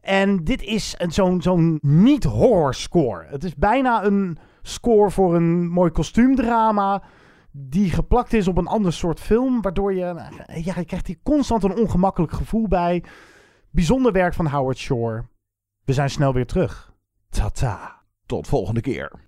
En 0.00 0.44
dit 0.44 0.62
is 0.62 0.96
zo'n 1.08 1.42
zo'n 1.42 1.78
niet-horror 1.82 2.74
score. 2.74 3.26
Het 3.26 3.44
is 3.44 3.54
bijna 3.54 4.04
een 4.04 4.38
score 4.62 5.10
voor 5.10 5.34
een 5.34 5.68
mooi 5.68 5.90
kostuumdrama. 5.90 7.02
Die 7.50 7.90
geplakt 7.90 8.32
is 8.32 8.48
op 8.48 8.58
een 8.58 8.66
ander 8.66 8.92
soort 8.92 9.20
film. 9.20 9.62
Waardoor 9.62 9.94
je, 9.94 10.04
nou, 10.04 10.62
ja, 10.62 10.74
je 10.76 10.84
krijgt 10.84 11.06
hier 11.06 11.18
constant 11.22 11.62
een 11.62 11.76
ongemakkelijk 11.76 12.32
gevoel 12.32 12.68
bij. 12.68 13.04
Bijzonder 13.70 14.12
werk 14.12 14.34
van 14.34 14.46
Howard 14.46 14.78
Shore. 14.78 15.24
We 15.84 15.92
zijn 15.92 16.10
snel 16.10 16.32
weer 16.32 16.46
terug. 16.46 16.92
Tata. 17.30 18.02
Tot 18.26 18.46
volgende 18.46 18.80
keer. 18.80 19.27